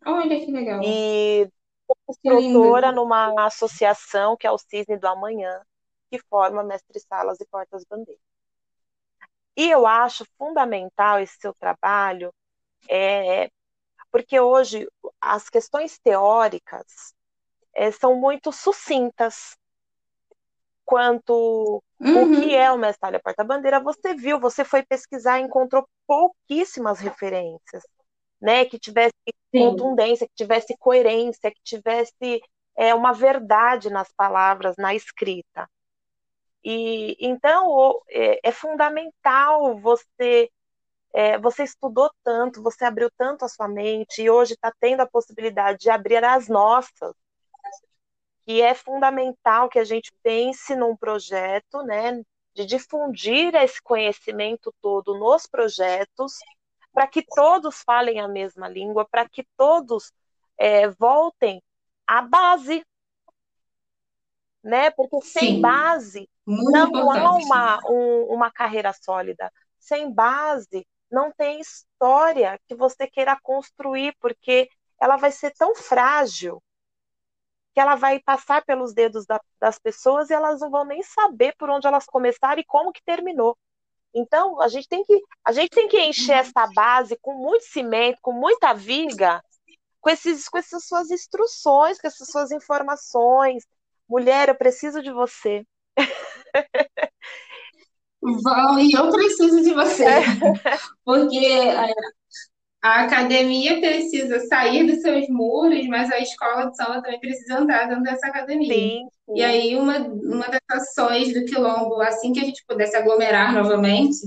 Olha 0.07 0.39
que 0.39 0.51
legal. 0.51 0.81
E 0.83 1.51
instrutora 2.09 2.93
numa 2.93 3.47
associação 3.47 4.37
que 4.37 4.47
é 4.47 4.51
o 4.51 4.59
Cisne 4.59 4.97
do 4.97 5.09
Amanhã, 5.09 5.61
que 6.11 6.19
forma 6.31 6.63
mestre-salas 6.63 7.41
e 7.41 7.47
portas-bandeiras. 7.47 8.23
E 9.57 9.71
eu 9.71 9.87
acho 9.87 10.25
fundamental 10.39 11.21
esse 11.21 11.37
seu 11.39 11.55
trabalho, 11.55 12.33
é, 12.89 13.51
porque 14.11 14.39
hoje 14.39 14.89
as 15.25 15.49
questões 15.49 15.99
teóricas 15.99 17.15
é, 17.75 17.91
são 17.91 18.15
muito 18.15 18.53
sucintas 18.53 19.57
quanto 20.85 21.83
uhum. 21.99 22.39
o 22.39 22.41
que 22.41 22.55
é 22.55 22.71
o 22.71 22.79
mestre 22.79 23.19
porta-bandeira. 23.19 23.81
Você 23.81 24.15
viu, 24.15 24.39
você 24.39 24.65
foi 24.65 24.83
pesquisar 24.83 25.41
e 25.41 25.45
encontrou 25.45 25.89
pouquíssimas 26.07 27.01
referências, 27.01 27.83
né, 28.41 28.65
que 28.67 28.79
tivesse 28.79 29.15
Sim. 29.55 29.71
contundência, 29.71 30.27
que 30.27 30.35
tivesse 30.35 30.77
coerência, 30.79 31.51
que 31.51 31.63
tivesse 31.63 32.43
é, 32.77 32.95
uma 32.95 33.13
verdade 33.13 33.89
nas 33.89 34.13
palavras, 34.13 34.77
na 34.77 34.95
escrita. 34.95 35.69
E 36.63 37.17
então 37.21 38.01
é, 38.09 38.41
é 38.43 38.53
fundamental 38.53 39.79
você 39.79 40.51
é, 41.15 41.39
você 41.39 41.63
estudou 41.63 42.11
tanto, 42.25 42.61
você 42.61 42.85
abriu 42.85 43.09
tanto 43.17 43.45
a 43.45 43.49
sua 43.49 43.69
mente 43.69 44.21
e 44.21 44.29
hoje 44.29 44.55
está 44.55 44.73
tendo 44.81 45.01
a 45.01 45.07
possibilidade 45.07 45.79
de 45.79 45.89
abrir 45.89 46.25
as 46.25 46.49
nossas, 46.49 47.15
que 48.45 48.61
é 48.61 48.75
fundamental 48.75 49.69
que 49.69 49.79
a 49.79 49.85
gente 49.85 50.13
pense 50.25 50.75
num 50.75 50.97
projeto, 50.97 51.83
né, 51.85 52.21
de 52.53 52.67
difundir 52.67 53.55
esse 53.55 53.81
conhecimento 53.81 54.75
todo 54.83 55.17
nos 55.17 55.47
projetos, 55.47 56.39
para 56.93 57.07
que 57.07 57.23
todos 57.23 57.81
falem 57.83 58.21
a 58.21 58.27
mesma 58.27 58.69
língua, 58.69 59.07
para 59.09 59.29
que 59.29 59.47
todos 59.57 60.13
é, 60.59 60.89
voltem 60.89 61.63
à 62.07 62.23
base, 62.23 62.85
né? 64.63 64.91
Porque 64.91 65.21
sem 65.23 65.55
Sim. 65.55 65.61
base 65.61 66.29
não 66.47 66.89
importante. 66.89 67.19
há 67.19 67.33
uma, 67.33 67.81
um, 67.91 68.35
uma 68.35 68.51
carreira 68.51 68.93
sólida. 68.93 69.53
Sem 69.79 70.13
base, 70.13 70.87
não 71.15 71.33
tem 71.33 71.61
história 71.61 72.59
que 72.67 72.75
você 72.75 73.07
queira 73.07 73.39
construir, 73.43 74.15
porque 74.21 74.69
ela 75.01 75.17
vai 75.17 75.31
ser 75.31 75.53
tão 75.53 75.75
frágil 75.75 76.63
que 77.73 77.81
ela 77.81 77.95
vai 77.97 78.21
passar 78.21 78.65
pelos 78.65 78.93
dedos 78.93 79.27
da, 79.27 79.41
das 79.61 79.79
pessoas 79.79 80.31
e 80.31 80.35
elas 80.35 80.61
não 80.61 80.71
vão 80.71 80.85
nem 80.85 81.03
saber 81.03 81.55
por 81.57 81.71
onde 81.71 81.87
elas 81.87 82.07
começaram 82.07 82.61
e 82.61 82.65
como 82.65 82.93
que 82.93 83.03
terminou. 83.03 83.57
Então, 84.15 84.61
a 84.61 84.69
gente 84.69 84.89
tem 84.89 85.03
que, 85.05 85.21
a 85.45 85.51
gente 85.51 85.71
tem 85.71 85.89
que 85.89 86.01
encher 86.01 86.39
essa 86.39 86.69
base 86.73 87.19
com 87.21 87.35
muito 87.35 87.65
cimento, 87.65 88.19
com 88.23 88.33
muita 88.33 88.73
viga, 88.73 89.43
com, 90.01 90.09
esses, 90.09 90.49
com 90.49 90.57
essas 90.57 90.87
suas 90.87 91.11
instruções, 91.11 92.01
com 92.01 92.07
essas 92.07 92.29
suas 92.29 92.53
informações. 92.53 93.65
Mulher, 94.09 94.49
eu 94.49 94.55
preciso 94.55 95.03
de 95.03 95.13
você. 95.13 95.65
Vão, 98.43 98.79
e 98.79 98.91
eu 98.93 99.11
preciso 99.11 99.63
de 99.63 99.75
você. 99.75 100.05
Porque 101.05 101.47
a, 102.83 103.05
academia 103.05 103.81
precisa 103.81 104.41
sair 104.47 104.87
dos 104.87 105.03
seus 105.03 105.29
muros, 105.29 105.87
mas 105.89 106.11
a 106.11 106.19
escola 106.19 106.71
de 106.71 106.77
samba 106.77 107.03
também 107.03 107.21
precisa 107.21 107.61
entrar 107.61 107.87
dentro 107.87 108.03
dessa 108.03 108.27
academia. 108.27 108.75
Sim, 108.75 109.09
sim. 109.27 109.35
E 109.37 109.43
aí, 109.43 109.77
uma, 109.77 109.99
uma 109.99 110.49
das 110.49 110.61
ações 110.71 111.35
do 111.35 111.45
Quilombo, 111.45 112.01
assim 112.01 112.33
que 112.33 112.41
a 112.41 112.45
gente 112.45 112.65
pudesse 112.67 112.97
aglomerar 112.97 113.53
novamente, 113.53 114.27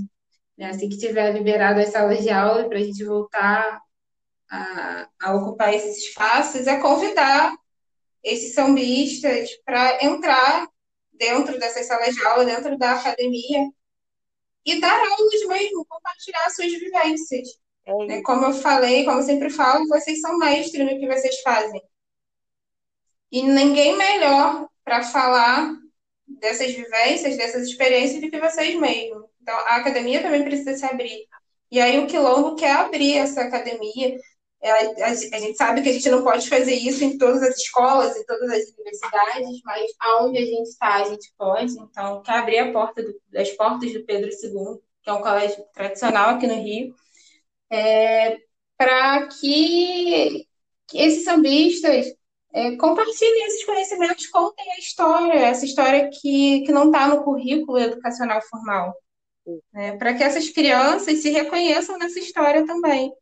né, 0.57 0.69
assim 0.69 0.89
que 0.89 0.97
tiver 0.97 1.31
liberado 1.31 1.79
as 1.79 1.89
salas 1.89 2.19
de 2.19 2.29
aula 2.29 2.67
para 2.67 2.77
a 2.77 2.83
gente 2.83 3.03
voltar 3.03 3.79
a, 4.49 5.07
a 5.21 5.35
ocupar 5.35 5.73
esses 5.73 5.97
espaços, 5.97 6.67
é 6.67 6.79
convidar 6.79 7.53
esses 8.23 8.53
sambistas 8.53 9.49
para 9.65 10.03
entrar 10.03 10.67
dentro 11.13 11.59
dessas 11.59 11.87
salas 11.87 12.13
de 12.13 12.25
aula, 12.25 12.45
dentro 12.45 12.77
da 12.77 12.93
academia, 12.93 13.67
e 14.67 14.81
dar 14.81 14.99
aulas 14.99 15.47
mesmo, 15.47 15.85
compartilhar 15.85 16.49
suas 16.49 16.73
vivências. 16.73 17.47
É 18.09 18.21
como 18.21 18.47
eu 18.47 18.53
falei, 18.53 19.05
como 19.05 19.19
eu 19.19 19.23
sempre 19.23 19.49
falo, 19.49 19.87
vocês 19.87 20.19
são 20.19 20.37
mestres 20.37 20.85
no 20.85 20.99
que 20.99 21.07
vocês 21.07 21.39
fazem. 21.39 21.81
E 23.31 23.41
ninguém 23.43 23.97
melhor 23.97 24.67
para 24.83 25.03
falar 25.03 25.73
dessas 26.27 26.73
vivências, 26.73 27.37
dessas 27.37 27.65
experiências 27.65 28.21
do 28.21 28.29
que 28.29 28.39
vocês 28.39 28.75
mesmos. 28.75 29.23
Então, 29.41 29.55
a 29.55 29.77
academia 29.77 30.21
também 30.21 30.43
precisa 30.43 30.75
se 30.75 30.85
abrir. 30.85 31.25
E 31.71 31.79
aí 31.79 31.99
o 31.99 32.07
Quilombo 32.07 32.57
quer 32.57 32.73
abrir 32.73 33.17
essa 33.17 33.43
academia, 33.43 34.17
a, 34.63 35.09
a, 35.09 35.13
gente 35.39 35.55
sabe 35.55 35.81
que 35.81 35.89
a 35.89 35.93
gente 35.93 36.09
não 36.09 36.23
pode 36.23 36.49
fazer 36.49 36.73
isso 36.73 37.03
em 37.03 37.17
todas 37.17 37.43
as 37.43 37.57
escolas, 37.57 38.15
em 38.17 38.25
todas 38.25 38.49
as 38.49 38.69
universidades, 38.69 39.61
mas 39.63 39.91
aonde 39.99 40.37
a 40.39 40.45
gente 40.45 40.67
está, 40.67 40.95
a 40.95 41.03
gente 41.03 41.31
pode. 41.37 41.73
Então, 41.73 42.21
quer 42.23 42.39
abrir 42.39 42.59
a 42.59 42.71
porta 42.71 43.03
do, 43.03 43.13
as 43.35 43.49
portas 43.51 43.93
do 43.93 44.03
Pedro 44.03 44.29
II, 44.29 44.79
que 45.03 45.09
é 45.09 45.13
um 45.13 45.21
colégio 45.21 45.63
tradicional 45.73 46.31
aqui 46.31 46.47
no 46.47 46.55
Rio, 46.55 46.93
é, 47.69 48.37
para 48.75 49.27
que, 49.27 50.47
que, 50.87 50.97
esses 50.97 51.23
sambistas 51.23 52.07
é, 52.53 52.75
compartilhem 52.77 53.45
esses 53.45 53.63
conhecimentos, 53.63 54.27
contem 54.27 54.71
a 54.71 54.79
história, 54.79 55.39
essa 55.39 55.65
história 55.65 56.09
que, 56.09 56.61
que 56.61 56.71
não 56.71 56.87
está 56.87 57.07
no 57.07 57.23
currículo 57.23 57.77
educacional 57.77 58.41
formal. 58.49 58.93
É, 59.75 59.95
para 59.95 60.13
que 60.13 60.23
essas 60.23 60.49
crianças 60.49 61.21
se 61.21 61.29
reconheçam 61.29 61.97
nessa 61.97 62.19
história 62.19 62.65
também 62.65 63.13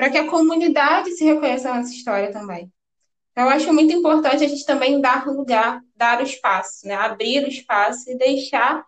para 0.00 0.08
que 0.08 0.16
a 0.16 0.30
comunidade 0.30 1.10
se 1.10 1.22
reconheça 1.26 1.74
nessa 1.74 1.92
história 1.92 2.32
também. 2.32 2.72
Então, 3.32 3.44
eu 3.44 3.50
acho 3.50 3.70
muito 3.70 3.92
importante 3.92 4.42
a 4.42 4.48
gente 4.48 4.64
também 4.64 4.98
dar 4.98 5.26
lugar, 5.26 5.82
dar 5.94 6.20
o 6.20 6.22
espaço, 6.22 6.86
né? 6.86 6.94
abrir 6.94 7.44
o 7.44 7.48
espaço 7.48 8.10
e 8.10 8.16
deixar 8.16 8.82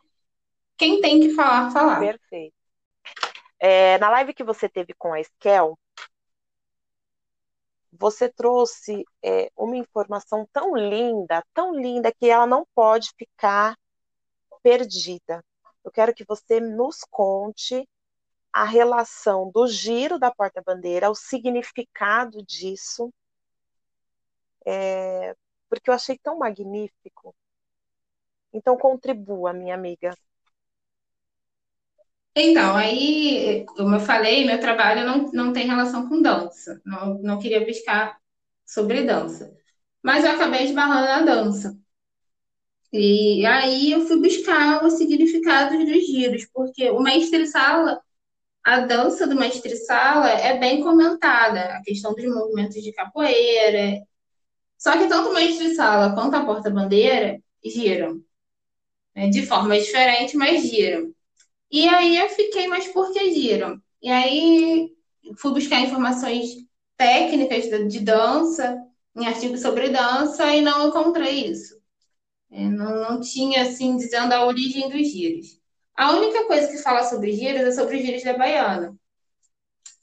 quem 0.74 1.02
tem 1.02 1.20
que 1.20 1.34
falar, 1.34 1.70
falar. 1.70 2.00
Perfeito. 2.00 2.54
É, 3.58 3.98
na 3.98 4.08
live 4.08 4.32
que 4.32 4.42
você 4.42 4.70
teve 4.70 4.94
com 4.94 5.12
a 5.12 5.20
Eskel, 5.20 5.78
você 7.92 8.26
trouxe 8.30 9.04
é, 9.22 9.50
uma 9.54 9.76
informação 9.76 10.48
tão 10.50 10.74
linda, 10.74 11.44
tão 11.52 11.74
linda, 11.74 12.10
que 12.10 12.26
ela 12.26 12.46
não 12.46 12.66
pode 12.74 13.10
ficar 13.18 13.76
perdida. 14.62 15.44
Eu 15.84 15.90
quero 15.90 16.14
que 16.14 16.24
você 16.24 16.58
nos 16.58 17.00
conte 17.10 17.86
a 18.52 18.64
relação 18.64 19.50
do 19.50 19.66
giro 19.66 20.18
da 20.18 20.30
porta-bandeira, 20.30 21.10
o 21.10 21.14
significado 21.14 22.42
disso, 22.44 23.12
é, 24.66 25.34
porque 25.68 25.90
eu 25.90 25.94
achei 25.94 26.18
tão 26.18 26.38
magnífico. 26.38 27.34
Então, 28.52 28.76
contribua, 28.76 29.52
minha 29.52 29.74
amiga. 29.74 30.14
Então, 32.34 32.76
aí, 32.76 33.64
como 33.76 33.94
eu 33.96 34.00
falei, 34.00 34.44
meu 34.44 34.58
trabalho 34.60 35.04
não, 35.06 35.30
não 35.32 35.52
tem 35.52 35.66
relação 35.66 36.08
com 36.08 36.20
dança. 36.22 36.80
Não, 36.84 37.18
não 37.18 37.38
queria 37.38 37.64
buscar 37.64 38.18
sobre 38.64 39.04
dança. 39.04 39.54
Mas 40.02 40.24
eu 40.24 40.32
acabei 40.32 40.64
esbarrando 40.64 41.06
na 41.06 41.22
dança. 41.22 41.78
E 42.92 43.44
aí 43.46 43.92
eu 43.92 44.06
fui 44.06 44.18
buscar 44.20 44.84
os 44.84 44.94
significados 44.94 45.78
dos 45.78 46.06
giros, 46.06 46.46
porque 46.52 46.90
o 46.90 47.00
mestre-sala, 47.00 48.00
a 48.64 48.80
dança 48.80 49.26
do 49.26 49.34
mestre-sala 49.34 50.28
é 50.30 50.58
bem 50.58 50.82
comentada, 50.82 51.76
a 51.76 51.82
questão 51.82 52.14
dos 52.14 52.24
movimentos 52.24 52.80
de 52.82 52.92
capoeira. 52.92 54.00
Só 54.78 54.92
que 54.98 55.08
tanto 55.08 55.30
o 55.30 55.34
mestre-sala 55.34 56.14
quanto 56.14 56.34
a 56.36 56.44
porta-bandeira 56.44 57.40
giram. 57.64 58.22
Né? 59.14 59.28
De 59.30 59.46
forma 59.46 59.78
diferente, 59.78 60.36
mas 60.36 60.62
giram. 60.62 61.12
E 61.70 61.88
aí 61.88 62.16
eu 62.18 62.28
fiquei, 62.30 62.68
mas 62.68 62.88
por 62.88 63.12
que 63.12 63.32
giram? 63.34 63.80
E 64.02 64.10
aí 64.10 64.92
fui 65.38 65.52
buscar 65.52 65.80
informações 65.80 66.50
técnicas 66.96 67.64
de 67.90 68.00
dança, 68.00 68.78
em 69.16 69.26
artigos 69.26 69.60
sobre 69.60 69.88
dança, 69.88 70.54
e 70.54 70.62
não 70.62 70.88
encontrei 70.88 71.46
isso. 71.46 71.80
É, 72.50 72.68
não, 72.68 73.10
não 73.10 73.20
tinha, 73.20 73.62
assim, 73.62 73.96
dizendo 73.96 74.32
a 74.32 74.46
origem 74.46 74.88
dos 74.90 75.10
giros. 75.10 75.61
A 75.96 76.12
única 76.12 76.44
coisa 76.46 76.68
que 76.68 76.78
fala 76.78 77.04
sobre 77.04 77.32
giros 77.32 77.62
é 77.62 77.72
sobre 77.72 77.98
os 77.98 78.02
giros 78.02 78.22
da 78.24 78.36
baiana. 78.36 78.96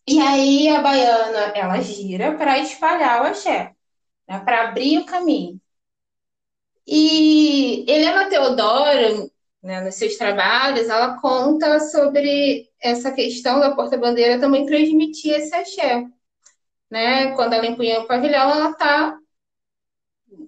E 0.07 0.19
aí 0.19 0.67
a 0.69 0.81
baiana, 0.81 1.53
ela 1.55 1.79
gira 1.81 2.35
para 2.35 2.57
espalhar 2.59 3.21
o 3.21 3.25
axé, 3.25 3.75
né, 4.27 4.39
para 4.39 4.69
abrir 4.69 4.99
o 4.99 5.05
caminho. 5.05 5.59
E 6.87 7.85
Helena 7.87 8.27
Teodoro, 8.29 9.31
né, 9.61 9.81
nos 9.81 9.95
seus 9.95 10.17
trabalhos, 10.17 10.89
ela 10.89 11.19
conta 11.21 11.79
sobre 11.79 12.67
essa 12.81 13.11
questão 13.11 13.59
da 13.59 13.75
porta-bandeira 13.75 14.39
também 14.39 14.65
transmitir 14.65 15.33
esse 15.35 15.53
axé. 15.53 16.05
Né? 16.89 17.31
Quando 17.35 17.53
ela 17.53 17.67
empunha 17.67 17.99
o 18.01 18.07
pavilhão, 18.07 18.49
ela 18.49 18.71
está 18.71 19.19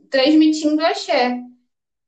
transmitindo 0.09 0.83
axé. 0.83 1.39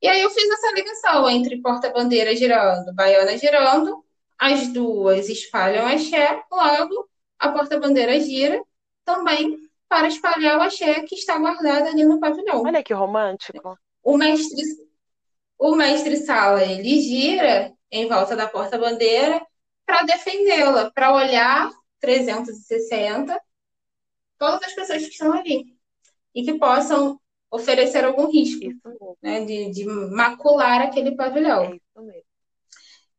E 0.04 0.08
aí 0.10 0.22
eu 0.22 0.30
fiz 0.30 0.50
essa 0.52 0.74
ligação 0.74 1.30
entre 1.30 1.62
porta-bandeira 1.62 2.36
girando, 2.36 2.94
baiana 2.94 3.38
girando, 3.38 4.04
as 4.38 4.68
duas 4.68 5.30
espalham 5.30 5.88
axé, 5.88 6.44
logo 6.52 7.10
a 7.40 7.50
porta-bandeira 7.50 8.20
gira 8.20 8.62
também 9.06 9.58
para 9.88 10.10
espalhar 10.10 10.60
o 10.60 10.62
axé 10.62 11.04
que 11.04 11.16
está 11.16 11.38
guardado 11.38 11.88
ali 11.88 12.04
no 12.04 12.20
pavilhão. 12.20 12.64
Olha 12.64 12.84
que 12.84 12.94
romântico. 12.94 13.80
O 14.04 14.18
mestre 14.18 14.62
o 15.58 15.74
mestre-sala, 15.74 16.62
ele 16.66 17.00
gira 17.00 17.74
em 17.90 18.06
volta 18.10 18.36
da 18.36 18.50
porta-bandeira 18.50 19.42
para 19.86 20.04
defendê-la, 20.04 20.92
para 20.92 21.16
olhar 21.16 21.72
360 22.02 23.40
todas 24.38 24.68
as 24.68 24.74
pessoas 24.74 25.04
que 25.04 25.12
estão 25.12 25.32
ali 25.32 25.78
e 26.36 26.44
que 26.44 26.60
possam 26.60 27.18
oferecer 27.54 28.04
algum 28.04 28.32
risco 28.32 28.66
né, 29.22 29.46
de, 29.46 29.70
de, 29.72 29.86
macular 29.86 30.82
aquele 30.82 31.16
pavilhão. 31.16 31.66
É 31.66 31.76
isso 31.76 32.02
mesmo. 32.02 32.24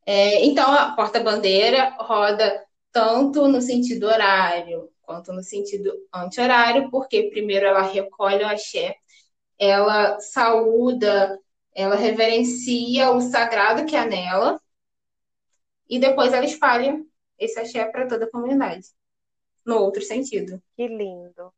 É, 0.05 0.45
então, 0.45 0.71
a 0.71 0.91
porta-bandeira 0.91 1.95
roda 1.99 2.63
tanto 2.91 3.47
no 3.47 3.61
sentido 3.61 4.07
horário 4.07 4.89
quanto 5.01 5.31
no 5.31 5.43
sentido 5.43 5.93
anti-horário, 6.13 6.89
porque 6.89 7.29
primeiro 7.29 7.65
ela 7.65 7.83
recolhe 7.83 8.43
o 8.43 8.47
axé, 8.47 8.95
ela 9.57 10.19
saúda 10.19 11.39
ela 11.75 11.95
reverencia 11.95 13.11
o 13.11 13.19
sagrado 13.19 13.85
que 13.85 13.97
há 13.97 14.05
nela 14.05 14.59
e 15.89 15.99
depois 15.99 16.33
ela 16.33 16.45
espalha 16.45 17.03
esse 17.37 17.59
axé 17.59 17.85
para 17.85 18.07
toda 18.07 18.25
a 18.25 18.31
comunidade. 18.31 18.87
No 19.65 19.79
outro 19.79 20.01
sentido. 20.01 20.61
Que 20.75 20.87
lindo. 20.87 21.53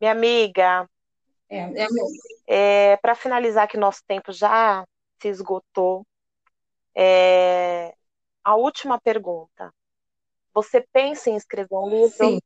Minha 0.00 0.12
amiga. 0.12 0.90
É, 1.48 1.58
é, 1.58 1.86
é 2.92 2.96
para 2.96 3.14
finalizar 3.14 3.68
que 3.68 3.76
nosso 3.76 4.02
tempo 4.06 4.32
já 4.32 4.84
se 5.20 5.28
esgotou. 5.28 6.04
É, 6.94 7.94
a 8.42 8.56
última 8.56 9.00
pergunta. 9.00 9.72
Você 10.54 10.84
pensa 10.92 11.28
em 11.28 11.36
escrever 11.36 11.74
um 11.74 11.88
livro? 11.88 12.16
Sim. 12.16 12.40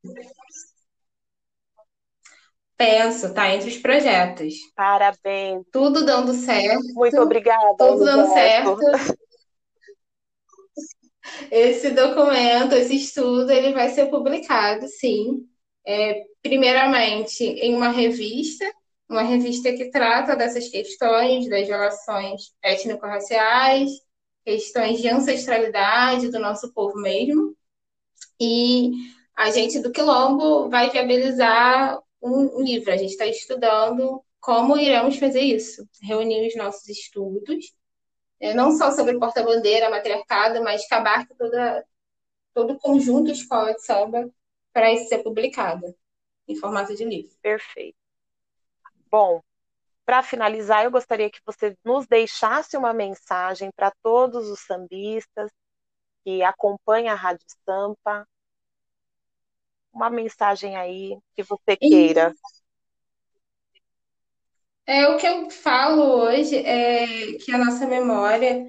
Penso, 2.76 3.34
tá 3.34 3.54
entre 3.54 3.68
os 3.68 3.76
projetos. 3.76 4.54
Parabéns. 4.74 5.64
Tudo 5.70 6.04
dando 6.04 6.32
certo. 6.32 6.82
Muito 6.94 7.20
obrigada. 7.20 7.76
Tudo 7.76 8.04
dando 8.04 8.32
certo. 8.32 8.78
Esse 11.50 11.90
documento, 11.90 12.74
esse 12.74 12.96
estudo, 12.96 13.50
ele 13.50 13.72
vai 13.72 13.90
ser 13.90 14.06
publicado, 14.06 14.88
sim. 14.88 15.46
É, 15.86 16.24
primeiramente 16.42 17.44
em 17.44 17.74
uma 17.74 17.90
revista, 17.90 18.64
uma 19.10 19.22
revista 19.22 19.72
que 19.72 19.90
trata 19.90 20.36
dessas 20.36 20.68
questões 20.68 21.48
das 21.48 21.66
relações 21.66 22.54
étnico-raciais, 22.62 23.90
questões 24.44 25.00
de 25.00 25.08
ancestralidade 25.08 26.30
do 26.30 26.38
nosso 26.38 26.72
povo 26.72 26.96
mesmo. 27.00 27.56
E 28.40 28.92
a 29.36 29.50
gente 29.50 29.80
do 29.80 29.90
Quilombo 29.90 30.70
vai 30.70 30.90
viabilizar 30.90 31.98
um 32.22 32.62
livro. 32.62 32.92
A 32.92 32.96
gente 32.96 33.10
está 33.10 33.26
estudando 33.26 34.22
como 34.40 34.78
iremos 34.78 35.18
fazer 35.18 35.42
isso, 35.42 35.86
reunir 36.02 36.46
os 36.46 36.56
nossos 36.56 36.88
estudos, 36.88 37.74
é, 38.38 38.54
não 38.54 38.70
só 38.70 38.92
sobre 38.92 39.18
porta-bandeira, 39.18 39.90
matriarcado, 39.90 40.62
mas 40.62 40.86
que 40.86 40.94
abarque 40.94 41.34
toda, 41.36 41.84
todo 42.54 42.74
o 42.74 42.78
conjunto 42.78 43.30
escola 43.30 43.74
de 43.74 43.82
samba 43.84 44.30
para 44.72 44.92
isso 44.92 45.08
ser 45.08 45.18
publicado 45.18 45.94
em 46.48 46.54
formato 46.54 46.94
de 46.94 47.04
livro. 47.04 47.36
Perfeito. 47.42 47.99
Bom, 49.10 49.40
para 50.04 50.22
finalizar, 50.22 50.84
eu 50.84 50.90
gostaria 50.90 51.30
que 51.30 51.40
você 51.44 51.76
nos 51.84 52.06
deixasse 52.06 52.76
uma 52.76 52.92
mensagem 52.92 53.70
para 53.74 53.92
todos 54.02 54.48
os 54.48 54.60
sambistas 54.60 55.50
que 56.24 56.42
acompanham 56.42 57.12
a 57.12 57.16
Rádio 57.16 57.46
Sampa, 57.64 58.26
uma 59.92 60.10
mensagem 60.10 60.76
aí 60.76 61.18
que 61.34 61.42
você 61.42 61.76
queira. 61.76 62.34
É, 64.86 65.08
o 65.08 65.16
que 65.16 65.26
eu 65.26 65.50
falo 65.50 66.02
hoje 66.24 66.56
é 66.56 67.38
que 67.38 67.52
a 67.52 67.58
nossa 67.58 67.86
memória 67.86 68.66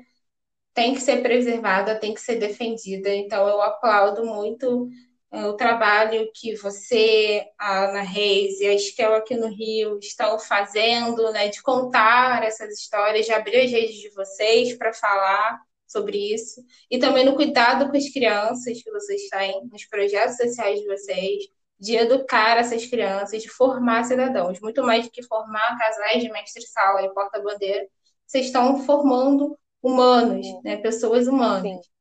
tem 0.73 0.93
que 0.93 1.01
ser 1.01 1.21
preservada, 1.21 1.99
tem 1.99 2.13
que 2.13 2.21
ser 2.21 2.37
defendida. 2.37 3.09
Então, 3.13 3.47
eu 3.47 3.61
aplaudo 3.61 4.25
muito 4.25 4.89
o 5.31 5.53
trabalho 5.53 6.29
que 6.35 6.55
você, 6.55 7.45
a 7.57 7.85
Ana 7.85 8.01
Reis 8.01 8.59
e 8.59 8.67
a 8.67 8.73
Estel 8.73 9.15
aqui 9.15 9.35
no 9.35 9.47
Rio 9.47 9.97
estão 9.99 10.37
fazendo, 10.37 11.31
né, 11.31 11.47
de 11.47 11.61
contar 11.61 12.43
essas 12.43 12.77
histórias, 12.77 13.25
de 13.25 13.31
abrir 13.31 13.61
as 13.61 13.71
redes 13.71 13.95
de 13.95 14.09
vocês 14.09 14.77
para 14.77 14.93
falar 14.93 15.61
sobre 15.87 16.33
isso, 16.33 16.61
e 16.89 16.99
também 16.99 17.25
no 17.25 17.35
cuidado 17.35 17.89
com 17.89 17.97
as 17.97 18.09
crianças 18.09 18.81
que 18.81 18.91
vocês 18.91 19.27
têm, 19.29 19.65
nos 19.71 19.85
projetos 19.85 20.37
sociais 20.37 20.79
de 20.79 20.87
vocês, 20.87 21.43
de 21.79 21.95
educar 21.95 22.57
essas 22.57 22.85
crianças, 22.85 23.41
de 23.41 23.49
formar 23.49 24.03
cidadãos, 24.03 24.59
muito 24.61 24.83
mais 24.83 25.05
do 25.05 25.11
que 25.11 25.23
formar 25.23 25.77
casais 25.77 26.21
de 26.21 26.29
mestre-sala 26.29 27.03
e 27.03 27.13
porta-bandeira, 27.13 27.87
vocês 28.27 28.45
estão 28.45 28.85
formando 28.85 29.57
humanos, 29.81 30.45
né, 30.63 30.77
pessoas 30.77 31.27
humanas. 31.27 31.77
Sim. 31.77 31.91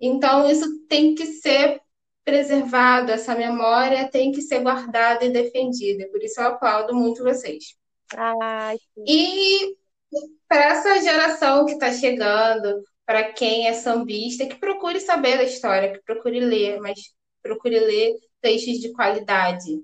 Então, 0.00 0.50
isso 0.50 0.86
tem 0.86 1.14
que 1.14 1.26
ser 1.26 1.81
preservado, 2.24 3.10
essa 3.10 3.34
memória 3.34 4.08
tem 4.08 4.32
que 4.32 4.42
ser 4.42 4.60
guardada 4.60 5.24
e 5.24 5.30
defendida. 5.30 6.08
Por 6.08 6.22
isso, 6.22 6.40
eu 6.40 6.48
aplaudo 6.48 6.94
muito 6.94 7.24
vocês. 7.24 7.76
Ai, 8.16 8.76
e 9.06 9.74
para 10.48 10.64
essa 10.64 11.00
geração 11.00 11.64
que 11.64 11.72
está 11.72 11.92
chegando, 11.92 12.82
para 13.06 13.32
quem 13.32 13.66
é 13.66 13.72
sambista, 13.72 14.46
que 14.46 14.56
procure 14.56 15.00
saber 15.00 15.38
da 15.38 15.44
história, 15.44 15.92
que 15.92 16.02
procure 16.04 16.40
ler, 16.40 16.78
mas 16.80 16.98
procure 17.42 17.78
ler 17.78 18.14
textos 18.40 18.78
de 18.78 18.92
qualidade, 18.92 19.82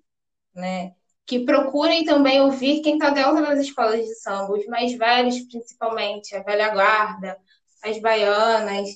né? 0.54 0.92
Que 1.26 1.44
procurem 1.44 2.04
também 2.04 2.40
ouvir 2.40 2.80
quem 2.80 2.94
está 2.94 3.10
dentro 3.10 3.42
das 3.42 3.60
escolas 3.60 4.04
de 4.04 4.14
samba, 4.16 4.54
os 4.54 4.66
mais 4.66 4.92
velhos, 4.96 5.40
principalmente, 5.40 6.34
a 6.34 6.42
velha 6.42 6.70
guarda, 6.70 7.36
as 7.82 8.00
baianas, 8.00 8.88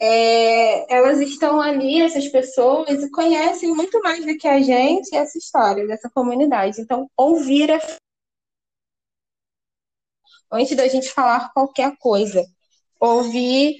é, 0.00 0.94
elas 0.94 1.20
estão 1.20 1.60
ali, 1.60 2.00
essas 2.00 2.26
pessoas, 2.28 3.02
e 3.02 3.10
conhecem 3.10 3.70
muito 3.74 4.00
mais 4.00 4.24
do 4.24 4.36
que 4.38 4.48
a 4.48 4.60
gente 4.60 5.14
essa 5.14 5.36
história 5.36 5.86
dessa 5.86 6.10
comunidade. 6.10 6.80
Então, 6.80 7.10
ouvir 7.16 7.70
é 7.70 7.78
antes 10.50 10.76
da 10.76 10.88
gente 10.88 11.10
falar 11.10 11.52
qualquer 11.52 11.96
coisa, 11.98 12.44
ouvir 12.98 13.76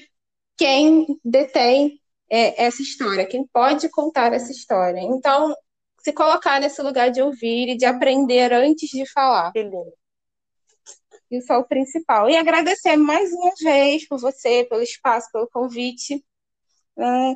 quem 0.56 1.06
detém 1.24 1.98
é, 2.30 2.64
essa 2.64 2.82
história, 2.82 3.26
quem 3.26 3.46
pode 3.46 3.88
contar 3.88 4.32
essa 4.32 4.52
história. 4.52 5.00
Então, 5.00 5.54
se 6.02 6.12
colocar 6.12 6.60
nesse 6.60 6.80
lugar 6.82 7.10
de 7.10 7.20
ouvir 7.20 7.70
e 7.70 7.76
de 7.76 7.84
aprender 7.84 8.52
antes 8.52 8.88
de 8.90 9.04
falar. 9.10 9.52
Isso 9.56 9.99
é 11.30 11.56
o 11.56 11.64
principal. 11.64 12.28
E 12.28 12.36
agradecer 12.36 12.96
mais 12.96 13.32
uma 13.32 13.52
vez 13.62 14.06
por 14.06 14.18
você, 14.20 14.64
pelo 14.68 14.82
espaço, 14.82 15.28
pelo 15.32 15.48
convite. 15.48 16.24
É, 16.98 17.34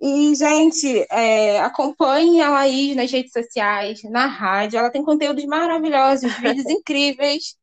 e, 0.00 0.34
gente, 0.34 1.06
é, 1.10 1.60
acompanhe 1.60 2.42
a 2.42 2.50
Laís 2.50 2.94
nas 2.94 3.10
redes 3.10 3.32
sociais, 3.32 4.02
na 4.04 4.26
rádio. 4.26 4.78
Ela 4.78 4.90
tem 4.90 5.02
conteúdos 5.02 5.44
maravilhosos, 5.46 6.32
vídeos 6.38 6.66
incríveis, 6.66 7.56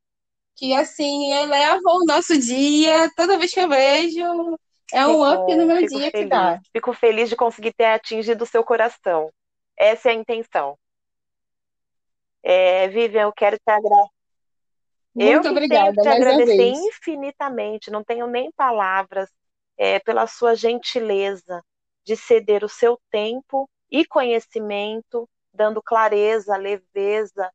que, 0.56 0.74
assim, 0.74 1.32
elevam 1.32 1.98
o 1.98 2.06
nosso 2.06 2.38
dia. 2.40 3.10
Toda 3.16 3.38
vez 3.38 3.54
que 3.54 3.60
eu 3.60 3.70
vejo, 3.70 4.58
é 4.92 5.06
um 5.06 5.28
up 5.28 5.56
no 5.56 5.66
meu 5.66 5.86
dia 5.86 6.12
feliz. 6.12 6.12
que 6.12 6.26
dá. 6.26 6.60
Fico 6.72 6.94
feliz 6.94 7.30
de 7.30 7.36
conseguir 7.36 7.74
ter 7.74 7.86
atingido 7.86 8.44
o 8.44 8.48
seu 8.48 8.64
coração. 8.64 9.32
Essa 9.78 10.10
é 10.10 10.12
a 10.12 10.16
intenção. 10.16 10.78
É, 12.44 12.88
Vivian, 12.90 13.24
eu 13.24 13.34
quero 13.34 13.58
te 13.58 13.70
agradecer. 13.70 14.13
Muito 15.16 15.48
eu 15.48 15.50
obrigada, 15.50 15.92
tenho 15.92 15.94
que 15.94 16.00
te 16.02 16.10
agradecer 16.10 16.64
infinitamente, 16.64 17.92
não 17.92 18.04
tenho 18.04 18.28
nem 18.28 18.52
palavras 18.52 19.30
é, 19.78 20.00
pela 20.00 20.28
sua 20.28 20.56
gentileza 20.56 21.64
de 22.04 22.16
ceder 22.16 22.64
o 22.64 22.70
seu 22.70 23.00
tempo 23.12 23.70
e 23.92 24.06
conhecimento, 24.06 25.30
dando 25.54 25.82
clareza, 25.82 26.58
leveza 26.58 27.52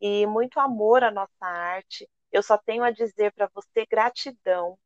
e 0.00 0.26
muito 0.26 0.58
amor 0.58 1.04
à 1.04 1.10
nossa 1.10 1.46
arte. 1.46 2.08
Eu 2.32 2.42
só 2.42 2.58
tenho 2.58 2.82
a 2.82 2.90
dizer 2.90 3.32
para 3.32 3.48
você 3.54 3.86
gratidão, 3.86 4.78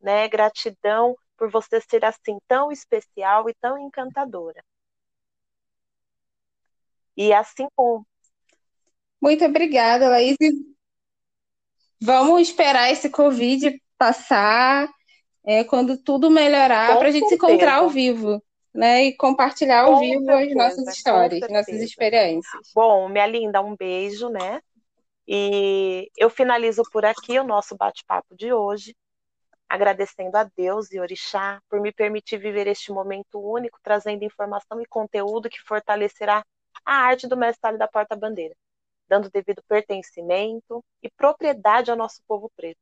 né? 0.00 0.28
Gratidão 0.28 1.16
por 1.36 1.50
você 1.50 1.80
ser 1.80 2.04
assim 2.04 2.38
tão 2.48 2.72
especial 2.72 3.48
e 3.48 3.54
tão 3.54 3.78
encantadora. 3.78 4.62
E 7.16 7.32
assim 7.34 7.68
como 7.76 8.06
muito 9.20 9.44
obrigada, 9.44 10.08
Laís. 10.08 10.36
Vamos 12.00 12.42
esperar 12.42 12.90
esse 12.90 13.10
Covid 13.10 13.80
passar, 13.96 14.88
é, 15.44 15.64
quando 15.64 15.96
tudo 15.96 16.30
melhorar, 16.30 16.96
para 16.98 17.08
a 17.08 17.10
gente 17.10 17.28
se 17.28 17.34
encontrar 17.34 17.76
ao 17.76 17.88
vivo, 17.88 18.42
né? 18.72 19.04
E 19.04 19.16
compartilhar 19.16 19.80
ao 19.82 19.94
com 19.94 20.00
vivo 20.00 20.24
certeza, 20.24 20.50
as 20.50 20.54
nossas 20.54 20.96
histórias, 20.96 21.50
nossas 21.50 21.80
experiências. 21.80 22.70
Bom, 22.74 23.08
minha 23.08 23.26
linda, 23.26 23.60
um 23.60 23.74
beijo, 23.76 24.28
né? 24.28 24.60
E 25.26 26.08
eu 26.16 26.30
finalizo 26.30 26.82
por 26.92 27.04
aqui 27.04 27.38
o 27.38 27.44
nosso 27.44 27.76
bate-papo 27.76 28.34
de 28.36 28.52
hoje, 28.52 28.94
agradecendo 29.68 30.36
a 30.36 30.48
Deus 30.56 30.90
e 30.92 31.00
Orixá 31.00 31.60
por 31.68 31.80
me 31.80 31.92
permitir 31.92 32.38
viver 32.38 32.66
este 32.66 32.92
momento 32.92 33.38
único, 33.38 33.78
trazendo 33.82 34.24
informação 34.24 34.80
e 34.80 34.86
conteúdo 34.86 35.50
que 35.50 35.60
fortalecerá 35.60 36.42
a 36.84 36.94
arte 36.94 37.26
do 37.26 37.36
mestre 37.36 37.76
da 37.76 37.88
Porta 37.88 38.16
Bandeira 38.16 38.54
dando 39.08 39.30
devido 39.30 39.62
pertencimento 39.66 40.84
e 41.02 41.10
propriedade 41.10 41.90
ao 41.90 41.96
nosso 41.96 42.22
povo 42.26 42.50
preto. 42.54 42.80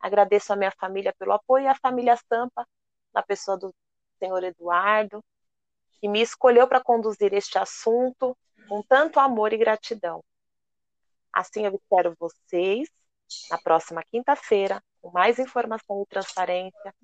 Agradeço 0.00 0.52
a 0.52 0.56
minha 0.56 0.72
família 0.72 1.14
pelo 1.18 1.32
apoio 1.32 1.64
e 1.64 1.68
a 1.68 1.74
família 1.74 2.16
Sampa, 2.28 2.66
na 3.12 3.22
pessoa 3.22 3.56
do 3.56 3.74
senhor 4.18 4.42
Eduardo, 4.44 5.24
que 6.00 6.08
me 6.08 6.20
escolheu 6.20 6.66
para 6.68 6.82
conduzir 6.82 7.32
este 7.32 7.58
assunto 7.58 8.36
com 8.68 8.82
tanto 8.82 9.18
amor 9.18 9.52
e 9.52 9.58
gratidão. 9.58 10.22
Assim 11.32 11.64
eu 11.64 11.74
espero 11.74 12.14
vocês 12.18 12.88
na 13.50 13.58
próxima 13.58 14.02
quinta-feira, 14.02 14.82
com 15.00 15.10
mais 15.10 15.38
informação 15.38 16.02
e 16.02 16.06
transparência, 16.06 16.94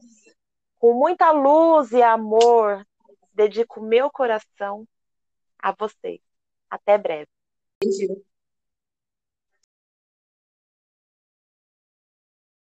com 0.77 0.95
muita 0.95 1.31
luz 1.31 1.93
e 1.93 2.03
amor. 2.03 2.87
Dedico 3.33 3.81
meu 3.81 4.11
coração 4.11 4.87
a 5.59 5.73
vocês. 5.73 6.21
Até 6.71 6.97
breve. 6.97 7.29